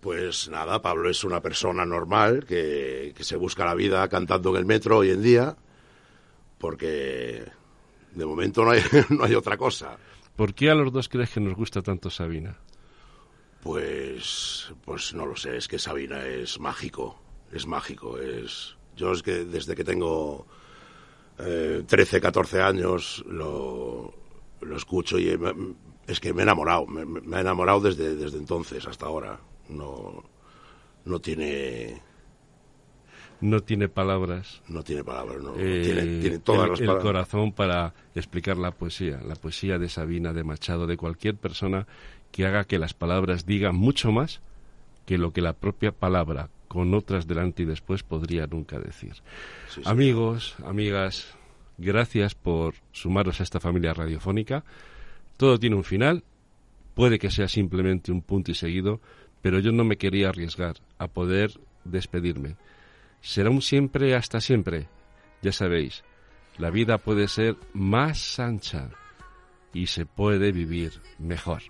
Pues 0.00 0.48
nada, 0.48 0.80
Pablo 0.80 1.10
es 1.10 1.24
una 1.24 1.42
persona 1.42 1.84
normal 1.84 2.44
que, 2.46 3.12
que 3.14 3.24
se 3.24 3.36
busca 3.36 3.64
la 3.64 3.74
vida 3.74 4.08
cantando 4.08 4.50
en 4.50 4.56
el 4.56 4.64
metro 4.64 4.98
hoy 4.98 5.10
en 5.10 5.22
día, 5.22 5.56
porque 6.58 7.44
de 8.12 8.26
momento 8.26 8.64
no 8.64 8.70
hay, 8.70 8.80
no 9.10 9.24
hay 9.24 9.34
otra 9.34 9.56
cosa. 9.56 9.96
¿Por 10.36 10.54
qué 10.54 10.70
a 10.70 10.74
los 10.74 10.92
dos 10.92 11.08
crees 11.08 11.30
que 11.30 11.40
nos 11.40 11.54
gusta 11.54 11.82
tanto 11.82 12.08
Sabina? 12.08 12.58
Pues, 13.62 14.72
pues 14.84 15.12
no 15.12 15.26
lo 15.26 15.36
sé, 15.36 15.56
es 15.56 15.68
que 15.68 15.78
Sabina 15.78 16.24
es 16.24 16.58
mágico, 16.60 17.20
es 17.52 17.66
mágico, 17.66 18.18
es... 18.18 18.76
Yo 18.96 19.12
es 19.12 19.22
que 19.22 19.44
desde 19.44 19.74
que 19.74 19.84
tengo 19.84 20.46
eh, 21.38 21.82
13, 21.86 22.18
14 22.18 22.62
años 22.62 23.22
lo, 23.28 24.14
lo 24.62 24.76
escucho 24.76 25.18
y 25.18 25.36
es 26.06 26.20
que 26.20 26.32
me 26.32 26.42
he 26.42 26.44
enamorado, 26.44 26.86
me, 26.86 27.04
me 27.04 27.36
he 27.36 27.40
enamorado 27.40 27.80
desde, 27.80 28.14
desde 28.16 28.38
entonces 28.38 28.86
hasta 28.86 29.06
ahora. 29.06 29.38
No, 29.68 30.22
no 31.04 31.20
tiene 31.20 32.00
no 33.40 33.60
tiene 33.60 33.88
palabras. 33.88 34.62
No 34.68 34.82
tiene 34.82 35.04
palabras, 35.04 35.42
no. 35.42 35.54
Eh, 35.58 35.82
tiene, 35.84 36.20
tiene, 36.20 36.38
todas 36.38 36.80
el, 36.80 36.86
las 36.86 36.96
el 36.96 37.02
corazón 37.02 37.52
para 37.52 37.94
explicar 38.14 38.56
la 38.56 38.70
poesía, 38.70 39.20
la 39.26 39.34
poesía 39.34 39.78
de 39.78 39.88
Sabina, 39.88 40.32
de 40.32 40.44
Machado, 40.44 40.86
de 40.86 40.96
cualquier 40.96 41.36
persona 41.36 41.86
que 42.32 42.46
haga 42.46 42.64
que 42.64 42.78
las 42.78 42.94
palabras 42.94 43.44
digan 43.46 43.76
mucho 43.76 44.10
más 44.10 44.40
que 45.04 45.18
lo 45.18 45.32
que 45.32 45.40
la 45.40 45.52
propia 45.52 45.92
palabra, 45.92 46.48
con 46.66 46.92
otras 46.94 47.26
delante 47.26 47.62
y 47.62 47.66
después, 47.66 48.02
podría 48.02 48.46
nunca 48.46 48.78
decir. 48.78 49.14
Sí. 49.68 49.82
Amigos, 49.84 50.56
amigas, 50.64 51.36
gracias 51.78 52.34
por 52.34 52.74
sumaros 52.90 53.40
a 53.40 53.44
esta 53.44 53.60
familia 53.60 53.94
radiofónica. 53.94 54.64
Todo 55.36 55.58
tiene 55.58 55.76
un 55.76 55.84
final, 55.84 56.24
puede 56.94 57.18
que 57.18 57.30
sea 57.30 57.48
simplemente 57.48 58.12
un 58.12 58.22
punto 58.22 58.50
y 58.50 58.54
seguido, 58.54 59.00
pero 59.42 59.58
yo 59.58 59.72
no 59.72 59.84
me 59.84 59.96
quería 59.96 60.28
arriesgar 60.28 60.76
a 60.98 61.08
poder 61.08 61.52
despedirme 61.84 62.56
será 63.26 63.50
un 63.50 63.60
siempre 63.60 64.14
hasta 64.14 64.40
siempre. 64.40 64.88
Ya 65.42 65.52
sabéis, 65.52 66.04
la 66.58 66.70
vida 66.70 66.98
puede 66.98 67.26
ser 67.26 67.56
más 67.72 68.38
ancha 68.38 68.90
y 69.72 69.86
se 69.86 70.06
puede 70.06 70.52
vivir 70.52 70.92
mejor. 71.18 71.62